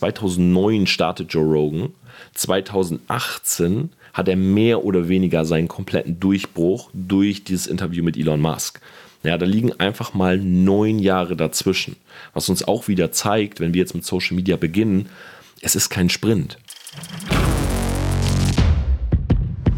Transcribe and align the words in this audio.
2009 0.00 0.86
startet 0.86 1.30
Joe 1.30 1.44
Rogan. 1.44 1.92
2018 2.32 3.90
hat 4.14 4.28
er 4.28 4.36
mehr 4.36 4.82
oder 4.82 5.10
weniger 5.10 5.44
seinen 5.44 5.68
kompletten 5.68 6.18
Durchbruch 6.18 6.88
durch 6.94 7.44
dieses 7.44 7.66
Interview 7.66 8.02
mit 8.02 8.16
Elon 8.16 8.40
Musk. 8.40 8.80
Ja, 9.24 9.36
da 9.36 9.44
liegen 9.44 9.78
einfach 9.78 10.14
mal 10.14 10.38
neun 10.38 10.98
Jahre 10.98 11.36
dazwischen. 11.36 11.96
Was 12.32 12.48
uns 12.48 12.66
auch 12.66 12.88
wieder 12.88 13.12
zeigt, 13.12 13.60
wenn 13.60 13.74
wir 13.74 13.80
jetzt 13.80 13.94
mit 13.94 14.06
Social 14.06 14.36
Media 14.36 14.56
beginnen, 14.56 15.10
es 15.60 15.74
ist 15.74 15.90
kein 15.90 16.08
Sprint. 16.08 16.56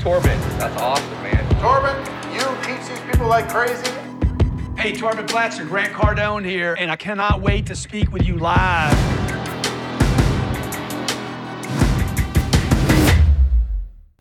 Torben, 0.01 0.31
that's 0.61 0.81
awesome, 0.81 1.05
man. 1.25 1.45
Torben, 1.61 1.97
you 2.33 2.45
teach 2.65 2.87
these 2.87 3.01
people 3.11 3.27
like 3.27 3.49
crazy. 3.49 3.91
Hey, 4.77 4.93
Torben 4.93 5.27
Blatcher, 5.27 5.65
Grant 5.65 5.93
Cardone 5.93 6.45
here, 6.45 6.77
and 6.79 6.93
I 6.93 6.97
cannot 6.97 7.43
wait 7.43 7.67
to 7.67 7.75
speak 7.75 8.13
with 8.13 8.25
you 8.25 8.37
live. 8.37 9.22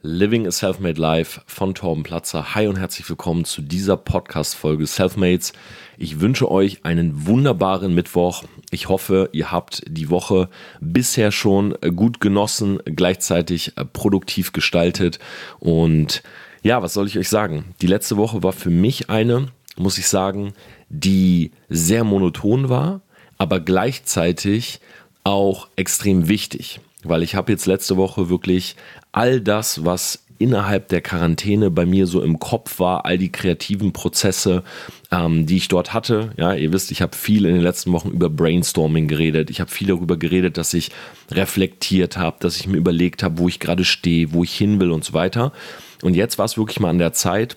Living 0.03 0.47
a 0.47 0.51
Selfmade 0.51 0.99
Life 0.99 1.41
von 1.45 1.75
Torben 1.75 2.01
Platzer. 2.01 2.55
Hi 2.55 2.65
und 2.65 2.79
herzlich 2.79 3.07
willkommen 3.07 3.45
zu 3.45 3.61
dieser 3.61 3.97
Podcast-Folge 3.97 4.87
Selfmates. 4.87 5.53
Ich 5.99 6.19
wünsche 6.19 6.49
euch 6.49 6.83
einen 6.83 7.27
wunderbaren 7.27 7.93
Mittwoch. 7.93 8.43
Ich 8.71 8.89
hoffe, 8.89 9.29
ihr 9.31 9.51
habt 9.51 9.83
die 9.87 10.09
Woche 10.09 10.49
bisher 10.79 11.31
schon 11.31 11.75
gut 11.95 12.19
genossen, 12.19 12.79
gleichzeitig 12.83 13.73
produktiv 13.93 14.53
gestaltet. 14.53 15.19
Und 15.59 16.23
ja, 16.63 16.81
was 16.81 16.95
soll 16.95 17.05
ich 17.05 17.19
euch 17.19 17.29
sagen? 17.29 17.75
Die 17.83 17.87
letzte 17.87 18.17
Woche 18.17 18.41
war 18.41 18.53
für 18.53 18.71
mich 18.71 19.11
eine, 19.11 19.49
muss 19.77 19.99
ich 19.99 20.07
sagen, 20.07 20.53
die 20.89 21.51
sehr 21.69 22.03
monoton 22.03 22.69
war, 22.69 23.01
aber 23.37 23.59
gleichzeitig 23.59 24.79
auch 25.23 25.67
extrem 25.75 26.27
wichtig 26.27 26.79
weil 27.03 27.23
ich 27.23 27.35
habe 27.35 27.51
jetzt 27.51 27.65
letzte 27.65 27.97
Woche 27.97 28.29
wirklich 28.29 28.75
all 29.11 29.41
das, 29.41 29.83
was 29.85 30.23
innerhalb 30.41 30.87
der 30.89 31.01
Quarantäne 31.01 31.69
bei 31.69 31.85
mir 31.85 32.07
so 32.07 32.21
im 32.23 32.39
Kopf 32.39 32.79
war, 32.79 33.05
all 33.05 33.17
die 33.17 33.31
kreativen 33.31 33.93
Prozesse, 33.93 34.63
ähm, 35.11 35.45
die 35.45 35.57
ich 35.57 35.67
dort 35.67 35.93
hatte. 35.93 36.31
Ja, 36.35 36.53
ihr 36.55 36.73
wisst, 36.73 36.91
ich 36.91 37.01
habe 37.01 37.15
viel 37.15 37.45
in 37.45 37.53
den 37.53 37.61
letzten 37.61 37.91
Wochen 37.91 38.09
über 38.09 38.29
Brainstorming 38.29 39.07
geredet. 39.07 39.51
Ich 39.51 39.61
habe 39.61 39.69
viel 39.69 39.87
darüber 39.87 40.17
geredet, 40.17 40.57
dass 40.57 40.73
ich 40.73 40.89
reflektiert 41.29 42.17
habe, 42.17 42.37
dass 42.39 42.57
ich 42.57 42.67
mir 42.67 42.77
überlegt 42.77 43.21
habe, 43.21 43.37
wo 43.37 43.47
ich 43.47 43.59
gerade 43.59 43.85
stehe, 43.85 44.33
wo 44.33 44.43
ich 44.43 44.55
hin 44.55 44.79
will 44.79 44.91
und 44.91 45.03
so 45.03 45.13
weiter. 45.13 45.51
Und 46.01 46.15
jetzt 46.15 46.39
war 46.39 46.45
es 46.45 46.57
wirklich 46.57 46.79
mal 46.79 46.89
an 46.89 46.97
der 46.97 47.13
Zeit, 47.13 47.55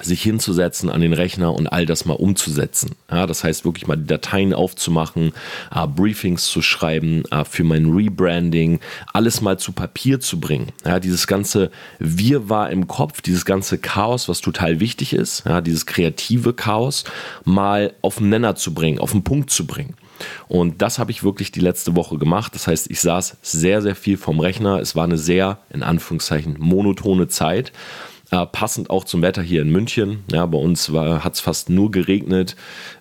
sich 0.00 0.22
hinzusetzen 0.22 0.88
an 0.88 1.00
den 1.00 1.12
Rechner 1.12 1.52
und 1.52 1.66
all 1.66 1.84
das 1.84 2.04
mal 2.04 2.14
umzusetzen. 2.14 2.94
Ja, 3.10 3.26
das 3.26 3.42
heißt 3.42 3.64
wirklich 3.64 3.86
mal 3.86 3.96
die 3.96 4.06
Dateien 4.06 4.54
aufzumachen, 4.54 5.32
äh, 5.74 5.86
Briefings 5.86 6.46
zu 6.46 6.62
schreiben 6.62 7.24
äh, 7.30 7.44
für 7.44 7.64
mein 7.64 7.86
Rebranding, 7.86 8.80
alles 9.12 9.40
mal 9.40 9.58
zu 9.58 9.72
Papier 9.72 10.20
zu 10.20 10.38
bringen. 10.38 10.68
Ja, 10.84 11.00
dieses 11.00 11.26
ganze 11.26 11.70
Wir 11.98 12.48
war 12.48 12.70
im 12.70 12.86
Kopf, 12.86 13.20
dieses 13.20 13.44
ganze 13.44 13.78
Chaos, 13.78 14.28
was 14.28 14.40
total 14.40 14.80
wichtig 14.80 15.12
ist, 15.12 15.44
ja, 15.44 15.60
dieses 15.60 15.86
kreative 15.86 16.54
Chaos, 16.54 17.04
mal 17.44 17.92
auf 18.00 18.18
den 18.18 18.28
Nenner 18.28 18.54
zu 18.54 18.72
bringen, 18.72 19.00
auf 19.00 19.12
den 19.12 19.24
Punkt 19.24 19.50
zu 19.50 19.66
bringen. 19.66 19.94
Und 20.48 20.82
das 20.82 20.98
habe 20.98 21.10
ich 21.10 21.24
wirklich 21.24 21.50
die 21.50 21.60
letzte 21.60 21.96
Woche 21.96 22.18
gemacht. 22.18 22.54
Das 22.54 22.66
heißt, 22.66 22.90
ich 22.90 23.00
saß 23.00 23.38
sehr, 23.42 23.82
sehr 23.82 23.96
viel 23.96 24.18
vom 24.18 24.38
Rechner. 24.38 24.78
Es 24.78 24.94
war 24.94 25.04
eine 25.04 25.18
sehr, 25.18 25.58
in 25.70 25.82
Anführungszeichen, 25.82 26.56
monotone 26.58 27.28
Zeit. 27.28 27.72
Äh, 28.30 28.46
passend 28.46 28.90
auch 28.90 29.04
zum 29.04 29.22
Wetter 29.22 29.42
hier 29.42 29.62
in 29.62 29.70
München. 29.70 30.24
Ja, 30.30 30.46
bei 30.46 30.58
uns 30.58 30.88
hat 30.90 31.34
es 31.34 31.40
fast 31.40 31.68
nur 31.68 31.90
geregnet 31.90 32.56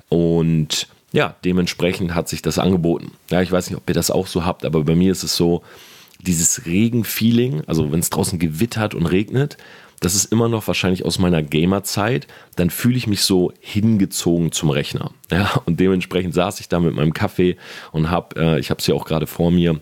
und 0.10 0.88
ja, 1.12 1.36
dementsprechend 1.44 2.14
hat 2.14 2.30
sich 2.30 2.42
das 2.42 2.60
angeboten. 2.60 3.12
Ja, 3.30 3.42
ich 3.42 3.52
weiß 3.52 3.70
nicht, 3.70 3.78
ob 3.78 3.88
ihr 3.90 3.96
das 3.96 4.12
auch 4.12 4.28
so 4.28 4.46
habt, 4.46 4.66
aber 4.66 4.84
bei 4.84 4.96
mir 4.96 5.12
ist 5.12 5.24
es 5.24 5.36
so, 5.36 5.64
dieses 6.22 6.66
Regenfeeling, 6.66 7.64
also 7.66 7.92
wenn 7.92 8.00
es 8.00 8.10
draußen 8.10 8.40
gewittert 8.40 8.94
und 8.94 9.06
regnet, 9.06 9.58
das 10.02 10.16
ist 10.16 10.32
immer 10.32 10.48
noch 10.48 10.68
wahrscheinlich 10.68 11.06
aus 11.06 11.20
meiner 11.20 11.44
Gamerzeit, 11.44 12.28
dann 12.56 12.70
fühle 12.70 12.98
ich 12.98 13.08
mich 13.08 13.22
so 13.22 13.52
hingezogen 13.60 14.52
zum 14.52 14.70
Rechner. 14.70 15.12
Ja, 15.32 15.62
und 15.66 15.80
dementsprechend 15.80 16.34
saß 16.34 16.60
ich 16.60 16.70
da 16.70 16.80
mit 16.80 16.96
meinem 16.96 17.14
Kaffee 17.14 17.58
und 17.92 18.10
habe, 18.10 18.40
äh, 18.40 18.60
ich 18.60 18.72
habe 18.72 18.80
es 18.80 18.88
ja 18.88 18.96
auch 18.96 19.06
gerade 19.06 19.28
vor 19.28 19.52
mir, 19.52 19.80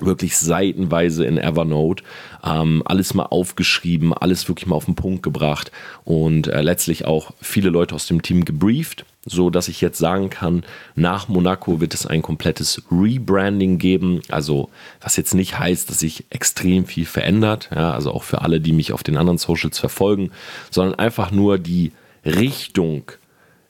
wirklich 0.00 0.36
seitenweise 0.36 1.24
in 1.24 1.38
Evernote, 1.38 2.04
ähm, 2.46 2.82
alles 2.84 3.14
mal 3.14 3.24
aufgeschrieben, 3.24 4.14
alles 4.14 4.48
wirklich 4.48 4.66
mal 4.66 4.76
auf 4.76 4.84
den 4.84 4.94
Punkt 4.94 5.22
gebracht 5.22 5.72
und 6.04 6.46
äh, 6.46 6.62
letztlich 6.62 7.04
auch 7.04 7.32
viele 7.40 7.70
Leute 7.70 7.94
aus 7.94 8.06
dem 8.06 8.22
Team 8.22 8.44
gebrieft, 8.44 9.04
so 9.24 9.50
dass 9.50 9.68
ich 9.68 9.80
jetzt 9.80 9.98
sagen 9.98 10.30
kann, 10.30 10.64
nach 10.94 11.28
Monaco 11.28 11.80
wird 11.80 11.92
es 11.92 12.06
ein 12.06 12.22
komplettes 12.22 12.82
Rebranding 12.90 13.78
geben, 13.78 14.22
also 14.28 14.70
was 15.00 15.16
jetzt 15.16 15.34
nicht 15.34 15.58
heißt, 15.58 15.90
dass 15.90 15.98
sich 15.98 16.24
extrem 16.30 16.86
viel 16.86 17.06
verändert, 17.06 17.68
ja, 17.74 17.92
also 17.92 18.12
auch 18.12 18.22
für 18.22 18.42
alle, 18.42 18.60
die 18.60 18.72
mich 18.72 18.92
auf 18.92 19.02
den 19.02 19.16
anderen 19.16 19.38
Socials 19.38 19.78
verfolgen, 19.78 20.30
sondern 20.70 20.98
einfach 20.98 21.32
nur 21.32 21.58
die 21.58 21.92
Richtung 22.24 23.10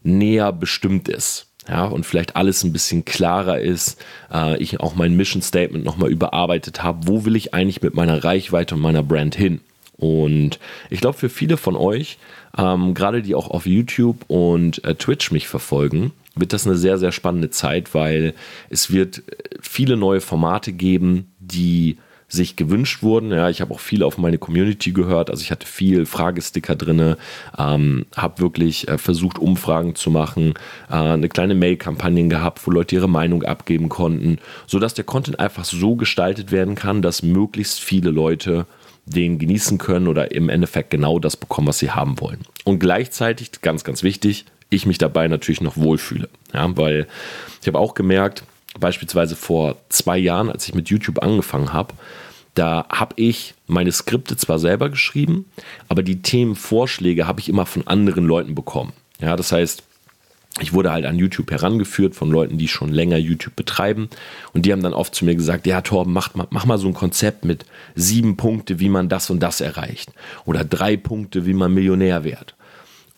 näher 0.02 0.52
bestimmt 0.52 1.08
ist 1.08 1.46
ja, 1.68 1.84
und 1.84 2.06
vielleicht 2.06 2.36
alles 2.36 2.62
ein 2.62 2.72
bisschen 2.72 3.04
klarer 3.04 3.58
ist, 3.58 4.00
äh, 4.32 4.56
ich 4.58 4.80
auch 4.80 4.94
mein 4.94 5.16
Mission 5.16 5.42
Statement 5.42 5.84
nochmal 5.84 6.10
überarbeitet 6.10 6.82
habe, 6.82 7.06
wo 7.08 7.24
will 7.24 7.36
ich 7.36 7.54
eigentlich 7.54 7.82
mit 7.82 7.94
meiner 7.94 8.22
Reichweite 8.22 8.76
und 8.76 8.80
meiner 8.80 9.02
Brand 9.02 9.34
hin? 9.34 9.60
Und 9.96 10.58
ich 10.90 11.00
glaube, 11.00 11.18
für 11.18 11.28
viele 11.28 11.56
von 11.56 11.74
euch, 11.74 12.18
ähm, 12.56 12.94
gerade 12.94 13.22
die 13.22 13.34
auch 13.34 13.50
auf 13.50 13.66
YouTube 13.66 14.24
und 14.28 14.84
äh, 14.84 14.94
Twitch 14.94 15.32
mich 15.32 15.48
verfolgen, 15.48 16.12
wird 16.34 16.52
das 16.52 16.66
eine 16.66 16.76
sehr, 16.76 16.98
sehr 16.98 17.12
spannende 17.12 17.50
Zeit, 17.50 17.94
weil 17.94 18.34
es 18.68 18.92
wird 18.92 19.18
äh, 19.18 19.22
viele 19.60 19.96
neue 19.96 20.20
Formate 20.20 20.72
geben, 20.72 21.32
die 21.40 21.96
sich 22.28 22.56
gewünscht 22.56 23.02
wurden. 23.02 23.30
Ja, 23.30 23.48
ich 23.48 23.60
habe 23.60 23.72
auch 23.72 23.80
viel 23.80 24.02
auf 24.02 24.18
meine 24.18 24.38
Community 24.38 24.92
gehört. 24.92 25.30
Also 25.30 25.42
ich 25.42 25.50
hatte 25.50 25.66
viel 25.66 26.06
Fragesticker 26.06 26.74
drin, 26.74 27.16
ähm, 27.56 28.06
habe 28.16 28.40
wirklich 28.40 28.88
äh, 28.88 28.98
versucht, 28.98 29.38
Umfragen 29.38 29.94
zu 29.94 30.10
machen, 30.10 30.54
äh, 30.90 30.94
eine 30.94 31.28
kleine 31.28 31.54
Mail-Kampagne 31.54 32.28
gehabt, 32.28 32.66
wo 32.66 32.70
Leute 32.70 32.96
ihre 32.96 33.08
Meinung 33.08 33.44
abgeben 33.44 33.88
konnten, 33.88 34.38
sodass 34.66 34.94
der 34.94 35.04
Content 35.04 35.38
einfach 35.38 35.64
so 35.64 35.94
gestaltet 35.96 36.50
werden 36.50 36.74
kann, 36.74 37.02
dass 37.02 37.22
möglichst 37.22 37.80
viele 37.80 38.10
Leute 38.10 38.66
den 39.04 39.38
genießen 39.38 39.78
können 39.78 40.08
oder 40.08 40.32
im 40.32 40.48
Endeffekt 40.48 40.90
genau 40.90 41.20
das 41.20 41.36
bekommen, 41.36 41.68
was 41.68 41.78
sie 41.78 41.92
haben 41.92 42.20
wollen. 42.20 42.40
Und 42.64 42.80
gleichzeitig, 42.80 43.52
ganz, 43.62 43.84
ganz 43.84 44.02
wichtig, 44.02 44.46
ich 44.68 44.84
mich 44.84 44.98
dabei 44.98 45.28
natürlich 45.28 45.60
noch 45.60 45.76
wohlfühle. 45.76 46.28
Ja, 46.52 46.76
weil 46.76 47.06
ich 47.60 47.68
habe 47.68 47.78
auch 47.78 47.94
gemerkt, 47.94 48.42
beispielsweise 48.78 49.36
vor 49.36 49.76
zwei 49.88 50.18
Jahren, 50.18 50.50
als 50.50 50.66
ich 50.68 50.74
mit 50.74 50.88
YouTube 50.88 51.22
angefangen 51.22 51.72
habe, 51.72 51.94
da 52.54 52.86
habe 52.88 53.14
ich 53.16 53.54
meine 53.66 53.92
Skripte 53.92 54.36
zwar 54.36 54.58
selber 54.58 54.88
geschrieben, 54.88 55.44
aber 55.88 56.02
die 56.02 56.22
Themenvorschläge 56.22 57.26
habe 57.26 57.40
ich 57.40 57.48
immer 57.48 57.66
von 57.66 57.86
anderen 57.86 58.24
Leuten 58.24 58.54
bekommen. 58.54 58.92
Ja, 59.20 59.36
das 59.36 59.52
heißt, 59.52 59.82
ich 60.60 60.72
wurde 60.72 60.90
halt 60.90 61.04
an 61.04 61.18
YouTube 61.18 61.50
herangeführt 61.50 62.14
von 62.14 62.30
Leuten, 62.30 62.56
die 62.56 62.68
schon 62.68 62.90
länger 62.90 63.18
YouTube 63.18 63.54
betreiben. 63.56 64.08
Und 64.54 64.64
die 64.64 64.72
haben 64.72 64.82
dann 64.82 64.94
oft 64.94 65.14
zu 65.14 65.26
mir 65.26 65.34
gesagt, 65.34 65.66
ja, 65.66 65.82
Torben, 65.82 66.14
mach, 66.14 66.30
mach 66.34 66.64
mal 66.64 66.78
so 66.78 66.86
ein 66.86 66.94
Konzept 66.94 67.44
mit 67.44 67.66
sieben 67.94 68.38
Punkte, 68.38 68.80
wie 68.80 68.88
man 68.88 69.10
das 69.10 69.28
und 69.28 69.40
das 69.40 69.60
erreicht. 69.60 70.12
Oder 70.46 70.64
drei 70.64 70.96
Punkte, 70.96 71.44
wie 71.44 71.52
man 71.52 71.74
Millionär 71.74 72.24
wird. 72.24 72.54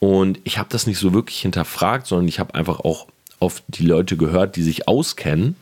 Und 0.00 0.40
ich 0.42 0.58
habe 0.58 0.68
das 0.70 0.88
nicht 0.88 0.98
so 0.98 1.14
wirklich 1.14 1.40
hinterfragt, 1.40 2.08
sondern 2.08 2.26
ich 2.26 2.40
habe 2.40 2.54
einfach 2.54 2.80
auch 2.80 3.06
auf 3.40 3.62
die 3.68 3.86
Leute 3.86 4.16
gehört, 4.16 4.56
die 4.56 4.62
sich 4.62 4.88
auskennen, 4.88 5.56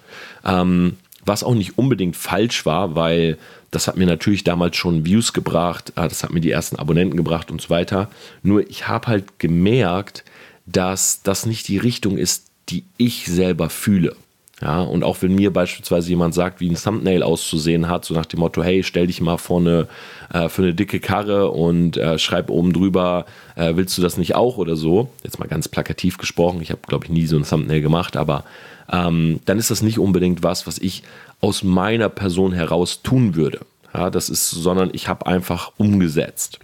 ähm, 0.45 0.97
was 1.25 1.43
auch 1.43 1.55
nicht 1.55 1.77
unbedingt 1.79 2.17
falsch 2.17 2.67
war, 2.67 2.95
weil 2.95 3.39
das 3.71 3.89
hat 3.89 3.97
mir 3.97 4.07
natürlich 4.07 4.45
damals 4.45 4.77
schon 4.77 5.05
Views 5.05 5.33
gebracht, 5.33 5.93
äh, 5.97 6.09
das 6.09 6.23
hat 6.23 6.33
mir 6.33 6.41
die 6.41 6.51
ersten 6.51 6.77
Abonnenten 6.77 7.17
gebracht 7.17 7.51
und 7.51 7.61
so 7.61 7.71
weiter. 7.71 8.09
Nur 8.43 8.69
ich 8.69 8.89
habe 8.89 9.09
halt 9.09 9.39
gemerkt, 9.39 10.25
dass 10.67 11.23
das 11.23 11.47
nicht 11.47 11.69
die 11.69 11.79
Richtung 11.79 12.19
ist, 12.19 12.47
die 12.69 12.85
ich 12.97 13.27
selber 13.27 13.71
fühle. 13.71 14.17
Ja, 14.63 14.81
und 14.81 15.05
auch 15.05 15.19
wenn 15.21 15.35
mir 15.35 15.53
beispielsweise 15.53 16.09
jemand 16.09 16.33
sagt, 16.33 16.61
wie 16.61 16.71
ein 16.71 16.77
Thumbnail 16.77 17.23
auszusehen 17.23 17.89
hat, 17.89 18.07
so 18.07 18.15
nach 18.15 18.25
dem 18.25 18.41
Motto, 18.41 18.63
hey, 18.63 18.83
stell 18.83 19.07
dich 19.07 19.21
mal 19.21 19.37
vor 19.37 19.61
eine, 19.61 19.87
äh, 20.33 20.49
für 20.49 20.63
eine 20.63 20.73
dicke 20.73 20.99
Karre 20.99 21.51
und 21.51 21.99
äh, 21.99 22.19
schreib 22.19 22.49
oben 22.49 22.73
drüber, 22.73 23.27
äh, 23.55 23.77
willst 23.77 23.99
du 23.99 24.03
das 24.03 24.17
nicht 24.17 24.35
auch 24.35 24.57
oder 24.57 24.75
so? 24.75 25.11
Jetzt 25.23 25.39
mal 25.39 25.49
ganz 25.49 25.69
plakativ 25.69 26.17
gesprochen, 26.17 26.63
ich 26.63 26.71
habe, 26.71 26.81
glaube 26.87 27.05
ich, 27.05 27.11
nie 27.11 27.27
so 27.27 27.37
ein 27.37 27.45
Thumbnail 27.45 27.83
gemacht, 27.83 28.17
aber 28.17 28.45
ähm, 28.91 29.41
dann 29.45 29.59
ist 29.59 29.71
das 29.71 29.83
nicht 29.83 29.99
unbedingt 29.99 30.43
was, 30.43 30.67
was 30.67 30.79
ich 30.79 31.03
aus 31.43 31.63
meiner 31.63 32.09
Person 32.09 32.53
heraus 32.53 33.03
tun 33.03 33.35
würde. 33.35 33.61
Ja, 33.93 34.11
das 34.11 34.31
ist, 34.31 34.51
sondern 34.51 34.91
ich 34.93 35.09
habe 35.09 35.27
einfach 35.27 35.73
umgesetzt. 35.77 36.61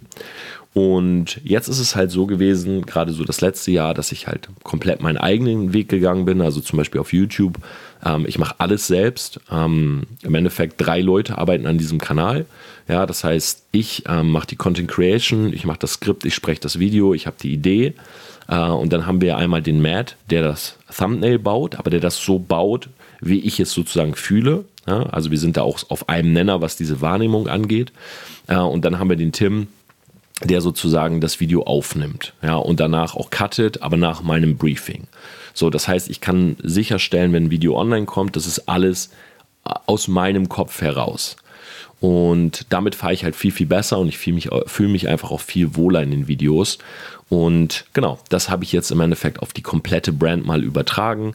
Und 0.73 1.39
jetzt 1.43 1.67
ist 1.67 1.79
es 1.79 1.95
halt 1.95 2.09
so 2.09 2.25
gewesen, 2.25 2.83
gerade 2.85 3.11
so 3.13 3.23
das 3.23 3.41
letzte 3.41 3.69
Jahr, 3.69 3.93
dass 3.93 4.11
ich 4.11 4.27
halt 4.27 4.49
komplett 4.63 5.01
meinen 5.01 5.17
eigenen 5.17 5.71
Weg 5.71 5.89
gegangen 5.89 6.25
bin. 6.25 6.41
Also 6.41 6.61
zum 6.61 6.77
Beispiel 6.77 6.99
auf 6.99 7.13
YouTube. 7.13 7.59
Ähm, 8.03 8.25
ich 8.27 8.39
mache 8.39 8.55
alles 8.57 8.87
selbst. 8.87 9.39
Ähm, 9.51 10.03
Im 10.23 10.33
Endeffekt 10.33 10.75
drei 10.77 11.01
Leute 11.01 11.37
arbeiten 11.37 11.67
an 11.67 11.77
diesem 11.77 11.99
Kanal. 11.99 12.47
Ja, 12.87 13.05
das 13.05 13.23
heißt, 13.23 13.63
ich 13.71 14.03
ähm, 14.07 14.31
mache 14.31 14.47
die 14.47 14.55
Content 14.55 14.89
Creation, 14.89 15.53
ich 15.53 15.63
mache 15.63 15.79
das 15.79 15.93
Skript, 15.93 16.25
ich 16.25 16.35
spreche 16.35 16.59
das 16.59 16.79
Video, 16.79 17.13
ich 17.13 17.27
habe 17.27 17.37
die 17.41 17.53
Idee. 17.53 17.93
Äh, 18.47 18.57
und 18.57 18.91
dann 18.91 19.05
haben 19.05 19.21
wir 19.21 19.37
einmal 19.37 19.61
den 19.61 19.79
Matt, 19.79 20.17
der 20.31 20.41
das 20.41 20.77
Thumbnail 20.95 21.37
baut, 21.37 21.75
aber 21.75 21.91
der 21.91 21.99
das 21.99 22.17
so 22.17 22.39
baut, 22.39 22.89
wie 23.21 23.39
ich 23.39 23.59
es 23.59 23.71
sozusagen 23.71 24.15
fühle. 24.15 24.65
Ja, 24.87 25.03
also 25.03 25.31
wir 25.31 25.37
sind 25.37 25.55
da 25.55 25.61
auch 25.61 25.79
auf 25.89 26.09
einem 26.09 26.33
Nenner, 26.33 26.61
was 26.61 26.75
diese 26.75 26.99
Wahrnehmung 26.99 27.47
angeht. 27.47 27.93
Äh, 28.47 28.57
und 28.57 28.83
dann 28.83 28.97
haben 28.97 29.09
wir 29.09 29.15
den 29.15 29.31
Tim, 29.31 29.67
der 30.41 30.61
sozusagen 30.61 31.21
das 31.21 31.39
Video 31.39 31.63
aufnimmt, 31.63 32.33
ja, 32.41 32.55
und 32.55 32.79
danach 32.79 33.15
auch 33.15 33.29
cuttet, 33.29 33.81
aber 33.81 33.97
nach 33.97 34.23
meinem 34.23 34.57
Briefing. 34.57 35.07
So, 35.53 35.69
das 35.69 35.87
heißt, 35.87 36.09
ich 36.09 36.21
kann 36.21 36.57
sicherstellen, 36.63 37.33
wenn 37.33 37.45
ein 37.45 37.51
Video 37.51 37.79
online 37.79 38.05
kommt, 38.05 38.35
das 38.35 38.47
ist 38.47 38.67
alles 38.67 39.11
aus 39.63 40.07
meinem 40.07 40.49
Kopf 40.49 40.81
heraus. 40.81 41.37
Und 41.99 42.65
damit 42.69 42.95
fahre 42.95 43.13
ich 43.13 43.23
halt 43.23 43.35
viel, 43.35 43.51
viel 43.51 43.67
besser 43.67 43.97
und 43.97 44.09
ich 44.09 44.17
fühle 44.17 44.33
mich, 44.33 44.49
fühl 44.65 44.89
mich 44.89 45.07
einfach 45.07 45.31
auch 45.31 45.39
viel 45.39 45.75
wohler 45.75 46.03
in 46.03 46.11
den 46.11 46.27
Videos. 46.27 46.79
Und 47.29 47.85
genau, 47.93 48.19
das 48.27 48.49
habe 48.49 48.65
ich 48.65 48.73
jetzt 48.73 48.91
im 48.91 48.99
Endeffekt 48.99 49.39
auf 49.39 49.53
die 49.53 49.61
komplette 49.61 50.11
Brand 50.11 50.45
mal 50.45 50.63
übertragen. 50.63 51.33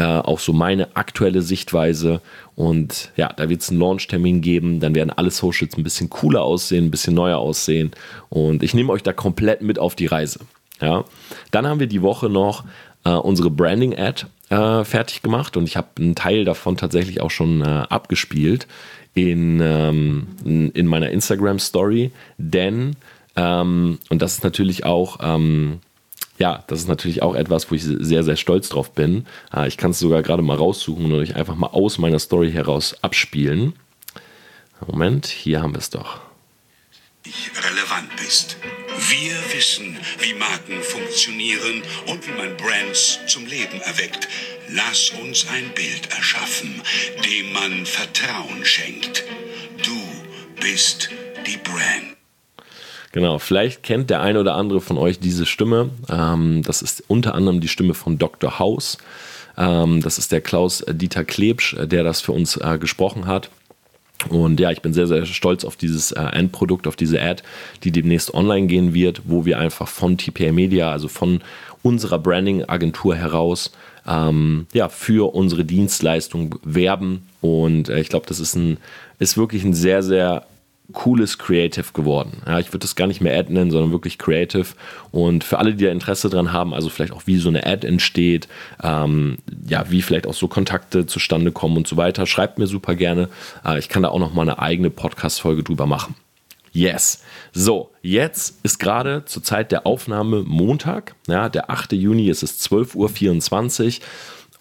Äh, 0.00 0.02
auch 0.02 0.38
so 0.38 0.54
meine 0.54 0.96
aktuelle 0.96 1.42
Sichtweise. 1.42 2.22
Und 2.56 3.12
ja, 3.16 3.30
da 3.36 3.50
wird 3.50 3.60
es 3.60 3.68
einen 3.68 3.80
Launch-Termin 3.80 4.40
geben. 4.40 4.80
Dann 4.80 4.94
werden 4.94 5.10
alle 5.10 5.30
Socials 5.30 5.76
ein 5.76 5.82
bisschen 5.82 6.08
cooler 6.08 6.40
aussehen, 6.40 6.86
ein 6.86 6.90
bisschen 6.90 7.12
neuer 7.12 7.36
aussehen. 7.36 7.90
Und 8.30 8.62
ich 8.62 8.72
nehme 8.72 8.92
euch 8.92 9.02
da 9.02 9.12
komplett 9.12 9.60
mit 9.60 9.78
auf 9.78 9.94
die 9.94 10.06
Reise. 10.06 10.40
Ja. 10.80 11.04
Dann 11.50 11.66
haben 11.66 11.80
wir 11.80 11.86
die 11.86 12.00
Woche 12.00 12.30
noch 12.30 12.64
äh, 13.04 13.10
unsere 13.10 13.50
Branding-Ad 13.50 14.24
äh, 14.48 14.84
fertig 14.84 15.20
gemacht 15.20 15.58
und 15.58 15.64
ich 15.64 15.76
habe 15.76 15.88
einen 15.98 16.14
Teil 16.14 16.46
davon 16.46 16.78
tatsächlich 16.78 17.20
auch 17.20 17.30
schon 17.30 17.60
äh, 17.60 17.64
abgespielt 17.66 18.66
in, 19.12 19.60
ähm, 19.60 20.28
in, 20.46 20.70
in, 20.70 20.86
meiner 20.86 21.10
Instagram-Story, 21.10 22.10
denn, 22.38 22.96
ähm, 23.36 23.98
und 24.08 24.22
das 24.22 24.34
ist 24.34 24.44
natürlich 24.44 24.84
auch, 24.84 25.18
ähm, 25.22 25.80
ja, 26.40 26.64
das 26.68 26.80
ist 26.80 26.88
natürlich 26.88 27.22
auch 27.22 27.34
etwas, 27.34 27.70
wo 27.70 27.74
ich 27.74 27.82
sehr, 27.84 28.24
sehr 28.24 28.36
stolz 28.36 28.70
drauf 28.70 28.92
bin. 28.92 29.26
Äh, 29.54 29.68
ich 29.68 29.76
kann 29.76 29.90
es 29.90 29.98
sogar 29.98 30.22
gerade 30.22 30.42
mal 30.42 30.56
raussuchen 30.56 31.04
und 31.04 31.12
euch 31.12 31.36
einfach 31.36 31.54
mal 31.54 31.68
aus 31.68 31.98
meiner 31.98 32.18
Story 32.18 32.50
heraus 32.50 32.96
abspielen. 33.02 33.74
Moment, 34.86 35.26
hier 35.26 35.62
haben 35.62 35.74
wir 35.74 35.78
es 35.78 35.90
doch. 35.90 36.20
Relevant 37.62 38.16
bist. 38.16 38.56
Wir 39.10 39.36
wissen, 39.54 39.98
wie 40.20 40.32
Marken 40.34 40.82
funktionieren 40.82 41.82
und 42.06 42.26
wie 42.26 42.32
man 42.32 42.56
Brands 42.56 43.20
zum 43.26 43.44
Leben 43.44 43.80
erweckt. 43.82 44.26
Lass 44.70 45.10
uns 45.22 45.46
ein 45.48 45.74
Bild 45.74 46.10
erschaffen, 46.10 46.80
dem 47.24 47.52
man 47.52 47.84
Vertrauen 47.84 48.64
schenkt. 48.64 49.24
Du 49.84 50.00
bist 50.60 51.10
die 51.46 51.58
Brand. 51.58 52.19
Genau, 53.12 53.38
vielleicht 53.38 53.82
kennt 53.82 54.08
der 54.10 54.20
eine 54.20 54.38
oder 54.38 54.54
andere 54.54 54.80
von 54.80 54.96
euch 54.96 55.18
diese 55.18 55.44
Stimme. 55.44 55.90
Ähm, 56.08 56.62
das 56.62 56.80
ist 56.80 57.02
unter 57.08 57.34
anderem 57.34 57.60
die 57.60 57.68
Stimme 57.68 57.94
von 57.94 58.18
Dr. 58.18 58.58
House. 58.58 58.98
Ähm, 59.56 60.00
das 60.00 60.18
ist 60.18 60.30
der 60.30 60.40
Klaus 60.40 60.84
Dieter 60.88 61.24
Klebsch, 61.24 61.76
der 61.80 62.04
das 62.04 62.20
für 62.20 62.32
uns 62.32 62.56
äh, 62.56 62.78
gesprochen 62.78 63.26
hat. 63.26 63.50
Und 64.28 64.60
ja, 64.60 64.70
ich 64.70 64.82
bin 64.82 64.92
sehr, 64.92 65.06
sehr 65.06 65.24
stolz 65.24 65.64
auf 65.64 65.76
dieses 65.76 66.12
äh, 66.12 66.20
Endprodukt, 66.20 66.86
auf 66.86 66.94
diese 66.94 67.20
Ad, 67.20 67.42
die 67.84 67.90
demnächst 67.90 68.34
online 68.34 68.66
gehen 68.66 68.92
wird, 68.92 69.22
wo 69.24 69.44
wir 69.44 69.58
einfach 69.58 69.88
von 69.88 70.18
TPA 70.18 70.52
Media, 70.52 70.92
also 70.92 71.08
von 71.08 71.40
unserer 71.82 72.18
Branding-Agentur 72.18 73.16
heraus, 73.16 73.72
ähm, 74.06 74.66
ja, 74.72 74.88
für 74.88 75.34
unsere 75.34 75.64
Dienstleistung 75.64 76.56
werben. 76.62 77.26
Und 77.40 77.88
äh, 77.88 78.00
ich 78.00 78.10
glaube, 78.10 78.26
das 78.26 78.40
ist, 78.40 78.54
ein, 78.54 78.76
ist 79.18 79.38
wirklich 79.38 79.64
ein 79.64 79.74
sehr, 79.74 80.02
sehr 80.02 80.44
cooles 80.92 81.38
Creative 81.38 81.92
geworden. 81.92 82.42
Ja, 82.46 82.58
ich 82.58 82.68
würde 82.68 82.80
das 82.80 82.96
gar 82.96 83.06
nicht 83.06 83.20
mehr 83.20 83.38
Ad 83.38 83.52
nennen, 83.52 83.70
sondern 83.70 83.92
wirklich 83.92 84.18
Creative. 84.18 84.66
Und 85.10 85.44
für 85.44 85.58
alle, 85.58 85.74
die 85.74 85.84
da 85.84 85.90
Interesse 85.90 86.30
dran 86.30 86.52
haben, 86.52 86.74
also 86.74 86.88
vielleicht 86.88 87.12
auch 87.12 87.26
wie 87.26 87.38
so 87.38 87.48
eine 87.48 87.66
Ad 87.66 87.86
entsteht, 87.86 88.48
ähm, 88.82 89.38
ja, 89.68 89.90
wie 89.90 90.02
vielleicht 90.02 90.26
auch 90.26 90.34
so 90.34 90.48
Kontakte 90.48 91.06
zustande 91.06 91.52
kommen 91.52 91.76
und 91.76 91.86
so 91.86 91.96
weiter, 91.96 92.26
schreibt 92.26 92.58
mir 92.58 92.66
super 92.66 92.94
gerne. 92.94 93.28
Äh, 93.64 93.78
ich 93.78 93.88
kann 93.88 94.02
da 94.02 94.10
auch 94.10 94.18
noch 94.18 94.34
mal 94.34 94.42
eine 94.42 94.58
eigene 94.58 94.90
Podcast-Folge 94.90 95.62
drüber 95.62 95.86
machen. 95.86 96.14
Yes. 96.72 97.22
So, 97.52 97.90
jetzt 98.00 98.60
ist 98.62 98.78
gerade 98.78 99.24
zur 99.24 99.42
Zeit 99.42 99.72
der 99.72 99.86
Aufnahme 99.86 100.44
Montag, 100.44 101.14
ja, 101.26 101.48
der 101.48 101.70
8. 101.70 101.92
Juni, 101.92 102.28
es 102.28 102.42
ist 102.42 102.62
12.24 102.70 104.00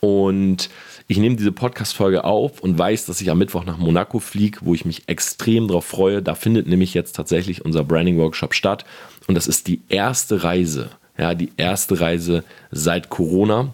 Uhr 0.02 0.26
und 0.26 0.70
ich 1.12 1.18
nehme 1.18 1.36
diese 1.36 1.52
Podcast-Folge 1.52 2.24
auf 2.24 2.60
und 2.60 2.78
weiß, 2.78 3.08
dass 3.08 3.20
ich 3.20 3.32
am 3.32 3.40
Mittwoch 3.40 3.66
nach 3.66 3.80
Monaco 3.80 4.20
fliege, 4.20 4.60
wo 4.62 4.76
ich 4.76 4.86
mich 4.86 5.10
extrem 5.10 5.68
darauf 5.68 5.86
freue. 5.86 6.22
Da 6.22 6.36
findet 6.36 6.68
nämlich 6.68 6.94
jetzt 6.94 7.14
tatsächlich 7.14 7.66
unser 7.66 7.84
Branding-Workshop 7.84 8.54
statt. 8.54 8.86
Und 9.28 9.34
das 9.34 9.48
ist 9.48 9.66
die 9.68 9.82
erste 9.90 10.44
Reise, 10.44 10.92
ja, 11.18 11.34
die 11.34 11.52
erste 11.58 12.00
Reise 12.00 12.44
seit 12.70 13.10
Corona. 13.10 13.74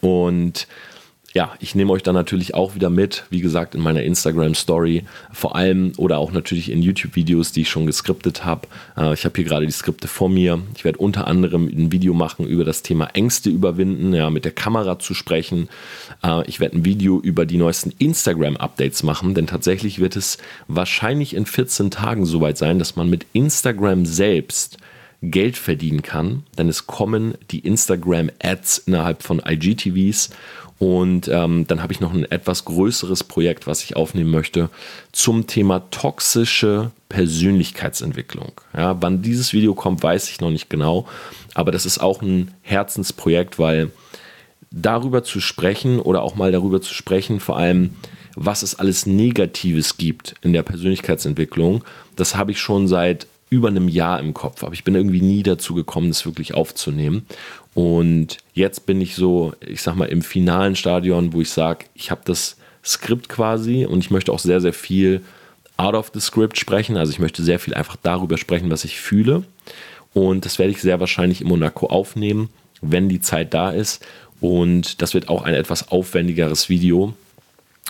Und 0.00 0.66
ja, 1.38 1.52
ich 1.60 1.76
nehme 1.76 1.92
euch 1.92 2.02
dann 2.02 2.16
natürlich 2.16 2.54
auch 2.54 2.74
wieder 2.74 2.90
mit, 2.90 3.22
wie 3.30 3.40
gesagt, 3.40 3.76
in 3.76 3.80
meiner 3.80 4.02
Instagram-Story, 4.02 5.04
vor 5.32 5.54
allem 5.54 5.92
oder 5.96 6.18
auch 6.18 6.32
natürlich 6.32 6.68
in 6.68 6.82
YouTube-Videos, 6.82 7.52
die 7.52 7.60
ich 7.60 7.70
schon 7.70 7.86
geskriptet 7.86 8.44
habe. 8.44 8.66
Äh, 8.96 9.14
ich 9.14 9.24
habe 9.24 9.36
hier 9.36 9.44
gerade 9.44 9.64
die 9.64 9.70
Skripte 9.70 10.08
vor 10.08 10.28
mir. 10.28 10.60
Ich 10.74 10.84
werde 10.84 10.98
unter 10.98 11.28
anderem 11.28 11.68
ein 11.68 11.92
Video 11.92 12.12
machen 12.12 12.44
über 12.44 12.64
das 12.64 12.82
Thema 12.82 13.10
Ängste 13.14 13.50
überwinden, 13.50 14.12
ja, 14.14 14.30
mit 14.30 14.46
der 14.46 14.50
Kamera 14.50 14.98
zu 14.98 15.14
sprechen. 15.14 15.68
Äh, 16.24 16.44
ich 16.48 16.58
werde 16.58 16.78
ein 16.78 16.84
Video 16.84 17.20
über 17.20 17.46
die 17.46 17.56
neuesten 17.56 17.92
Instagram-Updates 17.96 19.04
machen, 19.04 19.34
denn 19.34 19.46
tatsächlich 19.46 20.00
wird 20.00 20.16
es 20.16 20.38
wahrscheinlich 20.66 21.36
in 21.36 21.46
14 21.46 21.92
Tagen 21.92 22.26
soweit 22.26 22.58
sein, 22.58 22.80
dass 22.80 22.96
man 22.96 23.08
mit 23.08 23.26
Instagram 23.32 24.06
selbst 24.06 24.78
Geld 25.22 25.56
verdienen 25.56 26.02
kann, 26.02 26.44
denn 26.58 26.68
es 26.68 26.88
kommen 26.88 27.34
die 27.52 27.60
Instagram-Ads 27.60 28.78
innerhalb 28.78 29.22
von 29.22 29.40
IGTVs 29.44 30.30
und 30.78 31.26
ähm, 31.28 31.66
dann 31.66 31.82
habe 31.82 31.92
ich 31.92 32.00
noch 32.00 32.14
ein 32.14 32.24
etwas 32.30 32.64
größeres 32.64 33.24
Projekt, 33.24 33.66
was 33.66 33.82
ich 33.82 33.96
aufnehmen 33.96 34.30
möchte, 34.30 34.70
zum 35.10 35.46
Thema 35.46 35.90
toxische 35.90 36.92
Persönlichkeitsentwicklung. 37.08 38.52
Ja, 38.76 39.00
wann 39.02 39.22
dieses 39.22 39.52
Video 39.52 39.74
kommt, 39.74 40.02
weiß 40.02 40.30
ich 40.30 40.40
noch 40.40 40.50
nicht 40.50 40.70
genau, 40.70 41.08
aber 41.54 41.72
das 41.72 41.84
ist 41.84 41.98
auch 41.98 42.22
ein 42.22 42.52
Herzensprojekt, 42.62 43.58
weil 43.58 43.90
darüber 44.70 45.24
zu 45.24 45.40
sprechen 45.40 45.98
oder 45.98 46.22
auch 46.22 46.36
mal 46.36 46.52
darüber 46.52 46.80
zu 46.80 46.94
sprechen, 46.94 47.40
vor 47.40 47.56
allem, 47.56 47.94
was 48.36 48.62
es 48.62 48.78
alles 48.78 49.06
Negatives 49.06 49.96
gibt 49.96 50.36
in 50.42 50.52
der 50.52 50.62
Persönlichkeitsentwicklung, 50.62 51.82
das 52.14 52.36
habe 52.36 52.52
ich 52.52 52.60
schon 52.60 52.86
seit 52.86 53.26
über 53.50 53.68
einem 53.68 53.88
Jahr 53.88 54.20
im 54.20 54.34
Kopf, 54.34 54.62
aber 54.62 54.74
ich 54.74 54.84
bin 54.84 54.94
irgendwie 54.94 55.22
nie 55.22 55.42
dazu 55.42 55.74
gekommen, 55.74 56.08
das 56.08 56.26
wirklich 56.26 56.54
aufzunehmen. 56.54 57.26
Und 57.74 58.38
jetzt 58.54 58.86
bin 58.86 59.00
ich 59.00 59.14
so, 59.14 59.54
ich 59.60 59.82
sag 59.82 59.94
mal, 59.94 60.08
im 60.08 60.22
finalen 60.22 60.76
Stadion, 60.76 61.32
wo 61.32 61.40
ich 61.40 61.50
sage, 61.50 61.86
ich 61.94 62.10
habe 62.10 62.22
das 62.24 62.56
Skript 62.84 63.28
quasi 63.28 63.84
und 63.86 64.00
ich 64.00 64.10
möchte 64.10 64.32
auch 64.32 64.38
sehr, 64.38 64.60
sehr 64.60 64.72
viel 64.72 65.22
out 65.76 65.94
of 65.94 66.10
the 66.12 66.20
script 66.20 66.58
sprechen. 66.58 66.96
Also 66.96 67.12
ich 67.12 67.18
möchte 67.18 67.42
sehr 67.42 67.58
viel 67.58 67.74
einfach 67.74 67.96
darüber 68.02 68.36
sprechen, 68.36 68.70
was 68.70 68.84
ich 68.84 69.00
fühle. 69.00 69.44
Und 70.12 70.44
das 70.44 70.58
werde 70.58 70.72
ich 70.72 70.80
sehr 70.80 71.00
wahrscheinlich 71.00 71.40
in 71.40 71.48
Monaco 71.48 71.86
aufnehmen, 71.86 72.48
wenn 72.80 73.08
die 73.08 73.20
Zeit 73.20 73.54
da 73.54 73.70
ist. 73.70 74.04
Und 74.40 75.02
das 75.02 75.14
wird 75.14 75.28
auch 75.28 75.42
ein 75.42 75.54
etwas 75.54 75.90
aufwendigeres 75.90 76.68
Video, 76.68 77.14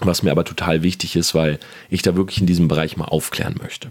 was 0.01 0.23
mir 0.23 0.31
aber 0.31 0.45
total 0.45 0.83
wichtig 0.83 1.17
ist, 1.17 1.35
weil 1.35 1.59
ich 1.91 2.03
da 2.03 2.17
wirklich 2.17 2.41
in 2.41 2.47
diesem 2.47 2.69
Bereich 2.69 2.97
mal 2.97 3.07
aufklären 3.07 3.57
möchte. 3.61 3.91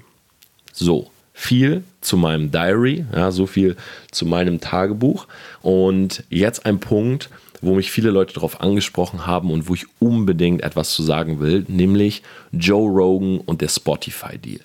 So, 0.73 1.09
viel 1.39 1.83
zu 2.01 2.17
meinem 2.17 2.49
Diary, 2.49 3.05
ja, 3.13 3.29
so 3.29 3.45
viel 3.45 3.77
zu 4.09 4.25
meinem 4.25 4.59
Tagebuch. 4.59 5.27
Und 5.61 6.23
jetzt 6.29 6.65
ein 6.65 6.79
Punkt, 6.79 7.29
wo 7.61 7.75
mich 7.75 7.91
viele 7.91 8.09
Leute 8.09 8.33
darauf 8.33 8.59
angesprochen 8.59 9.27
haben 9.27 9.51
und 9.51 9.69
wo 9.69 9.75
ich 9.75 9.85
unbedingt 9.99 10.63
etwas 10.63 10.95
zu 10.95 11.03
sagen 11.03 11.39
will, 11.39 11.63
nämlich 11.67 12.23
Joe 12.51 12.89
Rogan 12.89 13.37
und 13.37 13.61
der 13.61 13.67
Spotify-Deal. 13.67 14.61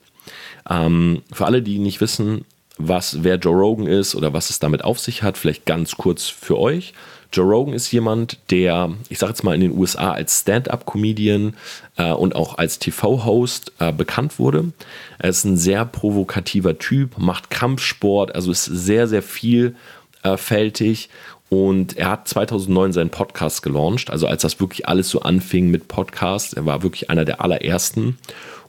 Ähm, 0.70 1.20
für 1.30 1.44
alle, 1.44 1.60
die 1.60 1.78
nicht 1.78 2.00
wissen, 2.00 2.46
was 2.78 3.22
wer 3.22 3.36
Joe 3.36 3.54
Rogan 3.54 3.86
ist 3.86 4.14
oder 4.14 4.32
was 4.32 4.48
es 4.48 4.58
damit 4.58 4.82
auf 4.82 4.98
sich 4.98 5.22
hat, 5.22 5.36
vielleicht 5.36 5.66
ganz 5.66 5.96
kurz 5.96 6.28
für 6.28 6.58
euch. 6.58 6.94
Joe 7.32 7.46
Rogan 7.46 7.74
ist 7.74 7.90
jemand, 7.92 8.38
der, 8.50 8.90
ich 9.08 9.18
sage 9.18 9.30
jetzt 9.30 9.42
mal, 9.42 9.54
in 9.54 9.62
den 9.62 9.76
USA 9.76 10.12
als 10.12 10.40
Stand-up-Comedian 10.40 11.54
äh, 11.96 12.12
und 12.12 12.34
auch 12.34 12.58
als 12.58 12.78
TV-Host 12.78 13.72
äh, 13.78 13.92
bekannt 13.92 14.38
wurde. 14.38 14.72
Er 15.18 15.30
ist 15.30 15.44
ein 15.44 15.56
sehr 15.56 15.84
provokativer 15.84 16.78
Typ, 16.78 17.18
macht 17.18 17.50
Kampfsport, 17.50 18.34
also 18.34 18.50
ist 18.50 18.64
sehr, 18.66 19.08
sehr 19.08 19.22
vielfältig. 19.22 21.08
Und 21.48 21.96
er 21.96 22.10
hat 22.10 22.28
2009 22.28 22.92
seinen 22.92 23.10
Podcast 23.10 23.62
gelauncht, 23.62 24.10
also 24.10 24.26
als 24.26 24.42
das 24.42 24.60
wirklich 24.60 24.88
alles 24.88 25.08
so 25.08 25.20
anfing 25.20 25.70
mit 25.70 25.88
Podcasts. 25.88 26.54
Er 26.54 26.64
war 26.66 26.82
wirklich 26.82 27.10
einer 27.10 27.24
der 27.24 27.42
allerersten. 27.42 28.18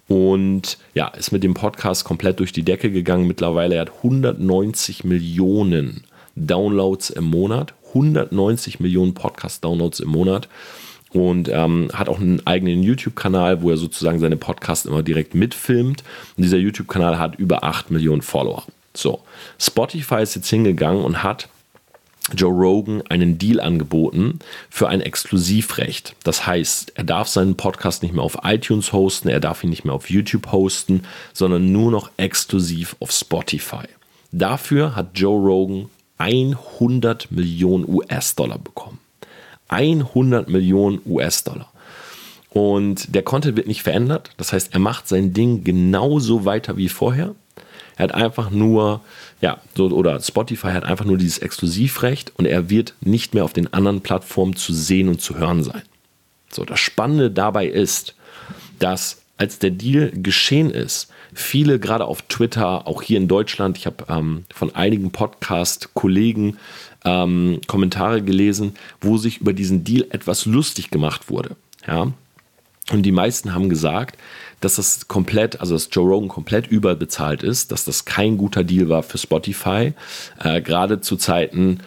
Und 0.08 0.78
ja, 0.94 1.08
ist 1.08 1.32
mit 1.32 1.44
dem 1.44 1.54
Podcast 1.54 2.04
komplett 2.04 2.40
durch 2.40 2.52
die 2.52 2.64
Decke 2.64 2.92
gegangen. 2.92 3.26
Mittlerweile 3.28 3.80
hat 3.80 3.90
er 3.90 3.96
190 3.96 5.06
Millionen 5.06 6.04
Downloads 6.36 7.10
im 7.10 7.26
Monat. 7.26 7.74
190 7.94 8.80
Millionen 8.80 9.14
Podcast-Downloads 9.14 10.00
im 10.00 10.10
Monat 10.10 10.48
und 11.14 11.48
ähm, 11.50 11.90
hat 11.94 12.10
auch 12.10 12.20
einen 12.20 12.46
eigenen 12.46 12.82
YouTube-Kanal, 12.84 13.62
wo 13.62 13.70
er 13.70 13.78
sozusagen 13.78 14.20
seine 14.20 14.38
Podcasts 14.38 14.86
immer 14.86 15.04
direkt 15.04 15.36
mitfilmt. 15.36 16.04
Und 16.36 16.44
dieser 16.44 16.58
YouTube-Kanal 16.58 17.20
hat 17.20 17.36
über 17.36 17.64
8 17.64 17.92
Millionen 17.92 18.24
Follower. 18.24 18.64
So, 18.96 19.22
Spotify 19.60 20.22
ist 20.22 20.36
jetzt 20.36 20.50
hingegangen 20.50 21.04
und 21.04 21.24
hat 21.24 21.50
Joe 22.36 22.52
Rogan 22.52 23.04
einen 23.10 23.38
Deal 23.38 23.60
angeboten 23.60 24.40
für 24.70 24.88
ein 24.88 25.02
Exklusivrecht. 25.02 26.16
Das 26.24 26.48
heißt, 26.48 26.94
er 26.96 27.04
darf 27.04 27.28
seinen 27.28 27.58
Podcast 27.58 28.02
nicht 28.02 28.14
mehr 28.14 28.24
auf 28.24 28.38
iTunes 28.44 28.94
hosten, 28.94 29.28
er 29.28 29.40
darf 29.40 29.64
ihn 29.64 29.70
nicht 29.70 29.84
mehr 29.84 29.94
auf 29.94 30.10
YouTube 30.10 30.52
hosten, 30.52 31.04
sondern 31.34 31.72
nur 31.72 31.92
noch 31.92 32.12
exklusiv 32.18 32.96
auf 33.00 33.12
Spotify. 33.12 33.86
Dafür 34.32 34.96
hat 34.96 35.12
Joe 35.16 35.40
Rogan 35.40 35.90
100 36.24 37.32
Millionen 37.32 37.86
US-Dollar 37.88 38.58
bekommen. 38.58 39.00
100 39.68 40.48
Millionen 40.48 41.02
US-Dollar. 41.06 41.70
Und 42.50 43.14
der 43.14 43.24
Content 43.24 43.58
wird 43.58 43.68
nicht 43.68 43.84
verändert. 43.84 44.30
Das 44.38 44.54
heißt, 44.54 44.74
er 44.74 44.80
macht 44.80 45.08
sein 45.08 45.34
Ding 45.34 45.64
genauso 45.64 46.46
weiter 46.46 46.78
wie 46.78 46.88
vorher. 46.88 47.36
Er 47.98 48.04
hat 48.04 48.14
einfach 48.14 48.52
nur, 48.52 49.02
ja, 49.42 49.60
so, 49.76 49.88
oder 49.88 50.20
Spotify 50.22 50.68
hat 50.68 50.86
einfach 50.86 51.06
nur 51.06 51.18
dieses 51.18 51.40
Exklusivrecht 51.40 52.32
und 52.38 52.46
er 52.46 52.70
wird 52.70 52.94
nicht 53.02 53.34
mehr 53.34 53.44
auf 53.44 53.54
den 53.54 53.74
anderen 53.74 54.02
Plattformen 54.02 54.56
zu 54.56 54.74
sehen 54.74 55.10
und 55.10 55.22
zu 55.22 55.38
hören 55.38 55.64
sein. 55.64 55.82
So, 56.52 56.64
das 56.64 56.80
Spannende 56.80 57.32
dabei 57.32 57.68
ist, 57.68 58.16
dass 58.80 59.22
als 59.38 59.60
der 59.60 59.72
Deal 59.72 60.12
geschehen 60.16 60.72
ist, 60.72 61.10
viele 61.36 61.80
gerade 61.80 62.06
auf 62.06 62.22
Twitter, 62.24 62.88
auch 62.88 63.02
hier 63.02 63.18
in 63.18 63.28
Deutschland, 63.28 63.78
ich 63.78 63.86
habe 63.86 64.06
ähm, 64.10 64.46
von 64.54 64.74
einigen 64.76 65.12
Podcast-Kollegen 65.12 66.58
ähm, 67.06 67.60
Kommentare 67.68 68.22
gelesen, 68.22 68.76
wo 69.02 69.18
sich 69.18 69.40
über 69.40 69.54
diesen 69.54 69.84
Deal 69.84 70.08
etwas 70.10 70.46
lustig 70.46 70.90
gemacht 70.90 71.30
wurde. 71.30 71.56
Ja, 71.86 72.14
und 72.92 73.04
die 73.04 73.12
meisten 73.12 73.54
haben 73.54 73.70
gesagt, 73.70 74.18
dass 74.60 74.76
das 74.76 75.08
komplett, 75.08 75.60
also 75.60 75.74
dass 75.74 75.90
Joe 75.92 76.08
Rogan 76.08 76.30
komplett 76.30 76.68
überbezahlt 76.68 77.44
ist, 77.44 77.72
dass 77.72 77.86
das 77.86 78.06
kein 78.06 78.38
guter 78.38 78.64
Deal 78.64 78.90
war 78.90 79.04
für 79.04 79.18
Spotify. 79.18 79.94
Äh, 80.42 80.62
gerade 80.62 81.02
zu 81.02 81.16
Zeiten, 81.16 81.80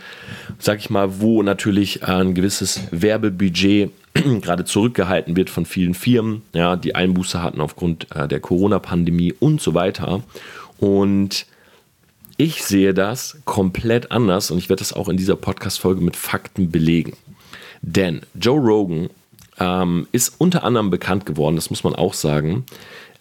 sag 0.59 0.79
ich 0.79 0.91
mal, 0.91 1.21
wo 1.21 1.43
natürlich 1.43 2.05
ein 2.05 2.35
gewisses 2.35 2.81
Werbebudget 2.91 3.91
gerade 4.43 4.65
zurückgehalten 4.65 5.37
wird 5.37 5.51
von 5.51 5.67
vielen 5.67 5.95
Firmen, 5.95 6.43
ja, 6.53 6.77
die 6.77 6.95
Einbuße 6.95 7.43
hatten 7.43 7.61
aufgrund 7.61 8.07
äh, 8.15 8.29
der 8.29 8.41
Corona-Pandemie 8.41 9.35
und 9.39 9.61
so 9.61 9.75
weiter. 9.75 10.23
Und 10.79 11.47
ich 12.37 12.65
sehe 12.65 12.95
das 12.95 13.39
komplett 13.45 14.11
anders 14.11 14.51
und 14.51 14.59
ich 14.59 14.69
werde 14.69 14.81
das 14.81 14.93
auch 14.93 15.09
in 15.09 15.17
dieser 15.17 15.37
Podcast-Folge 15.37 16.03
mit 16.03 16.17
Fakten 16.17 16.71
belegen. 16.71 17.17
Denn 17.83 18.23
Joe 18.35 18.61
Rogan 18.61 19.09
ähm, 19.59 20.07
ist 20.13 20.35
unter 20.39 20.65
anderem 20.65 20.91
bekannt 20.91 21.25
geworden, 21.25 21.57
das 21.57 21.71
muss 21.71 21.85
man 21.85 21.95
auch 21.95 22.15
sagen, 22.15 22.65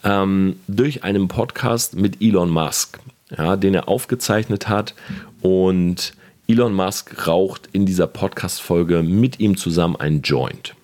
ähm, 0.04 0.58
durch 0.68 1.04
einen 1.04 1.28
Podcast 1.28 1.96
mit 1.96 2.22
Elon 2.22 2.50
Musk, 2.50 3.00
ja, 3.36 3.56
den 3.56 3.74
er 3.74 3.88
aufgezeichnet 3.88 4.68
hat. 4.68 4.94
Und 5.42 6.14
Elon 6.48 6.74
Musk 6.74 7.28
raucht 7.28 7.70
in 7.72 7.86
dieser 7.86 8.08
Podcast-Folge 8.08 9.02
mit 9.02 9.40
ihm 9.40 9.58
zusammen 9.58 9.96
ein 9.96 10.22
Joint. 10.22 10.76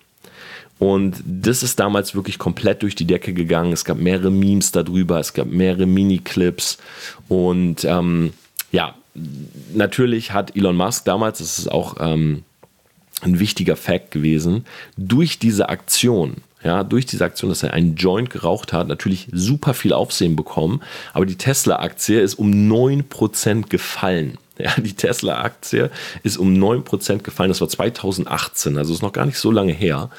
Und 0.82 1.22
das 1.24 1.62
ist 1.62 1.78
damals 1.78 2.16
wirklich 2.16 2.40
komplett 2.40 2.82
durch 2.82 2.96
die 2.96 3.04
Decke 3.04 3.32
gegangen. 3.32 3.72
Es 3.72 3.84
gab 3.84 3.98
mehrere 3.98 4.32
Memes 4.32 4.72
darüber, 4.72 5.20
es 5.20 5.32
gab 5.32 5.46
mehrere 5.46 5.86
Mini-Clips. 5.86 6.78
Und 7.28 7.84
ähm, 7.84 8.32
ja, 8.72 8.96
natürlich 9.72 10.32
hat 10.32 10.56
Elon 10.56 10.74
Musk 10.74 11.04
damals, 11.04 11.38
das 11.38 11.60
ist 11.60 11.70
auch 11.70 11.98
ähm, 12.00 12.42
ein 13.20 13.38
wichtiger 13.38 13.76
Fact 13.76 14.10
gewesen, 14.10 14.64
durch 14.96 15.38
diese 15.38 15.68
Aktion, 15.68 16.38
ja, 16.64 16.82
durch 16.82 17.06
diese 17.06 17.26
Aktion, 17.26 17.50
dass 17.50 17.62
er 17.62 17.74
einen 17.74 17.94
Joint 17.94 18.30
geraucht 18.30 18.72
hat, 18.72 18.88
natürlich 18.88 19.28
super 19.30 19.74
viel 19.74 19.92
Aufsehen 19.92 20.34
bekommen, 20.34 20.82
aber 21.12 21.26
die 21.26 21.36
Tesla-Aktie 21.36 22.20
ist 22.20 22.34
um 22.34 22.50
9% 22.50 23.68
gefallen. 23.68 24.36
Ja, 24.58 24.72
die 24.78 24.92
Tesla-Aktie 24.92 25.90
ist 26.22 26.36
um 26.36 26.52
9% 26.54 27.18
gefallen, 27.18 27.48
das 27.48 27.60
war 27.60 27.68
2018, 27.68 28.76
also 28.76 28.92
ist 28.92 29.02
noch 29.02 29.12
gar 29.12 29.26
nicht 29.26 29.38
so 29.38 29.50
lange 29.50 29.72
her. 29.72 30.10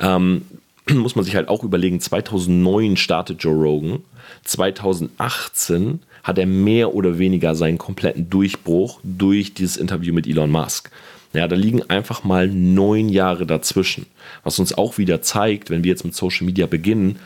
Ähm, 0.00 0.42
muss 0.90 1.16
man 1.16 1.24
sich 1.24 1.36
halt 1.36 1.48
auch 1.48 1.62
überlegen, 1.62 2.00
2009 2.00 2.96
startet 2.96 3.42
Joe 3.42 3.54
Rogan, 3.54 4.02
2018 4.44 6.00
hat 6.22 6.38
er 6.38 6.46
mehr 6.46 6.94
oder 6.94 7.18
weniger 7.18 7.54
seinen 7.54 7.78
kompletten 7.78 8.28
Durchbruch 8.28 8.98
durch 9.04 9.54
dieses 9.54 9.76
Interview 9.76 10.12
mit 10.12 10.26
Elon 10.26 10.50
Musk. 10.50 10.90
Ja, 11.32 11.46
da 11.46 11.54
liegen 11.54 11.88
einfach 11.88 12.24
mal 12.24 12.48
neun 12.48 13.08
Jahre 13.08 13.46
dazwischen. 13.46 14.06
Was 14.42 14.58
uns 14.58 14.76
auch 14.76 14.98
wieder 14.98 15.22
zeigt, 15.22 15.70
wenn 15.70 15.84
wir 15.84 15.90
jetzt 15.90 16.04
mit 16.04 16.14
Social 16.14 16.46
Media 16.46 16.66
beginnen, 16.66 17.18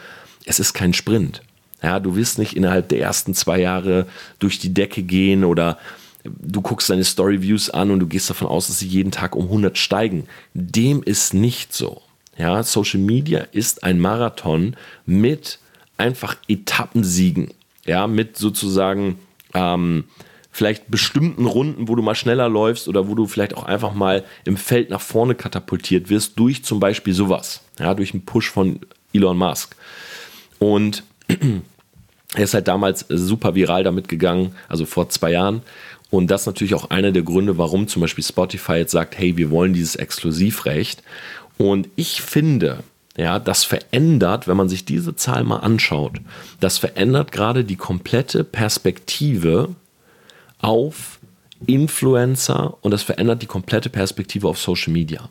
es 0.44 0.58
ist 0.58 0.74
kein 0.74 0.92
Sprint. 0.92 1.42
Ja, 1.82 2.00
du 2.00 2.16
wirst 2.16 2.38
nicht 2.38 2.56
innerhalb 2.56 2.88
der 2.88 3.00
ersten 3.00 3.34
zwei 3.34 3.60
Jahre 3.60 4.06
durch 4.38 4.58
die 4.58 4.74
Decke 4.74 5.02
gehen 5.02 5.44
oder 5.44 5.78
du 6.24 6.60
guckst 6.60 6.90
deine 6.90 7.04
Story-Views 7.04 7.70
an 7.70 7.90
und 7.90 8.00
du 8.00 8.06
gehst 8.06 8.28
davon 8.30 8.48
aus, 8.48 8.66
dass 8.66 8.78
sie 8.78 8.86
jeden 8.86 9.10
Tag 9.10 9.34
um 9.36 9.44
100 9.44 9.78
steigen. 9.78 10.26
Dem 10.54 11.02
ist 11.02 11.34
nicht 11.34 11.72
so. 11.72 12.02
Ja, 12.36 12.62
Social 12.62 13.00
Media 13.00 13.40
ist 13.52 13.84
ein 13.84 14.00
Marathon 14.00 14.76
mit 15.06 15.58
einfach 15.96 16.36
Etappensiegen. 16.48 17.52
Ja, 17.86 18.06
mit 18.06 18.36
sozusagen 18.36 19.18
ähm, 19.54 20.04
vielleicht 20.50 20.90
bestimmten 20.90 21.46
Runden, 21.46 21.88
wo 21.88 21.94
du 21.94 22.02
mal 22.02 22.14
schneller 22.14 22.48
läufst 22.48 22.88
oder 22.88 23.08
wo 23.08 23.14
du 23.14 23.26
vielleicht 23.26 23.56
auch 23.56 23.64
einfach 23.64 23.94
mal 23.94 24.24
im 24.44 24.56
Feld 24.56 24.90
nach 24.90 25.00
vorne 25.00 25.34
katapultiert 25.34 26.10
wirst 26.10 26.38
durch 26.38 26.64
zum 26.64 26.80
Beispiel 26.80 27.14
sowas, 27.14 27.62
ja, 27.78 27.94
durch 27.94 28.12
einen 28.12 28.24
Push 28.24 28.50
von 28.50 28.80
Elon 29.12 29.36
Musk. 29.36 29.76
Und 30.58 31.02
er 31.28 32.44
ist 32.44 32.54
halt 32.54 32.68
damals 32.68 33.06
super 33.08 33.54
viral 33.54 33.84
damit 33.84 34.08
gegangen, 34.08 34.54
also 34.68 34.86
vor 34.86 35.08
zwei 35.08 35.32
Jahren. 35.32 35.62
Und 36.10 36.30
das 36.30 36.42
ist 36.42 36.46
natürlich 36.46 36.74
auch 36.74 36.90
einer 36.90 37.12
der 37.12 37.22
Gründe, 37.22 37.56
warum 37.56 37.86
zum 37.86 38.02
Beispiel 38.02 38.24
Spotify 38.24 38.74
jetzt 38.74 38.92
sagt, 38.92 39.16
hey, 39.16 39.36
wir 39.36 39.50
wollen 39.50 39.72
dieses 39.72 39.96
Exklusivrecht. 39.96 41.02
Und 41.56 41.88
ich 41.94 42.20
finde, 42.20 42.82
ja, 43.16 43.38
das 43.38 43.64
verändert, 43.64 44.48
wenn 44.48 44.56
man 44.56 44.68
sich 44.68 44.84
diese 44.84 45.14
Zahl 45.14 45.44
mal 45.44 45.58
anschaut, 45.58 46.20
das 46.58 46.78
verändert 46.78 47.32
gerade 47.32 47.64
die 47.64 47.76
komplette 47.76 48.44
Perspektive 48.44 49.74
auf 50.60 51.18
Influencer 51.66 52.76
und 52.80 52.90
das 52.90 53.02
verändert 53.02 53.42
die 53.42 53.46
komplette 53.46 53.90
Perspektive 53.90 54.48
auf 54.48 54.58
Social 54.58 54.92
Media. 54.92 55.28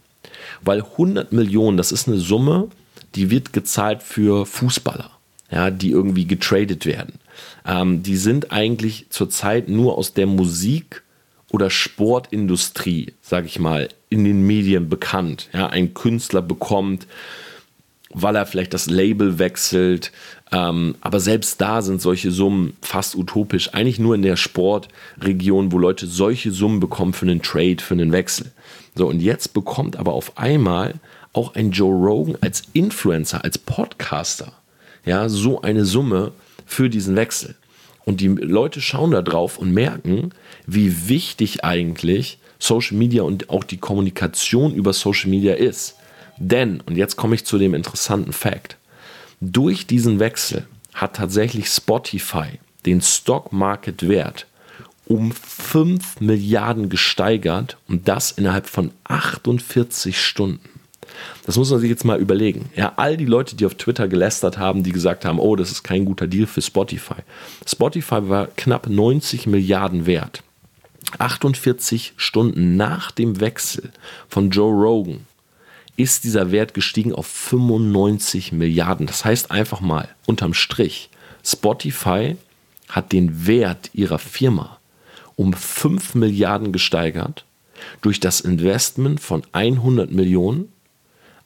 Weil 0.62 0.82
100 0.82 1.32
Millionen, 1.32 1.78
das 1.78 1.92
ist 1.92 2.08
eine 2.08 2.18
Summe, 2.18 2.70
die 3.16 3.32
wird 3.32 3.54
gezahlt 3.54 4.04
für 4.04 4.46
Fußballer, 4.46 5.10
ja, 5.52 5.72
die 5.72 5.92
irgendwie 5.92 6.26
getradet 6.26 6.86
werden. 6.86 7.20
Ähm, 7.66 8.04
die 8.04 8.18
sind 8.18 8.52
eigentlich 8.52 9.08
zurzeit 9.10 9.70
nur 9.70 9.98
aus 9.98 10.14
der 10.14 10.28
Musik- 10.28 11.04
oder 11.52 11.70
Sportindustrie, 11.70 13.14
sage 13.22 13.48
ich 13.48 13.60
mal, 13.60 13.90
in 14.10 14.24
den 14.24 14.46
Medien 14.46 14.90
bekannt. 14.90 15.50
Ja, 15.54 15.68
ein 15.68 15.94
Künstler 15.94 16.42
bekommt 16.42 17.08
weil 18.14 18.36
er 18.36 18.46
vielleicht 18.46 18.74
das 18.74 18.90
Label 18.90 19.40
wechselt. 19.40 20.12
Ähm, 20.52 20.96
aber 21.02 21.20
selbst 21.20 21.62
da 21.62 21.82
sind 21.82 22.02
solche 22.02 22.32
Summen 22.32 22.74
fast 22.82 23.16
utopisch. 23.16 23.74
Eigentlich 23.74 24.00
nur 24.00 24.16
in 24.16 24.24
der 24.24 24.36
Sportregion, 24.36 25.72
wo 25.72 25.78
Leute 25.78 26.08
solche 26.08 26.52
Summen 26.52 26.80
bekommen 26.80 27.14
für 27.14 27.26
einen 27.26 27.42
Trade, 27.42 27.78
für 27.80 27.94
einen 27.94 28.12
Wechsel. 28.12 28.52
So, 28.96 29.08
und 29.08 29.22
jetzt 29.22 29.54
bekommt 29.54 29.96
aber 29.98 30.14
auf 30.14 30.38
einmal 30.38 30.96
auch 31.34 31.54
ein 31.54 31.72
Joe 31.72 31.94
Rogan 31.94 32.38
als 32.42 32.64
Influencer, 32.74 33.44
als 33.44 33.60
Podcaster, 33.60 34.54
ja, 35.06 35.30
so 35.30 35.62
eine 35.62 35.86
Summe 35.86 36.32
für 36.70 36.90
diesen 36.90 37.16
Wechsel. 37.16 37.56
Und 38.06 38.22
die 38.22 38.28
Leute 38.28 38.80
schauen 38.80 39.12
da 39.12 39.22
drauf 39.22 39.58
und 39.58 39.74
merken, 39.74 40.32
wie 40.66 41.10
wichtig 41.10 41.64
eigentlich 41.64 42.38
Social 42.60 42.96
Media 42.96 43.24
und 43.24 43.50
auch 43.50 43.64
die 43.64 43.78
Kommunikation 43.78 44.74
über 44.74 44.94
Social 44.94 45.30
Media 45.30 45.56
ist. 45.56 45.96
Denn, 46.38 46.82
und 46.82 46.96
jetzt 46.96 47.16
komme 47.16 47.36
ich 47.36 47.46
zu 47.46 47.58
dem 47.58 47.74
interessanten 47.74 48.34
Fakt, 48.34 48.78
durch 49.42 49.88
diesen 49.88 50.20
Wechsel 50.20 50.68
hat 50.94 51.16
tatsächlich 51.16 51.68
Spotify 51.68 52.60
den 52.86 53.02
Stock 53.02 53.52
Market 53.52 54.08
Wert 54.08 54.46
um 55.06 55.32
5 55.32 56.22
Milliarden 56.22 56.90
gesteigert 56.90 57.78
und 57.88 58.08
das 58.08 58.32
innerhalb 58.32 58.68
von 58.68 58.92
48 59.06 60.22
Stunden. 60.22 60.79
Das 61.46 61.58
muss 61.58 61.72
man 61.72 61.80
sich 61.80 61.90
jetzt 61.90 62.06
mal 62.06 62.20
überlegen. 62.20 62.70
Ja, 62.76 62.94
all 62.98 63.18
die 63.18 63.26
Leute, 63.26 63.56
die 63.56 63.66
auf 63.66 63.76
Twitter 63.76 64.08
gelästert 64.08 64.58
haben, 64.58 64.84
die 64.84 64.92
gesagt 64.92 65.26
haben, 65.26 65.40
oh, 65.40 65.56
das 65.56 65.72
ist 65.72 65.84
kein 65.84 66.06
guter 66.06 66.28
Deal 66.28 66.48
für 66.48 66.62
Spotify. 66.62 67.22
Spotify 67.66 68.30
war 68.30 68.48
knapp 68.48 68.88
90 68.88 69.48
Milliarden 69.48 70.06
wert. 70.06 70.44
48 71.18 72.14
Stunden 72.18 72.76
nach 72.76 73.12
dem 73.12 73.40
Wechsel 73.40 73.92
von 74.28 74.52
Joe 74.52 74.72
Rogan 74.72 75.26
ist 75.98 76.24
dieser 76.24 76.52
Wert 76.52 76.74
gestiegen 76.74 77.14
auf 77.14 77.28
95 77.28 78.52
Milliarden. 78.52 79.08
Das 79.08 79.26
heißt 79.26 79.52
einfach 79.52 79.82
mal 79.82 80.08
unterm 80.26 80.54
Strich, 80.54 81.10
Spotify 81.44 82.38
hat 82.88 83.12
den 83.12 83.48
Wert 83.48 83.90
ihrer 83.94 84.20
Firma 84.20 84.78
um 85.36 85.54
5 85.54 86.16
Milliarden 86.16 86.72
gesteigert 86.72 87.46
durch 88.02 88.20
das 88.20 88.42
Investment 88.42 89.20
von 89.20 89.44
100 89.52 90.12
Millionen 90.12 90.72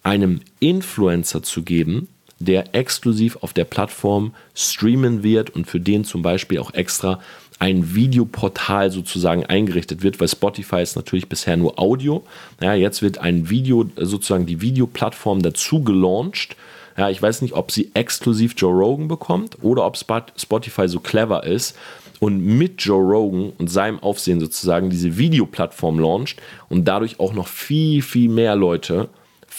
einem 0.03 0.41
Influencer 0.59 1.43
zu 1.43 1.63
geben, 1.63 2.07
der 2.39 2.75
exklusiv 2.75 3.37
auf 3.41 3.53
der 3.53 3.63
Plattform 3.63 4.33
streamen 4.53 5.23
wird 5.23 5.49
und 5.49 5.65
für 5.65 5.79
den 5.79 6.03
zum 6.03 6.21
Beispiel 6.21 6.59
auch 6.59 6.73
extra 6.73 7.19
ein 7.59 7.95
Videoportal 7.95 8.91
sozusagen 8.91 9.45
eingerichtet 9.45 10.03
wird, 10.03 10.19
weil 10.19 10.27
Spotify 10.27 10.81
ist 10.81 10.97
natürlich 10.97 11.29
bisher 11.29 11.55
nur 11.55 11.79
Audio. 11.79 12.23
Ja, 12.61 12.73
jetzt 12.73 13.01
wird 13.01 13.19
ein 13.19 13.49
Video, 13.49 13.85
sozusagen 13.95 14.45
die 14.45 14.59
Videoplattform 14.59 15.41
dazu 15.41 15.81
gelauncht. 15.81 16.57
Ja, 16.97 17.09
ich 17.09 17.21
weiß 17.21 17.41
nicht, 17.41 17.53
ob 17.53 17.71
sie 17.71 17.91
exklusiv 17.93 18.53
Joe 18.57 18.73
Rogan 18.73 19.07
bekommt 19.07 19.57
oder 19.61 19.85
ob 19.85 19.97
Spotify 19.97 20.87
so 20.89 20.99
clever 20.99 21.45
ist 21.45 21.77
und 22.19 22.39
mit 22.45 22.81
Joe 22.81 23.01
Rogan 23.01 23.53
und 23.57 23.69
seinem 23.69 23.99
Aufsehen 23.99 24.39
sozusagen 24.39 24.89
diese 24.89 25.17
Videoplattform 25.17 25.99
launcht 25.99 26.41
und 26.69 26.85
dadurch 26.85 27.19
auch 27.19 27.33
noch 27.33 27.47
viel, 27.47 28.01
viel 28.01 28.29
mehr 28.29 28.55
Leute 28.55 29.07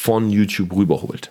von 0.05 0.29
YouTube 0.29 0.77
rüberholt. 0.77 1.31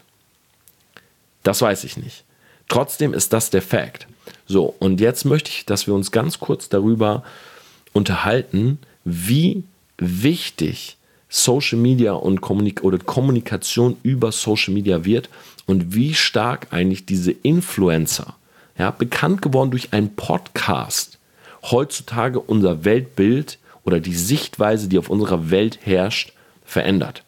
Das 1.44 1.62
weiß 1.62 1.84
ich 1.84 1.96
nicht. 1.96 2.24
Trotzdem 2.70 3.14
ist 3.14 3.32
das 3.32 3.52
der 3.52 3.62
Fact. 3.62 4.08
So, 4.48 4.74
und 4.80 5.00
jetzt 5.00 5.26
möchte 5.26 5.52
ich, 5.52 5.68
dass 5.68 5.86
wir 5.86 5.94
uns 5.94 6.10
ganz 6.10 6.40
kurz 6.40 6.70
darüber 6.70 7.24
unterhalten, 7.94 8.80
wie 9.06 9.64
wichtig 10.00 10.98
Social 11.30 11.78
Media 11.78 12.14
und 12.14 12.42
Kommunik 12.42 12.84
oder 12.84 12.98
Kommunikation 12.98 13.98
über 14.02 14.32
Social 14.32 14.74
Media 14.74 15.06
wird 15.06 15.30
und 15.68 15.94
wie 15.94 16.16
stark 16.16 16.66
eigentlich 16.72 17.06
diese 17.06 17.32
Influencer, 17.32 18.36
ja, 18.76 18.90
bekannt 18.90 19.44
geworden 19.44 19.70
durch 19.70 19.94
einen 19.94 20.16
Podcast, 20.16 21.20
heutzutage 21.62 22.40
unser 22.40 22.86
Weltbild 22.86 23.60
oder 23.84 24.00
die 24.00 24.16
Sichtweise, 24.16 24.88
die 24.88 24.98
auf 24.98 25.12
unserer 25.12 25.52
Welt 25.52 25.78
herrscht, 25.84 26.34
verändert. 26.66 27.24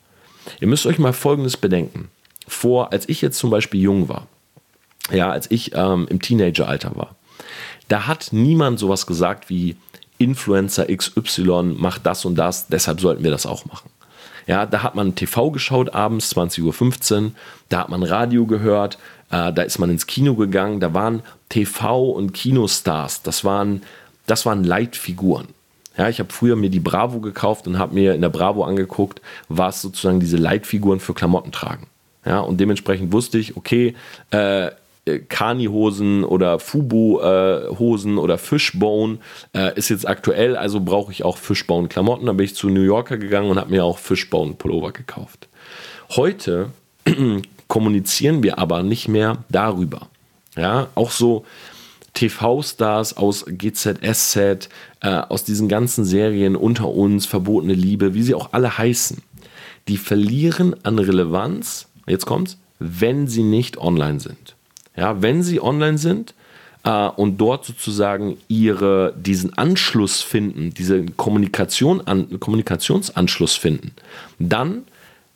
Ihr 0.59 0.67
müsst 0.67 0.85
euch 0.85 0.99
mal 0.99 1.13
Folgendes 1.13 1.57
bedenken. 1.57 2.09
Vor, 2.47 2.91
als 2.91 3.09
ich 3.09 3.21
jetzt 3.21 3.37
zum 3.37 3.49
Beispiel 3.49 3.81
jung 3.81 4.09
war, 4.09 4.27
ja, 5.11 5.31
als 5.31 5.49
ich 5.49 5.73
ähm, 5.75 6.07
im 6.09 6.21
Teenageralter 6.21 6.95
war, 6.95 7.15
da 7.87 8.07
hat 8.07 8.29
niemand 8.31 8.79
sowas 8.79 9.05
gesagt 9.05 9.49
wie 9.49 9.75
Influencer 10.17 10.85
XY 10.85 11.75
macht 11.77 12.05
das 12.05 12.25
und 12.25 12.35
das, 12.35 12.67
deshalb 12.67 13.01
sollten 13.01 13.23
wir 13.23 13.31
das 13.31 13.45
auch 13.45 13.65
machen. 13.65 13.89
Ja, 14.47 14.65
da 14.65 14.83
hat 14.83 14.95
man 14.95 15.15
TV 15.15 15.49
geschaut 15.49 15.93
abends 15.93 16.35
20.15 16.35 17.23
Uhr, 17.23 17.31
da 17.69 17.79
hat 17.79 17.89
man 17.89 18.03
Radio 18.03 18.45
gehört, 18.45 18.97
äh, 19.31 19.51
da 19.51 19.63
ist 19.63 19.79
man 19.79 19.89
ins 19.89 20.05
Kino 20.05 20.35
gegangen, 20.35 20.79
da 20.79 20.93
waren 20.93 21.23
TV- 21.49 22.11
und 22.11 22.33
Kinostars, 22.33 23.23
das 23.23 23.43
waren, 23.43 23.81
das 24.27 24.45
waren 24.45 24.63
Leitfiguren. 24.63 25.47
Ja, 25.97 26.09
ich 26.09 26.19
habe 26.19 26.31
früher 26.31 26.55
mir 26.55 26.69
die 26.69 26.79
Bravo 26.79 27.19
gekauft 27.19 27.67
und 27.67 27.79
habe 27.79 27.93
mir 27.93 28.13
in 28.13 28.21
der 28.21 28.29
Bravo 28.29 28.63
angeguckt, 28.63 29.21
was 29.47 29.81
sozusagen 29.81 30.19
diese 30.19 30.37
Leitfiguren 30.37 30.99
für 30.99 31.13
Klamotten 31.13 31.51
tragen. 31.51 31.87
Ja, 32.25 32.39
und 32.39 32.59
dementsprechend 32.59 33.13
wusste 33.13 33.37
ich, 33.37 33.55
okay, 33.55 33.95
äh, 34.31 34.71
äh, 35.05 35.19
Kani-Hosen 35.19 36.23
oder 36.23 36.59
Fubu-Hosen 36.59 38.17
oder 38.17 38.37
Fishbone 38.37 39.19
äh, 39.53 39.77
ist 39.77 39.89
jetzt 39.89 40.07
aktuell, 40.07 40.57
also 40.57 40.79
brauche 40.79 41.11
ich 41.11 41.23
auch 41.23 41.37
Fishbone-Klamotten. 41.37 42.25
Da 42.25 42.33
bin 42.33 42.45
ich 42.45 42.55
zu 42.55 42.69
New 42.69 42.81
Yorker 42.81 43.17
gegangen 43.17 43.49
und 43.49 43.59
habe 43.59 43.69
mir 43.69 43.85
auch 43.85 43.99
Fishbone-Pullover 43.99 44.91
gekauft. 44.91 45.47
Heute 46.15 46.71
kommunizieren 47.67 48.41
wir 48.41 48.57
aber 48.57 48.83
nicht 48.83 49.07
mehr 49.07 49.37
darüber. 49.49 50.07
Ja, 50.55 50.87
auch 50.95 51.11
so 51.11 51.45
TV-Stars 52.15 53.17
aus 53.17 53.45
GZSZ, 53.47 54.69
äh, 55.01 55.09
aus 55.09 55.43
diesen 55.43 55.69
ganzen 55.69 56.03
Serien 56.03 56.55
unter 56.55 56.89
uns, 56.89 57.27
verbotene 57.27 57.73
Liebe, 57.73 58.15
wie 58.15 58.23
sie 58.23 58.33
auch 58.33 58.53
alle 58.53 58.77
heißen, 58.77 59.21
die 59.87 59.97
verlieren 59.97 60.75
an 60.83 60.97
Relevanz, 60.97 61.87
jetzt 62.07 62.25
kommt's, 62.25 62.57
wenn 62.79 63.27
sie 63.27 63.43
nicht 63.43 63.77
online 63.77 64.19
sind. 64.19 64.55
Ja, 64.97 65.21
wenn 65.21 65.43
sie 65.43 65.61
online 65.61 65.97
sind 65.97 66.33
äh, 66.83 67.07
und 67.07 67.37
dort 67.37 67.65
sozusagen 67.65 68.37
ihre, 68.47 69.13
diesen 69.17 69.57
Anschluss 69.57 70.21
finden, 70.21 70.73
diesen 70.73 71.17
Kommunikation 71.17 72.01
an, 72.01 72.39
Kommunikationsanschluss 72.39 73.55
finden, 73.55 73.91
dann 74.39 74.83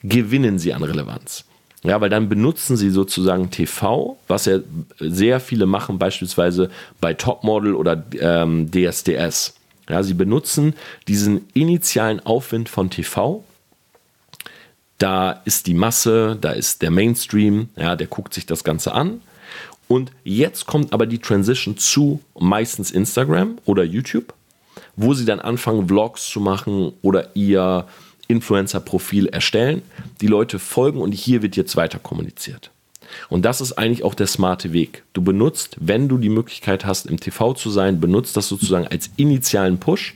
gewinnen 0.02 0.60
sie 0.60 0.74
an 0.74 0.84
Relevanz. 0.84 1.44
Ja, 1.84 2.02
weil 2.02 2.10
dann 2.10 2.28
benutzen 2.28 2.76
sie 2.76 2.90
sozusagen 2.90 3.52
TV, 3.52 4.18
was 4.28 4.46
ja 4.46 4.60
sehr 5.00 5.40
viele 5.40 5.66
machen, 5.66 5.98
beispielsweise 5.98 6.70
bei 7.00 7.14
Topmodel 7.14 7.74
oder 7.74 8.04
ähm, 8.20 8.70
DSDS. 8.70 9.54
Ja, 9.88 10.04
sie 10.04 10.14
benutzen 10.14 10.74
diesen 11.08 11.48
initialen 11.54 12.20
Aufwind 12.20 12.68
von 12.68 12.90
TV. 12.90 13.44
Da 14.98 15.32
ist 15.46 15.68
die 15.68 15.74
Masse, 15.74 16.38
da 16.40 16.52
ist 16.52 16.82
der 16.82 16.92
Mainstream, 16.92 17.70
ja, 17.78 17.96
der 17.96 18.08
guckt 18.08 18.34
sich 18.34 18.46
das 18.46 18.66
Ganze 18.66 18.94
an. 18.94 19.22
Und 19.88 20.12
jetzt 20.24 20.68
kommt 20.68 20.94
aber 20.94 21.08
die 21.08 21.20
Transition 21.20 21.78
zu 21.78 22.22
meistens 22.38 22.92
Instagram 22.92 23.58
oder 23.66 23.84
YouTube, 23.84 24.34
wo 24.98 25.14
sie 25.14 25.26
dann 25.26 25.40
anfangen, 25.40 25.88
Vlogs 25.88 26.30
zu 26.30 26.42
machen 26.42 26.92
oder 27.02 27.36
ihr 27.36 27.88
Influencer-Profil 28.30 29.28
erstellen. 29.28 29.82
Die 30.22 30.28
Leute 30.28 30.60
folgen 30.60 31.02
und 31.02 31.12
hier 31.12 31.42
wird 31.42 31.58
jetzt 31.58 31.76
weiter 31.76 32.00
kommuniziert. 32.00 32.72
Und 33.28 33.44
das 33.44 33.60
ist 33.60 33.74
eigentlich 33.74 34.04
auch 34.04 34.14
der 34.14 34.28
smarte 34.28 34.72
Weg. 34.72 35.04
Du 35.14 35.22
benutzt, 35.22 35.76
wenn 35.80 36.08
du 36.08 36.18
die 36.18 36.30
Möglichkeit 36.30 36.86
hast, 36.86 37.08
im 37.08 37.20
TV 37.20 37.54
zu 37.54 37.70
sein, 37.70 38.00
benutzt 38.00 38.38
das 38.38 38.48
sozusagen 38.48 38.88
als 38.88 39.10
initialen 39.18 39.80
Push. 39.80 40.16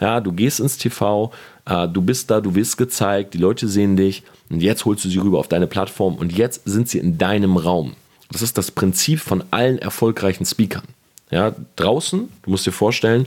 Ja, 0.00 0.20
du 0.20 0.32
gehst 0.32 0.60
ins 0.60 0.78
TV, 0.78 1.32
äh, 1.66 1.88
du 1.88 2.02
bist 2.02 2.30
da, 2.30 2.40
du 2.40 2.54
wirst 2.54 2.76
gezeigt, 2.76 3.34
die 3.34 3.38
Leute 3.38 3.68
sehen 3.68 3.96
dich 3.96 4.22
und 4.50 4.62
jetzt 4.62 4.84
holst 4.84 5.04
du 5.04 5.08
sie 5.08 5.18
rüber 5.18 5.38
auf 5.38 5.48
deine 5.48 5.66
Plattform 5.66 6.16
und 6.16 6.36
jetzt 6.36 6.62
sind 6.64 6.88
sie 6.88 6.98
in 6.98 7.18
deinem 7.18 7.56
Raum. 7.56 7.94
Das 8.30 8.42
ist 8.42 8.58
das 8.58 8.70
Prinzip 8.70 9.20
von 9.20 9.44
allen 9.50 9.78
erfolgreichen 9.78 10.46
Speakern. 10.46 10.84
Ja, 11.30 11.54
draußen, 11.76 12.28
du 12.42 12.50
musst 12.50 12.66
dir 12.66 12.72
vorstellen, 12.72 13.26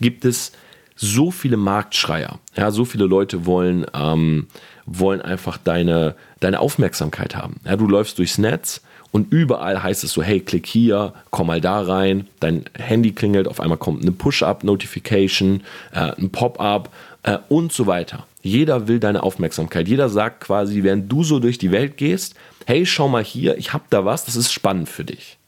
gibt 0.00 0.24
es 0.24 0.52
so 0.96 1.30
viele 1.30 1.56
Marktschreier. 1.56 2.38
Ja, 2.56 2.70
so 2.70 2.84
viele 2.84 3.06
Leute 3.06 3.46
wollen, 3.46 3.86
ähm, 3.94 4.46
wollen 4.86 5.20
einfach 5.20 5.58
deine, 5.58 6.14
deine 6.40 6.60
Aufmerksamkeit 6.60 7.34
haben. 7.34 7.56
Ja, 7.64 7.76
du 7.76 7.88
läufst 7.88 8.18
durchs 8.18 8.38
Netz 8.38 8.82
und 9.10 9.32
überall 9.32 9.82
heißt 9.82 10.04
es 10.04 10.12
so, 10.12 10.22
hey, 10.22 10.40
klick 10.40 10.66
hier, 10.66 11.14
komm 11.30 11.48
mal 11.48 11.60
da 11.60 11.80
rein, 11.80 12.26
dein 12.40 12.64
Handy 12.76 13.12
klingelt, 13.12 13.48
auf 13.48 13.60
einmal 13.60 13.78
kommt 13.78 14.02
eine 14.02 14.12
Push-up-Notification, 14.12 15.62
äh, 15.92 16.12
ein 16.18 16.30
Pop-up 16.30 16.90
äh, 17.22 17.38
und 17.48 17.72
so 17.72 17.86
weiter. 17.86 18.26
Jeder 18.42 18.88
will 18.88 19.00
deine 19.00 19.22
Aufmerksamkeit. 19.22 19.88
Jeder 19.88 20.08
sagt 20.08 20.40
quasi, 20.40 20.82
während 20.82 21.10
du 21.10 21.24
so 21.24 21.38
durch 21.38 21.58
die 21.58 21.70
Welt 21.70 21.96
gehst, 21.96 22.34
hey, 22.66 22.84
schau 22.86 23.08
mal 23.08 23.24
hier, 23.24 23.56
ich 23.56 23.72
habe 23.72 23.84
da 23.90 24.04
was, 24.04 24.24
das 24.24 24.36
ist 24.36 24.52
spannend 24.52 24.88
für 24.88 25.04
dich. 25.04 25.38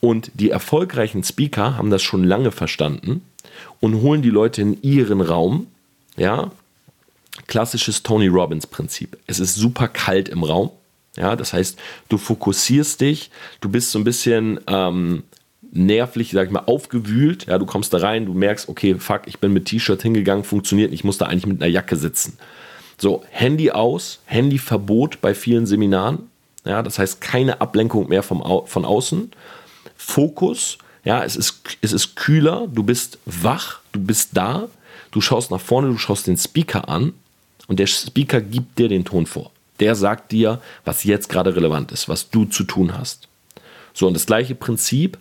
Und 0.00 0.30
die 0.34 0.50
erfolgreichen 0.50 1.24
Speaker 1.24 1.76
haben 1.76 1.90
das 1.90 2.02
schon 2.02 2.22
lange 2.22 2.52
verstanden 2.52 3.22
und 3.80 4.00
holen 4.02 4.22
die 4.22 4.30
Leute 4.30 4.62
in 4.62 4.82
ihren 4.82 5.20
Raum. 5.20 5.66
Ja, 6.16 6.50
klassisches 7.46 8.02
Tony 8.02 8.28
Robbins 8.28 8.66
Prinzip. 8.66 9.18
Es 9.26 9.38
ist 9.40 9.54
super 9.54 9.88
kalt 9.88 10.28
im 10.28 10.42
Raum. 10.42 10.70
Ja, 11.16 11.34
das 11.34 11.52
heißt, 11.52 11.78
du 12.08 12.18
fokussierst 12.18 13.00
dich, 13.00 13.30
du 13.60 13.70
bist 13.70 13.90
so 13.90 13.98
ein 13.98 14.04
bisschen 14.04 14.60
ähm, 14.66 15.22
nervlich, 15.72 16.30
sag 16.32 16.46
ich 16.46 16.52
mal, 16.52 16.64
aufgewühlt. 16.66 17.46
Ja, 17.46 17.58
du 17.58 17.64
kommst 17.64 17.92
da 17.94 17.98
rein, 17.98 18.26
du 18.26 18.34
merkst, 18.34 18.68
okay, 18.68 18.96
fuck, 18.98 19.22
ich 19.26 19.38
bin 19.38 19.52
mit 19.52 19.64
T-Shirt 19.64 20.02
hingegangen, 20.02 20.44
funktioniert 20.44 20.90
nicht, 20.90 21.00
ich 21.00 21.04
muss 21.04 21.18
da 21.18 21.26
eigentlich 21.26 21.46
mit 21.46 21.62
einer 21.62 21.70
Jacke 21.70 21.96
sitzen. 21.96 22.38
So, 22.98 23.24
Handy 23.30 23.70
aus, 23.70 24.20
Handyverbot 24.26 25.20
bei 25.20 25.34
vielen 25.34 25.66
Seminaren. 25.66 26.30
Ja, 26.64 26.82
das 26.82 26.98
heißt 26.98 27.20
keine 27.20 27.60
Ablenkung 27.60 28.08
mehr 28.08 28.22
vom, 28.22 28.42
von 28.66 28.84
außen. 28.84 29.30
Fokus, 29.96 30.78
ja, 31.06 31.24
es 31.24 31.36
ist, 31.36 31.62
es 31.80 31.92
ist 31.94 32.16
kühler, 32.16 32.68
du 32.70 32.82
bist 32.82 33.18
wach, 33.24 33.80
du 33.92 34.00
bist 34.00 34.30
da, 34.34 34.68
du 35.10 35.22
schaust 35.22 35.50
nach 35.50 35.60
vorne, 35.60 35.88
du 35.88 35.96
schaust 35.96 36.26
den 36.26 36.36
Speaker 36.36 36.90
an 36.90 37.14
und 37.66 37.78
der 37.78 37.86
Speaker 37.86 38.42
gibt 38.42 38.78
dir 38.78 38.88
den 38.88 39.06
Ton 39.06 39.24
vor. 39.24 39.50
Der 39.80 39.94
sagt 39.94 40.32
dir, 40.32 40.60
was 40.84 41.04
jetzt 41.04 41.30
gerade 41.30 41.56
relevant 41.56 41.92
ist, 41.92 42.08
was 42.08 42.28
du 42.28 42.44
zu 42.44 42.64
tun 42.64 42.96
hast. 42.96 43.28
So, 43.94 44.06
und 44.06 44.14
das 44.14 44.26
gleiche 44.26 44.54
Prinzip, 44.54 45.16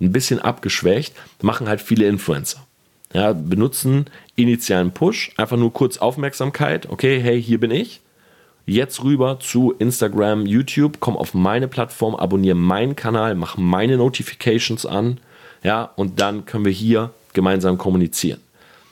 ein 0.00 0.12
bisschen 0.12 0.38
abgeschwächt, 0.38 1.14
machen 1.40 1.68
halt 1.68 1.80
viele 1.80 2.06
Influencer 2.06 2.64
ja, 3.12 3.32
benutzen 3.32 4.06
initialen 4.36 4.92
Push, 4.92 5.32
einfach 5.36 5.56
nur 5.56 5.72
kurz 5.72 5.98
Aufmerksamkeit, 5.98 6.88
okay, 6.88 7.20
hey, 7.20 7.42
hier 7.42 7.60
bin 7.60 7.70
ich. 7.70 8.00
Jetzt 8.64 9.02
rüber 9.02 9.40
zu 9.40 9.72
Instagram, 9.78 10.46
YouTube, 10.46 10.98
komm 11.00 11.16
auf 11.16 11.34
meine 11.34 11.68
Plattform, 11.68 12.14
abonniere 12.14 12.54
meinen 12.54 12.94
Kanal, 12.94 13.34
mach 13.34 13.56
meine 13.56 13.96
Notifications 13.96 14.86
an, 14.86 15.18
ja, 15.62 15.90
und 15.96 16.20
dann 16.20 16.44
können 16.44 16.64
wir 16.64 16.72
hier 16.72 17.10
gemeinsam 17.32 17.78
kommunizieren. 17.78 18.40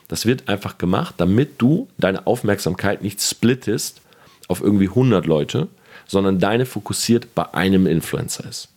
Das 0.08 0.26
wird 0.26 0.48
einfach 0.48 0.78
gemacht, 0.78 1.14
damit 1.18 1.62
du 1.62 1.88
deine 1.98 2.26
Aufmerksamkeit 2.26 3.02
nicht 3.02 3.20
splittest 3.20 4.00
auf 4.48 4.60
irgendwie 4.60 4.88
100 4.88 5.26
Leute, 5.26 5.68
sondern 6.06 6.40
deine 6.40 6.66
fokussiert 6.66 7.34
bei 7.34 7.54
einem 7.54 7.86
Influencer 7.86 8.48
ist. 8.48 8.68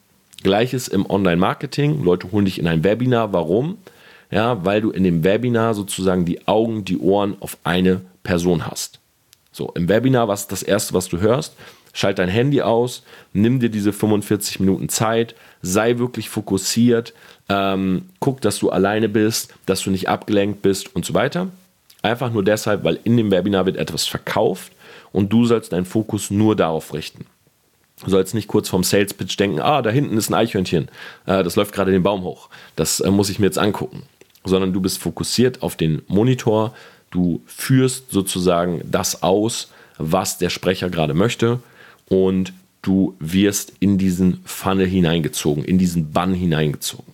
Gleiches 0.43 0.87
im 0.87 1.09
Online-Marketing. 1.09 2.03
Leute 2.03 2.31
holen 2.31 2.45
dich 2.45 2.59
in 2.59 2.67
ein 2.67 2.83
Webinar. 2.83 3.33
Warum? 3.33 3.77
ja, 4.33 4.65
weil 4.65 4.81
du 4.81 4.89
in 4.89 5.03
dem 5.03 5.23
Webinar 5.23 5.75
sozusagen 5.75 6.25
die 6.25 6.47
Augen, 6.47 6.83
die 6.85 6.97
Ohren 6.97 7.37
auf 7.39 7.57
eine 7.63 8.01
Person 8.23 8.65
hast. 8.65 8.99
So, 9.53 9.71
im 9.75 9.87
Webinar, 9.87 10.27
was 10.27 10.41
ist 10.41 10.51
das 10.51 10.63
erste, 10.63 10.93
was 10.93 11.07
du 11.07 11.21
hörst? 11.21 11.55
Schalt 11.93 12.19
dein 12.19 12.27
Handy 12.27 12.61
aus, 12.61 13.03
nimm 13.31 13.59
dir 13.59 13.69
diese 13.69 13.93
45 13.93 14.59
Minuten 14.59 14.89
Zeit, 14.89 15.35
sei 15.61 15.99
wirklich 15.99 16.27
fokussiert, 16.29 17.11
äh, 17.11 17.43
ähm, 17.49 18.09
guck, 18.19 18.41
dass 18.41 18.59
du 18.59 18.69
alleine 18.69 19.09
bist, 19.09 19.53
dass 19.65 19.81
du 19.81 19.91
nicht 19.91 20.09
abgelenkt 20.09 20.61
bist 20.61 20.95
und 20.95 21.05
so 21.05 21.13
weiter. 21.13 21.49
Einfach 22.01 22.31
nur 22.31 22.43
deshalb, 22.43 22.83
weil 22.83 22.99
in 23.03 23.17
dem 23.17 23.31
Webinar 23.31 23.65
wird 23.65 23.77
etwas 23.77 24.05
verkauft 24.05 24.71
und 25.11 25.31
du 25.31 25.45
sollst 25.45 25.71
deinen 25.71 25.85
Fokus 25.85 26.31
nur 26.31 26.55
darauf 26.55 26.93
richten. 26.93 27.25
Du 28.03 28.09
sollst 28.09 28.33
nicht 28.33 28.47
kurz 28.47 28.69
vorm 28.69 28.83
Sales 28.83 29.13
Pitch 29.13 29.39
denken, 29.39 29.61
ah, 29.61 29.81
da 29.81 29.89
hinten 29.89 30.17
ist 30.17 30.29
ein 30.29 30.33
Eichhörnchen, 30.33 30.89
äh, 31.25 31.43
das 31.43 31.55
läuft 31.55 31.73
gerade 31.73 31.91
den 31.91 32.03
Baum 32.03 32.23
hoch. 32.23 32.49
Das 32.75 32.99
äh, 32.99 33.11
muss 33.11 33.29
ich 33.29 33.39
mir 33.39 33.45
jetzt 33.45 33.59
angucken. 33.59 34.03
Sondern 34.45 34.73
du 34.73 34.81
bist 34.81 34.97
fokussiert 34.97 35.61
auf 35.63 35.77
den 35.77 36.01
Monitor, 36.07 36.73
du 37.13 37.41
führst 37.45 38.11
sozusagen 38.11 38.81
das 38.83 39.23
aus, 39.23 39.69
was 39.97 40.39
der 40.39 40.49
Sprecher 40.49 40.89
gerade 40.89 41.13
möchte 41.13 41.59
und 42.07 42.53
du 42.81 43.15
wirst 43.19 43.73
in 43.79 43.97
diesen 43.97 44.41
Funnel 44.45 44.87
hineingezogen, 44.87 45.63
in 45.63 45.77
diesen 45.77 46.11
Bann 46.11 46.33
hineingezogen. 46.33 47.13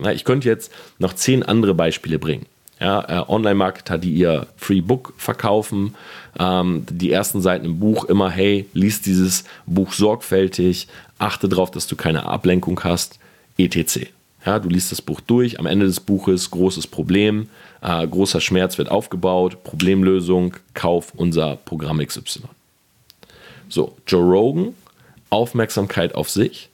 Ja, 0.00 0.12
ich 0.12 0.24
könnte 0.24 0.48
jetzt 0.48 0.72
noch 0.98 1.12
zehn 1.12 1.42
andere 1.42 1.74
Beispiele 1.74 2.18
bringen. 2.18 2.46
Ja, 2.80 3.20
äh, 3.20 3.28
Online-Marketer, 3.28 3.98
die 3.98 4.12
ihr 4.12 4.46
Free 4.56 4.80
Book 4.80 5.12
verkaufen, 5.16 5.94
ähm, 6.38 6.86
die 6.90 7.12
ersten 7.12 7.40
Seiten 7.42 7.66
im 7.66 7.78
Buch 7.78 8.04
immer, 8.04 8.30
hey, 8.30 8.68
lies 8.72 9.02
dieses 9.02 9.44
Buch 9.66 9.92
sorgfältig, 9.92 10.88
achte 11.18 11.48
darauf, 11.48 11.70
dass 11.70 11.86
du 11.86 11.94
keine 11.94 12.26
Ablenkung 12.26 12.82
hast, 12.82 13.18
etc. 13.58 14.06
Ja, 14.44 14.58
du 14.58 14.68
liest 14.68 14.90
das 14.90 15.02
Buch 15.02 15.20
durch, 15.20 15.60
am 15.60 15.66
Ende 15.66 15.86
des 15.86 16.00
Buches 16.00 16.50
großes 16.50 16.86
Problem, 16.86 17.48
äh, 17.82 18.06
großer 18.06 18.40
Schmerz 18.40 18.78
wird 18.78 18.90
aufgebaut, 18.90 19.64
Problemlösung, 19.64 20.54
kauf 20.74 21.12
unser 21.14 21.56
Programm 21.56 21.98
XY. 21.98 22.42
So, 23.68 23.96
Joe 24.06 24.22
Rogan, 24.22 24.74
Aufmerksamkeit 25.30 26.14
auf 26.14 26.30
sich. 26.30 26.68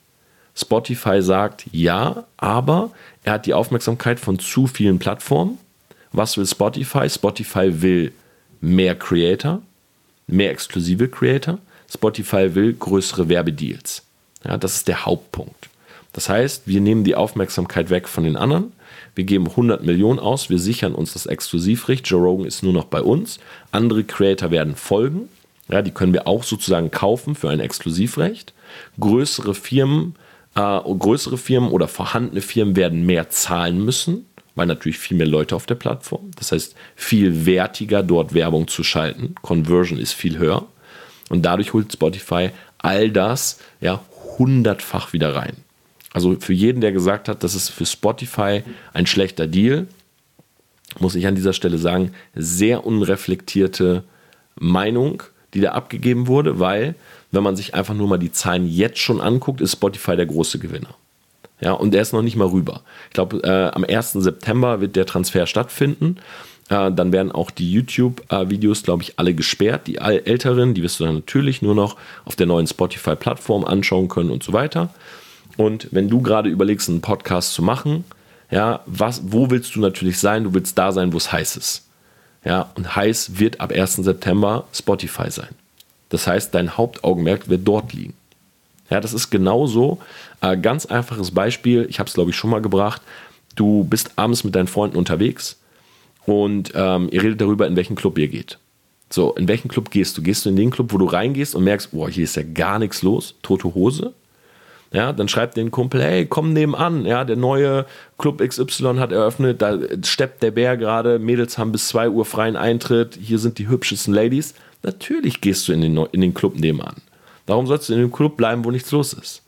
Spotify 0.55 1.23
sagt 1.23 1.67
ja, 1.71 2.25
aber 2.37 2.91
er 3.23 3.35
hat 3.35 3.47
die 3.47 3.55
Aufmerksamkeit 3.55 4.19
von 4.19 4.39
zu 4.39 4.67
vielen 4.67 4.99
Plattformen 4.99 5.59
was 6.13 6.37
will 6.37 6.47
Spotify? 6.47 7.09
Spotify 7.09 7.83
will 7.83 8.13
mehr 8.61 8.95
Creator, 8.95 9.63
mehr 10.27 10.51
exklusive 10.51 11.09
Creator. 11.09 11.59
Spotify 11.91 12.55
will 12.55 12.75
größere 12.75 13.29
Werbedeals. 13.29 14.03
Ja, 14.45 14.57
das 14.57 14.77
ist 14.77 14.89
der 14.89 15.05
Hauptpunkt. 15.05 15.69
Das 16.13 16.29
heißt, 16.29 16.67
wir 16.67 16.81
nehmen 16.81 17.05
die 17.05 17.15
Aufmerksamkeit 17.15 17.91
weg 17.91 18.09
von 18.09 18.25
den 18.25 18.37
anderen. 18.37 18.73
Wir 19.19 19.25
geben 19.25 19.49
100 19.49 19.83
Millionen 19.83 20.21
aus, 20.21 20.49
wir 20.49 20.61
sichern 20.61 20.95
uns 20.95 21.13
das 21.13 21.27
Exklusivrecht. 21.27 22.07
Joe 22.07 22.23
Rogan 22.23 22.47
ist 22.47 22.63
nur 22.63 22.73
noch 22.73 22.85
bei 22.85 23.03
uns. 23.03 23.41
Andere 23.73 24.05
Creator 24.05 24.53
werden 24.53 24.77
folgen. 24.77 25.29
Ja, 25.69 25.83
die 25.83 25.91
können 25.91 26.13
wir 26.13 26.29
auch 26.29 26.45
sozusagen 26.45 26.93
kaufen 26.93 27.35
für 27.35 27.51
ein 27.51 27.59
Exklusivrecht. 27.59 28.55
Größere 29.01 29.57
Firmen, 29.57 30.15
äh, 30.55 30.61
größere 30.61 31.37
Firmen 31.37 31.73
oder 31.73 31.89
vorhandene 31.89 32.41
Firmen 32.41 32.77
werden 32.77 33.07
mehr 33.07 33.29
zahlen 33.29 33.85
müssen 33.85 34.25
weil 34.55 34.67
natürlich 34.67 34.99
viel 34.99 35.17
mehr 35.17 35.27
Leute 35.27 35.55
auf 35.55 35.67
der 35.67 35.77
Plattform. 35.77 36.33
Das 36.37 36.51
heißt, 36.51 36.75
viel 36.97 37.47
wertiger 37.47 38.03
dort 38.03 38.35
Werbung 38.35 38.67
zu 38.67 38.83
schalten. 38.83 39.37
Conversion 39.41 40.01
ist 40.01 40.15
viel 40.15 40.37
höher. 40.37 40.67
Und 41.29 41.43
dadurch 41.43 41.75
holt 41.75 41.93
Spotify 41.93 42.51
all 42.79 43.11
das 43.11 43.61
ja 43.81 44.03
hundertfach 44.37 45.13
wieder 45.13 45.37
rein. 45.37 45.59
Also 46.19 46.35
für 46.41 46.53
jeden, 46.53 46.81
der 46.81 46.91
gesagt 46.91 47.29
hat, 47.29 47.45
das 47.45 47.55
ist 47.55 47.69
für 47.69 47.87
Spotify 47.87 48.65
ein 48.93 49.07
schlechter 49.07 49.47
Deal, 49.47 49.87
muss 50.99 51.15
ich 51.15 51.29
an 51.29 51.37
dieser 51.37 51.53
Stelle 51.53 51.79
sagen, 51.79 52.11
sehr 52.35 52.85
unreflektierte 52.85 54.03
Meinung, 54.57 55.23
die 55.55 55.61
da 55.61 55.75
abgegeben 55.75 56.27
wurde, 56.27 56.59
weil 56.59 56.97
wenn 57.31 57.45
man 57.45 57.55
sich 57.55 57.77
einfach 57.77 57.95
nur 57.95 58.09
mal 58.09 58.19
die 58.19 58.33
Zahlen 58.33 58.67
jetzt 58.67 58.99
schon 58.99 59.21
anguckt, 59.21 59.61
ist 59.61 59.75
Spotify 59.75 60.17
der 60.17 60.27
große 60.27 60.59
Gewinner. 60.59 60.93
Ja, 61.61 61.71
und 61.75 61.95
der 61.95 62.03
ist 62.03 62.13
noch 62.13 62.23
nicht 62.23 62.35
mal 62.35 62.49
rüber. 62.49 62.81
Ich 63.11 63.15
glaube, 63.15 63.39
äh, 63.45 63.73
am 63.73 63.85
1. 63.85 64.15
September 64.15 64.81
wird 64.81 64.97
der 64.97 65.07
Transfer 65.07 65.47
stattfinden. 65.47 66.17
Äh, 66.69 66.91
dann 66.91 67.13
werden 67.13 67.31
auch 67.31 67.53
die 67.53 67.71
YouTube-Videos, 67.71 68.83
glaube 68.83 69.05
ich, 69.05 69.21
alle 69.21 69.35
gesperrt. 69.35 69.87
Die 69.87 69.99
älteren, 69.99 70.75
die 70.75 70.83
wirst 70.83 70.99
du 70.99 71.05
dann 71.05 71.15
natürlich 71.15 71.63
nur 71.63 71.77
noch 71.77 71.95
auf 72.25 72.35
der 72.35 72.47
neuen 72.47 72.67
Spotify-Plattform 72.67 73.65
anschauen 73.65 74.09
können 74.09 74.31
und 74.31 74.43
so 74.43 74.53
weiter. 74.53 74.93
Und 75.59 75.89
wenn 75.91 76.09
du 76.09 76.23
gerade 76.23 76.49
überlegst, 76.49 76.89
einen 76.89 77.01
Podcast 77.01 77.53
zu 77.53 77.63
machen, 77.63 78.05
ja, 78.49 78.81
was, 78.87 79.21
wo 79.25 79.51
willst 79.51 79.75
du 79.75 79.81
natürlich 79.81 80.21
sein? 80.21 80.45
Du 80.45 80.55
willst 80.55 80.79
da 80.79 80.93
sein, 80.93 81.13
wo 81.13 81.17
es 81.17 81.33
heiß 81.33 81.57
ist. 81.57 81.85
Ja, 82.45 82.71
und 82.77 82.95
heiß 82.95 83.41
wird 83.41 83.61
ab 83.61 83.73
1. 83.73 83.97
September 83.97 84.69
Spotify 84.73 85.31
sein. 85.31 85.49
Das 86.11 86.29
heißt, 86.29 86.55
dein 86.55 86.77
Hauptaugenmerk 86.77 87.49
wird 87.49 87.67
dort 87.67 87.93
liegen. 87.93 88.15
Ja, 88.89 89.01
das 89.01 89.13
ist 89.13 89.31
genauso. 89.31 89.99
Äh, 90.41 90.57
ganz 90.57 90.87
einfaches 90.87 91.33
Beispiel, 91.33 91.87
ich 91.91 91.99
habe 91.99 92.07
es 92.07 92.15
glaube 92.15 92.31
ich 92.31 92.37
schon 92.37 92.51
mal 92.51 92.63
gebracht. 92.63 93.03
Du 93.57 93.83
bist 93.83 94.13
abends 94.15 94.45
mit 94.45 94.55
deinen 94.55 94.69
Freunden 94.69 94.97
unterwegs 94.97 95.59
und 96.25 96.71
ähm, 96.77 97.09
ihr 97.11 97.25
redet 97.25 97.41
darüber, 97.41 97.67
in 97.67 97.75
welchen 97.75 97.97
Club 97.97 98.17
ihr 98.17 98.29
geht. 98.29 98.59
So, 99.11 99.35
in 99.35 99.49
welchen 99.49 99.69
Club 99.69 99.91
gehst 99.91 100.17
du? 100.17 100.23
Gehst 100.23 100.45
du 100.45 100.51
in 100.51 100.57
den 100.57 100.71
Club, 100.71 100.93
wo 100.93 100.99
du 100.99 101.07
reingehst 101.07 101.57
und 101.57 101.65
merkst, 101.65 101.91
boah, 101.91 102.09
hier 102.09 102.25
ist 102.25 102.37
ja 102.37 102.45
gar 102.45 102.79
nichts 102.79 103.03
los, 103.03 103.35
tote 103.43 103.75
Hose? 103.75 104.15
Ja, 104.91 105.13
dann 105.13 105.29
schreibt 105.29 105.59
den 105.59 105.71
Kumpel, 105.71 106.03
hey, 106.03 106.25
komm 106.25 106.55
nebenan, 106.55 107.05
ja, 107.05 107.25
der 107.25 107.37
neue 107.37 107.85
Club 108.17 108.41
XY 108.41 108.97
hat 108.97 109.13
eröffnet, 109.13 109.61
da 109.61 109.79
steppt 110.03 110.43
der 110.43 110.51
Bär 110.51 110.79
gerade, 110.79 111.19
Mädels 111.19 111.59
haben 111.59 111.73
bis 111.73 111.89
2 111.89 112.09
Uhr 112.09 112.25
freien 112.25 112.57
Eintritt, 112.57 113.19
hier 113.21 113.39
sind 113.39 113.59
die 113.59 113.69
hübschesten 113.69 114.15
Ladies. 114.15 114.55
Natürlich 114.83 115.43
gehst 115.43 115.69
du 115.69 115.73
in 115.73 115.83
den, 115.83 115.97
in 116.13 116.23
den 116.23 116.33
Club 116.33 116.59
nebenan. 116.59 116.97
Warum 117.47 117.67
sollst 117.67 117.89
du 117.89 117.95
in 117.95 117.99
dem 117.99 118.13
Club 118.13 118.39
bleiben, 118.39 118.65
wo 118.65 118.71
nichts 118.71 118.91
los 118.91 119.13
ist? 119.13 119.43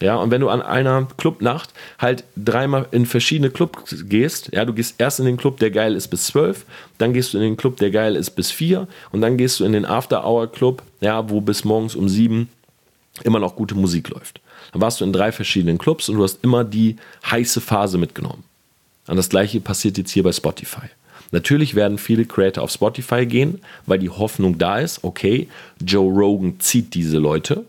Ja, 0.00 0.16
und 0.16 0.30
wenn 0.30 0.40
du 0.40 0.48
an 0.48 0.62
einer 0.62 1.06
Clubnacht 1.18 1.74
halt 1.98 2.24
dreimal 2.34 2.86
in 2.90 3.04
verschiedene 3.04 3.50
Clubs 3.50 4.04
gehst, 4.08 4.50
ja, 4.52 4.64
du 4.64 4.72
gehst 4.72 4.94
erst 4.96 5.20
in 5.20 5.26
den 5.26 5.36
Club, 5.36 5.58
der 5.58 5.70
geil 5.70 5.94
ist 5.94 6.08
bis 6.08 6.26
zwölf, 6.26 6.64
dann 6.96 7.12
gehst 7.12 7.34
du 7.34 7.38
in 7.38 7.42
den 7.42 7.56
Club, 7.58 7.76
der 7.76 7.90
geil 7.90 8.16
ist 8.16 8.30
bis 8.30 8.50
vier 8.50 8.88
und 9.12 9.20
dann 9.20 9.36
gehst 9.36 9.60
du 9.60 9.64
in 9.64 9.72
den 9.72 9.84
After-Hour-Club, 9.84 10.82
ja, 11.02 11.28
wo 11.28 11.42
bis 11.42 11.64
morgens 11.64 11.94
um 11.94 12.08
sieben 12.08 12.48
immer 13.24 13.40
noch 13.40 13.56
gute 13.56 13.74
Musik 13.74 14.08
läuft. 14.08 14.40
Dann 14.72 14.80
warst 14.80 15.00
du 15.00 15.04
in 15.04 15.12
drei 15.12 15.32
verschiedenen 15.32 15.78
Clubs 15.78 16.08
und 16.08 16.16
du 16.16 16.22
hast 16.22 16.42
immer 16.42 16.64
die 16.64 16.96
heiße 17.28 17.60
Phase 17.60 17.98
mitgenommen. 17.98 18.44
Und 19.06 19.16
das 19.16 19.28
gleiche 19.28 19.60
passiert 19.60 19.98
jetzt 19.98 20.12
hier 20.12 20.22
bei 20.22 20.32
Spotify. 20.32 20.86
Natürlich 21.32 21.74
werden 21.74 21.98
viele 21.98 22.24
Creator 22.24 22.62
auf 22.62 22.70
Spotify 22.70 23.26
gehen, 23.26 23.60
weil 23.86 23.98
die 23.98 24.10
Hoffnung 24.10 24.58
da 24.58 24.78
ist, 24.78 25.04
okay, 25.04 25.48
Joe 25.84 26.12
Rogan 26.12 26.58
zieht 26.60 26.94
diese 26.94 27.18
Leute. 27.18 27.64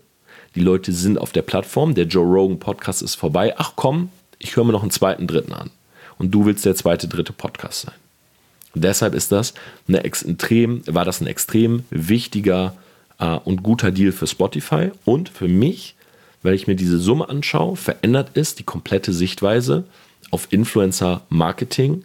Die 0.54 0.60
Leute 0.60 0.92
sind 0.92 1.18
auf 1.18 1.32
der 1.32 1.42
Plattform, 1.42 1.94
der 1.94 2.06
Joe 2.06 2.26
Rogan 2.26 2.58
Podcast 2.58 3.02
ist 3.02 3.14
vorbei. 3.14 3.54
Ach 3.56 3.72
komm, 3.76 4.10
ich 4.38 4.56
höre 4.56 4.64
mir 4.64 4.72
noch 4.72 4.82
einen 4.82 4.90
zweiten, 4.90 5.26
dritten 5.26 5.52
an. 5.52 5.70
Und 6.18 6.32
du 6.32 6.44
willst 6.44 6.64
der 6.64 6.74
zweite, 6.74 7.08
dritte 7.08 7.32
Podcast 7.32 7.82
sein. 7.82 7.94
Und 8.74 8.84
deshalb 8.84 9.14
ist 9.14 9.32
das 9.32 9.54
eine 9.88 10.04
extrem, 10.04 10.82
war 10.86 11.04
das 11.04 11.20
ein 11.20 11.26
extrem 11.26 11.84
wichtiger 11.90 12.74
äh, 13.18 13.36
und 13.36 13.62
guter 13.62 13.90
Deal 13.90 14.12
für 14.12 14.26
Spotify 14.26 14.90
und 15.04 15.28
für 15.28 15.48
mich, 15.48 15.94
weil 16.42 16.54
ich 16.54 16.66
mir 16.66 16.76
diese 16.76 16.98
Summe 16.98 17.28
anschaue, 17.28 17.76
verändert 17.76 18.30
ist 18.34 18.58
die 18.58 18.64
komplette 18.64 19.12
Sichtweise 19.12 19.84
auf 20.30 20.48
Influencer 20.50 21.22
Marketing 21.28 22.04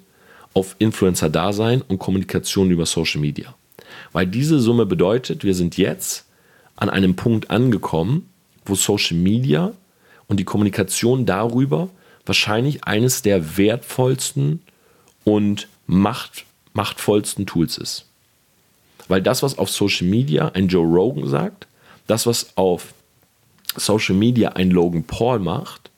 auf 0.57 0.75
Influencer-Dasein 0.79 1.83
und 1.83 1.99
Kommunikation 1.99 2.71
über 2.71 2.87
Social 2.87 3.21
Media. 3.21 3.53
Weil 4.11 4.25
diese 4.25 4.59
Summe 4.59 4.87
bedeutet, 4.87 5.43
wir 5.43 5.53
sind 5.53 5.77
jetzt 5.77 6.25
an 6.75 6.89
einem 6.89 7.15
Punkt 7.15 7.51
angekommen, 7.51 8.27
wo 8.65 8.73
Social 8.73 9.17
Media 9.17 9.73
und 10.27 10.39
die 10.39 10.45
Kommunikation 10.45 11.27
darüber 11.27 11.89
wahrscheinlich 12.25 12.85
eines 12.85 13.21
der 13.21 13.57
wertvollsten 13.57 14.63
und 15.23 15.67
macht, 15.85 16.45
machtvollsten 16.73 17.45
Tools 17.45 17.77
ist. 17.77 18.05
Weil 19.07 19.21
das, 19.21 19.43
was 19.43 19.59
auf 19.59 19.69
Social 19.69 20.07
Media 20.07 20.49
ein 20.49 20.69
Joe 20.69 20.85
Rogan 20.85 21.27
sagt, 21.27 21.67
das, 22.07 22.25
was 22.25 22.49
auf 22.55 22.95
Social 23.77 24.15
Media 24.15 24.49
ein 24.49 24.71
Logan 24.71 25.03
Paul 25.03 25.39
macht, 25.39 25.91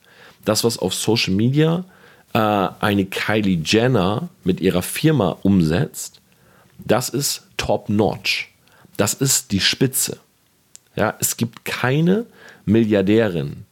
das, 0.45 0.63
was 0.63 0.77
auf 0.77 0.93
Social 0.93 1.33
Media 1.33 1.85
äh, 2.33 2.39
eine 2.39 3.05
Kylie 3.05 3.61
Jenner 3.63 4.29
mit 4.43 4.61
ihrer 4.61 4.81
Firma 4.81 5.37
umsetzt, 5.43 6.21
das 6.77 7.09
ist 7.09 7.47
top-notch. 7.57 8.49
Das 8.97 9.13
ist 9.13 9.51
die 9.51 9.59
Spitze. 9.59 10.17
Ja, 10.95 11.15
es 11.19 11.37
gibt 11.37 11.65
keine 11.65 12.25
Milliardärin, 12.65 13.65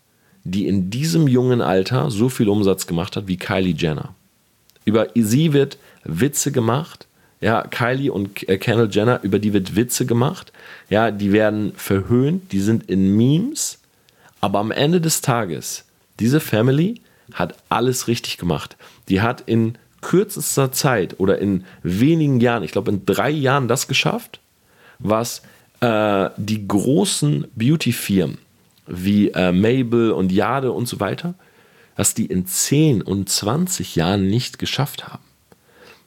die 0.43 0.67
in 0.67 0.89
diesem 0.89 1.27
jungen 1.27 1.61
Alter 1.61 2.09
so 2.09 2.29
viel 2.29 2.47
Umsatz 2.47 2.87
gemacht 2.87 3.15
hat 3.15 3.27
wie 3.27 3.37
Kylie 3.37 3.75
Jenner. 3.75 4.13
Über 4.85 5.07
sie 5.15 5.51
wird 5.51 5.77
Witze 6.05 6.51
gemacht. 6.51 7.07
Ja, 7.41 7.63
Kylie 7.63 8.11
und 8.11 8.47
äh, 8.47 8.57
Kendall 8.57 8.89
Jenner, 8.89 9.19
über 9.21 9.37
die 9.37 9.53
wird 9.53 9.75
Witze 9.75 10.05
gemacht. 10.05 10.51
Ja, 10.89 11.11
die 11.11 11.33
werden 11.33 11.73
verhöhnt, 11.75 12.51
die 12.51 12.61
sind 12.61 12.89
in 12.89 13.15
Memes. 13.15 13.79
Aber 14.41 14.59
am 14.59 14.71
Ende 14.71 15.01
des 15.01 15.21
Tages, 15.21 15.85
diese 16.19 16.39
Family 16.39 17.01
hat 17.33 17.55
alles 17.69 18.07
richtig 18.07 18.37
gemacht. 18.37 18.77
Die 19.09 19.21
hat 19.21 19.41
in 19.41 19.77
kürzester 20.01 20.71
Zeit 20.71 21.19
oder 21.19 21.39
in 21.39 21.65
wenigen 21.83 22.39
Jahren, 22.39 22.63
ich 22.63 22.71
glaube 22.71 22.91
in 22.91 23.05
drei 23.05 23.29
Jahren 23.29 23.67
das 23.67 23.87
geschafft, 23.87 24.39
was 24.99 25.41
äh, 25.81 26.29
die 26.37 26.67
großen 26.67 27.47
Beauty-Firmen 27.55 28.37
wie 28.85 29.29
äh, 29.29 29.51
Mabel 29.51 30.11
und 30.11 30.31
Jade 30.31 30.71
und 30.71 30.87
so 30.87 30.99
weiter 30.99 31.35
was 31.97 32.13
die 32.13 32.27
in 32.27 32.45
10 32.45 33.01
und 33.01 33.27
20 33.27 33.95
Jahren 33.97 34.27
nicht 34.27 34.59
geschafft 34.59 35.07
haben. 35.07 35.23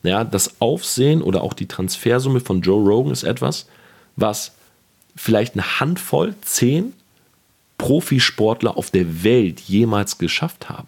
Ja, 0.03 0.25
das 0.25 0.62
Aufsehen 0.62 1.21
oder 1.21 1.43
auch 1.43 1.53
die 1.53 1.69
Transfersumme 1.69 2.40
von 2.40 2.62
Joe 2.62 2.83
Rogan 2.83 3.12
ist 3.12 3.25
etwas, 3.25 3.66
was 4.16 4.53
vielleicht 5.14 5.55
eine 5.55 5.81
Handvoll, 5.81 6.35
zehn 6.40 6.95
Profisportler 7.81 8.77
auf 8.77 8.90
der 8.90 9.25
Welt 9.25 9.59
jemals 9.61 10.19
geschafft 10.19 10.69
haben. 10.69 10.87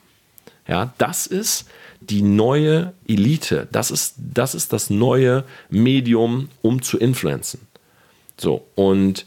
Ja, 0.68 0.92
das 0.98 1.26
ist 1.26 1.64
die 2.00 2.20
neue 2.20 2.92
Elite. 3.08 3.66
Das 3.72 3.90
ist, 3.90 4.14
das 4.18 4.54
ist 4.54 4.74
das 4.74 4.90
neue 4.90 5.44
Medium, 5.70 6.50
um 6.60 6.82
zu 6.82 6.98
influenzen. 6.98 7.66
So, 8.36 8.66
und 8.74 9.24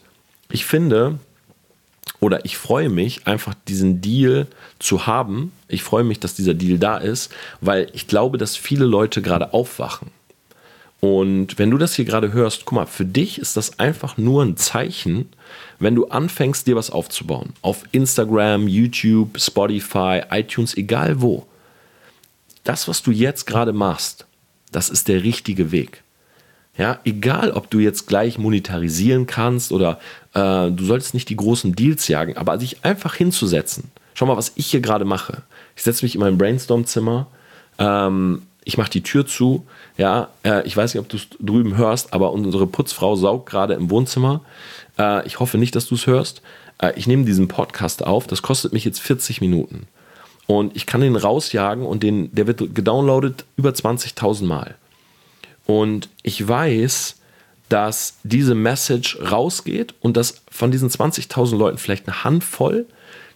ich 0.51 0.63
finde, 0.65 1.17
oder 2.19 2.45
ich 2.45 2.56
freue 2.56 2.89
mich, 2.89 3.25
einfach 3.25 3.56
diesen 3.67 3.99
Deal 3.99 4.45
zu 4.78 5.08
haben. 5.08 5.51
Ich 5.67 5.82
freue 5.82 6.04
mich, 6.04 6.19
dass 6.19 6.36
dieser 6.36 6.54
Deal 6.54 6.78
da 6.78 6.97
ist, 6.97 7.34
weil 7.62 7.89
ich 7.93 8.06
glaube, 8.06 8.38
dass 8.38 8.56
viele 8.56 8.86
Leute 8.86 9.23
gerade 9.23 9.54
aufwachen. 9.54 10.12
Und 10.99 11.60
wenn 11.60 11.69
du 11.69 11.77
das 11.77 11.95
hier 11.95 12.05
gerade 12.05 12.34
hörst, 12.34 12.65
guck 12.65 12.73
mal, 12.73 12.86
für 12.86 13.05
dich 13.05 13.39
ist 13.39 13.58
das 13.58 13.79
einfach 13.79 14.17
nur 14.17 14.43
ein 14.43 14.58
Zeichen, 14.58 15.29
wenn 15.77 15.95
du 15.95 16.08
anfängst, 16.08 16.65
dir 16.67 16.75
was 16.75 16.89
aufzubauen. 16.89 17.53
Auf 17.62 17.84
Instagram, 17.91 18.67
YouTube, 18.67 19.39
Spotify, 19.39 20.21
iTunes, 20.31 20.75
egal 20.75 21.21
wo. 21.21 21.45
Das, 22.63 22.88
was 22.88 23.03
du 23.03 23.12
jetzt 23.12 23.45
gerade 23.45 23.73
machst, 23.73 24.25
das 24.71 24.89
ist 24.89 25.08
der 25.08 25.23
richtige 25.23 25.71
Weg. 25.71 26.01
Ja, 26.77 26.99
egal, 27.05 27.51
ob 27.51 27.69
du 27.69 27.79
jetzt 27.79 28.08
gleich 28.08 28.38
monetarisieren 28.38 29.27
kannst 29.27 29.71
oder 29.71 29.99
äh, 30.34 30.71
du 30.71 30.84
solltest 30.84 31.13
nicht 31.13 31.29
die 31.29 31.38
großen 31.38 31.73
Deals 31.73 32.08
jagen, 32.08 32.36
aber 32.36 32.60
sich 32.60 32.84
einfach 32.84 33.15
hinzusetzen. 33.15 33.91
Schau 34.13 34.25
mal, 34.25 34.36
was 34.36 34.51
ich 34.55 34.67
hier 34.67 34.81
gerade 34.81 35.05
mache. 35.05 35.43
Ich 35.75 35.84
setze 35.84 36.03
mich 36.03 36.15
in 36.15 36.21
mein 36.21 36.38
Brainstorm-Zimmer, 36.38 37.27
ähm, 37.77 38.41
ich 38.65 38.78
mache 38.78 38.89
die 38.89 39.04
Tür 39.04 39.25
zu. 39.25 39.65
Ja, 39.97 40.30
äh, 40.43 40.67
ich 40.67 40.75
weiß 40.75 40.93
nicht, 40.93 41.01
ob 41.01 41.08
du 41.08 41.17
es 41.17 41.28
drüben 41.39 41.78
hörst, 41.78 42.13
aber 42.13 42.34
unsere 42.34 42.67
Putzfrau 42.67 43.15
saugt 43.15 43.47
gerade 43.49 43.75
im 43.75 43.89
Wohnzimmer. 43.89 44.41
Äh, 44.97 45.25
ich 45.25 45.39
hoffe 45.39 45.58
nicht, 45.58 45.75
dass 45.75 45.88
du 45.88 45.95
es 45.95 46.08
hörst. 46.08 46.41
Äh, 46.80 46.93
ich 46.97 47.08
nehme 47.08 47.23
diesen 47.25 47.47
Podcast 47.47 48.06
auf. 48.06 48.28
Das 48.28 48.41
kostet 48.41 48.73
mich 48.73 48.84
jetzt 48.84 48.99
40 48.99 49.39
Minuten. 49.39 49.88
Und 50.47 50.75
ich 50.75 50.86
kann 50.86 51.01
den 51.01 51.15
rausjagen 51.15 51.86
und 51.86 52.04
den, 52.04 52.34
der 52.36 52.47
wird 52.47 52.75
gedownloadet 52.75 53.45
über 53.56 53.69
20.000 53.69 54.45
Mal. 54.45 54.75
Und 55.65 56.10
ich 56.23 56.47
weiß, 56.47 57.17
dass 57.69 58.17
diese 58.23 58.54
Message 58.54 59.17
rausgeht 59.32 59.93
und 60.01 60.17
dass 60.17 60.41
von 60.51 60.71
diesen 60.71 60.89
20.000 60.89 61.58
Leuten 61.58 61.78
vielleicht 61.78 62.08
eine 62.08 62.23
Handvoll, 62.23 62.86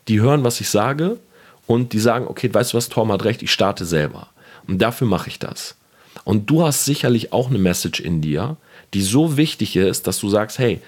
die 0.08 0.22
hören, 0.22 0.44
was 0.44 0.62
ich 0.62 0.70
sage 0.70 1.18
und 1.66 1.94
die 1.94 2.00
sagen, 2.00 2.28
okay, 2.28 2.52
weißt 2.52 2.74
du 2.74 2.78
was, 2.78 2.90
Tom 2.90 3.12
hat 3.12 3.24
recht, 3.26 3.42
ich 3.42 3.52
starte 3.52 3.86
selber. 3.86 4.28
Und 4.70 4.80
dafür 4.80 5.08
mache 5.08 5.30
ich 5.30 5.40
das. 5.40 5.76
Und 6.24 6.50
du 6.50 6.64
hast 6.64 6.86
sicherlich 6.86 7.34
auch 7.34 7.50
eine 7.50 7.58
Message 7.58 8.00
in 8.00 8.22
dir, 8.22 8.58
die 8.94 9.02
so 9.02 9.36
wichtig 9.36 9.76
ist, 9.76 10.06
dass 10.06 10.20
du 10.20 10.30
sagst, 10.30 10.60
hey, 10.60 10.80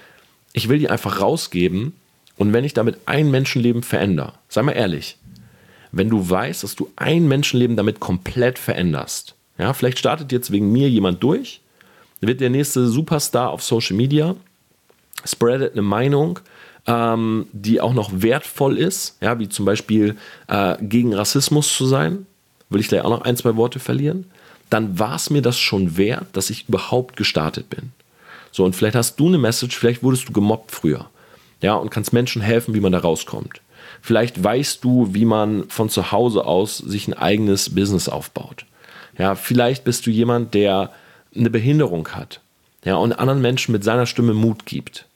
ich 0.52 0.68
will 0.68 0.78
die 0.78 0.88
einfach 0.88 1.20
rausgeben 1.20 1.94
und 2.36 2.52
wenn 2.52 2.64
ich 2.64 2.74
damit 2.74 2.98
ein 3.06 3.30
Menschenleben 3.30 3.82
verändere, 3.82 4.34
sei 4.48 4.62
mal 4.62 4.72
ehrlich, 4.72 5.16
wenn 5.90 6.08
du 6.08 6.30
weißt, 6.30 6.62
dass 6.62 6.76
du 6.76 6.90
ein 6.96 7.26
Menschenleben 7.26 7.76
damit 7.76 7.98
komplett 7.98 8.58
veränderst, 8.58 9.34
ja, 9.58 9.72
vielleicht 9.74 9.98
startet 9.98 10.30
jetzt 10.32 10.52
wegen 10.52 10.70
mir 10.70 10.88
jemand 10.88 11.22
durch, 11.22 11.60
wird 12.20 12.40
der 12.40 12.50
nächste 12.50 12.86
Superstar 12.86 13.50
auf 13.50 13.62
Social 13.62 13.96
Media, 13.96 14.36
spreadet 15.24 15.72
eine 15.72 15.82
Meinung, 15.82 16.38
ähm, 16.86 17.46
die 17.52 17.80
auch 17.80 17.94
noch 17.94 18.10
wertvoll 18.14 18.78
ist, 18.78 19.16
ja, 19.20 19.38
wie 19.38 19.48
zum 19.48 19.64
Beispiel 19.64 20.16
äh, 20.46 20.76
gegen 20.80 21.14
Rassismus 21.14 21.76
zu 21.76 21.86
sein, 21.86 22.26
will 22.72 22.80
ich 22.80 22.88
gleich 22.88 23.02
auch 23.02 23.10
noch 23.10 23.22
ein, 23.22 23.36
zwei 23.36 23.56
Worte 23.56 23.78
verlieren, 23.78 24.26
dann 24.70 24.98
war 24.98 25.16
es 25.16 25.30
mir 25.30 25.42
das 25.42 25.58
schon 25.58 25.96
wert, 25.96 26.26
dass 26.32 26.50
ich 26.50 26.68
überhaupt 26.68 27.16
gestartet 27.16 27.68
bin. 27.68 27.92
So, 28.52 28.64
und 28.64 28.76
vielleicht 28.76 28.96
hast 28.96 29.18
du 29.18 29.28
eine 29.28 29.38
Message, 29.38 29.76
vielleicht 29.76 30.02
wurdest 30.02 30.28
du 30.28 30.32
gemobbt 30.32 30.70
früher. 30.70 31.06
Ja, 31.60 31.74
und 31.74 31.90
kannst 31.90 32.12
Menschen 32.12 32.42
helfen, 32.42 32.74
wie 32.74 32.80
man 32.80 32.92
da 32.92 32.98
rauskommt. 32.98 33.60
Vielleicht 34.00 34.42
weißt 34.42 34.82
du, 34.82 35.14
wie 35.14 35.24
man 35.24 35.68
von 35.68 35.88
zu 35.88 36.10
Hause 36.10 36.44
aus 36.44 36.78
sich 36.78 37.06
ein 37.06 37.14
eigenes 37.14 37.74
Business 37.74 38.08
aufbaut. 38.08 38.66
Ja, 39.16 39.34
vielleicht 39.34 39.84
bist 39.84 40.06
du 40.06 40.10
jemand, 40.10 40.54
der 40.54 40.90
eine 41.34 41.50
Behinderung 41.50 42.08
hat. 42.08 42.40
Ja, 42.84 42.96
und 42.96 43.12
anderen 43.12 43.40
Menschen 43.40 43.72
mit 43.72 43.84
seiner 43.84 44.06
Stimme 44.06 44.34
Mut 44.34 44.66
gibt. 44.66 45.06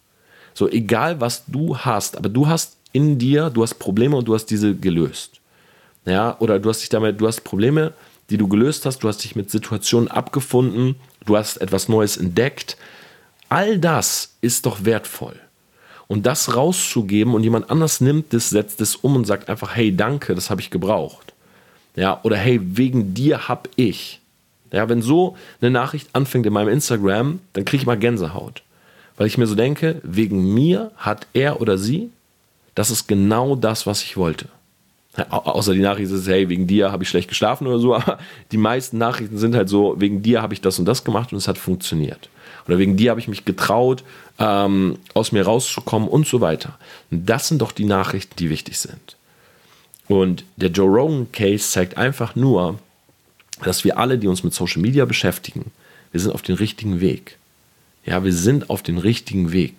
So, 0.55 0.69
egal 0.69 1.21
was 1.21 1.45
du 1.47 1.79
hast, 1.79 2.16
aber 2.16 2.29
du 2.29 2.47
hast 2.47 2.77
in 2.92 3.19
dir, 3.19 3.51
du 3.51 3.62
hast 3.62 3.75
Probleme 3.75 4.16
und 4.16 4.29
du 4.29 4.35
hast 4.35 4.47
diese 4.47 4.75
gelöst. 4.75 5.40
Ja, 6.07 6.37
oder 6.38 6.59
du 6.59 6.69
hast 6.69 6.81
dich 6.81 6.88
damit, 6.88 7.21
du 7.21 7.27
hast 7.27 7.42
Probleme, 7.42 7.92
die 8.31 8.38
du 8.38 8.49
gelöst 8.49 8.87
hast, 8.87 9.01
du 9.01 9.09
hast 9.09 9.23
dich 9.25 9.37
mit 9.37 9.51
Situationen 9.51 10.09
abgefunden, 10.09 10.97
du 11.25 11.37
hast 11.37 11.59
etwas 11.59 11.88
Neues 11.88 12.16
entdeckt. 12.16 12.77
All 13.49 13.79
das 13.79 14.35
ist 14.40 14.66
doch 14.66 14.85
wertvoll. 14.85 15.38
Und 16.09 16.25
das 16.25 16.55
rauszugeben 16.55 17.35
und 17.35 17.42
jemand 17.42 17.69
anders 17.69 18.01
nimmt 18.01 18.33
es, 18.33 18.51
setzt 18.51 18.81
es 18.81 18.95
um 18.95 19.16
und 19.16 19.27
sagt 19.27 19.49
einfach, 19.49 19.75
hey, 19.75 19.95
danke, 19.95 20.35
das 20.37 20.51
habe 20.51 20.61
ich 20.61 20.71
gebraucht. 20.71 21.35
Ja, 21.97 22.21
oder 22.23 22.37
hey, 22.37 22.61
wegen 22.62 23.14
dir 23.14 23.49
hab 23.49 23.69
ich. 23.75 24.21
Ja, 24.73 24.88
wenn 24.88 25.03
so 25.03 25.37
eine 25.61 25.71
Nachricht 25.71 26.09
anfängt 26.12 26.47
in 26.47 26.53
meinem 26.53 26.69
Instagram, 26.69 27.40
dann 27.53 27.64
kriege 27.64 27.81
ich 27.81 27.87
mal 27.87 27.99
Gänsehaut. 27.99 28.62
Weil 29.16 29.27
ich 29.27 29.38
mir 29.38 29.47
so 29.47 29.55
denke, 29.55 30.01
wegen 30.05 30.55
mir 30.55 30.92
hat 30.97 31.27
er 31.33 31.61
oder 31.61 31.79
sie, 31.79 32.11
das 32.75 32.90
ist 32.90 33.09
genau 33.09 33.57
das, 33.57 33.87
was 33.87 34.03
ich 34.03 34.16
wollte. 34.16 34.49
Außer 35.31 35.73
die 35.73 35.81
Nachricht 35.81 36.11
ist, 36.11 36.29
hey, 36.29 36.49
wegen 36.49 36.67
dir 36.67 36.93
habe 36.93 37.03
ich 37.03 37.09
schlecht 37.09 37.29
geschlafen 37.29 37.67
oder 37.67 37.79
so, 37.79 37.95
aber 37.97 38.19
die 38.53 38.59
meisten 38.59 38.99
Nachrichten 38.99 39.39
sind 39.39 39.55
halt 39.55 39.69
so, 39.69 39.95
wegen 39.99 40.23
dir 40.23 40.43
habe 40.43 40.55
ich 40.55 40.61
das 40.61 40.79
und 40.79 40.85
das 40.85 41.05
gemacht 41.05 41.33
und 41.33 41.39
es 41.39 41.49
hat 41.49 41.59
funktioniert. 41.59 42.29
Oder 42.67 42.79
wegen 42.79 42.97
dir 42.97 43.11
habe 43.11 43.21
ich 43.21 43.29
mich 43.29 43.45
getraut, 43.45 44.05
ähm, 44.39 44.99
aus 45.15 45.33
mir 45.33 45.45
rauszukommen 45.45 46.09
und 46.09 46.27
so 46.27 46.41
weiter. 46.41 46.79
Und 47.11 47.29
das 47.29 47.49
sind 47.49 47.63
doch 47.63 47.73
die 47.73 47.85
Nachrichten, 47.85 48.35
die 48.37 48.51
wichtig 48.51 48.79
sind. 48.79 49.17
Und 50.09 50.45
der 50.57 50.71
Joe 50.71 50.89
Rogan 50.89 51.31
Case 51.33 51.71
zeigt 51.71 51.97
einfach 51.97 52.35
nur, 52.35 52.79
dass 53.63 53.85
wir 53.85 53.99
alle, 53.99 54.19
die 54.19 54.29
uns 54.29 54.43
mit 54.43 54.53
Social 54.53 54.83
Media 54.83 55.05
beschäftigen, 55.05 55.73
wir 56.13 56.21
sind 56.21 56.33
auf 56.33 56.43
dem 56.43 56.57
richtigen 56.57 57.01
Weg. 57.01 57.39
Ja, 58.05 58.23
wir 58.23 58.33
sind 58.33 58.71
auf 58.71 58.83
dem 58.83 58.99
richtigen 58.99 59.53
Weg. 59.53 59.75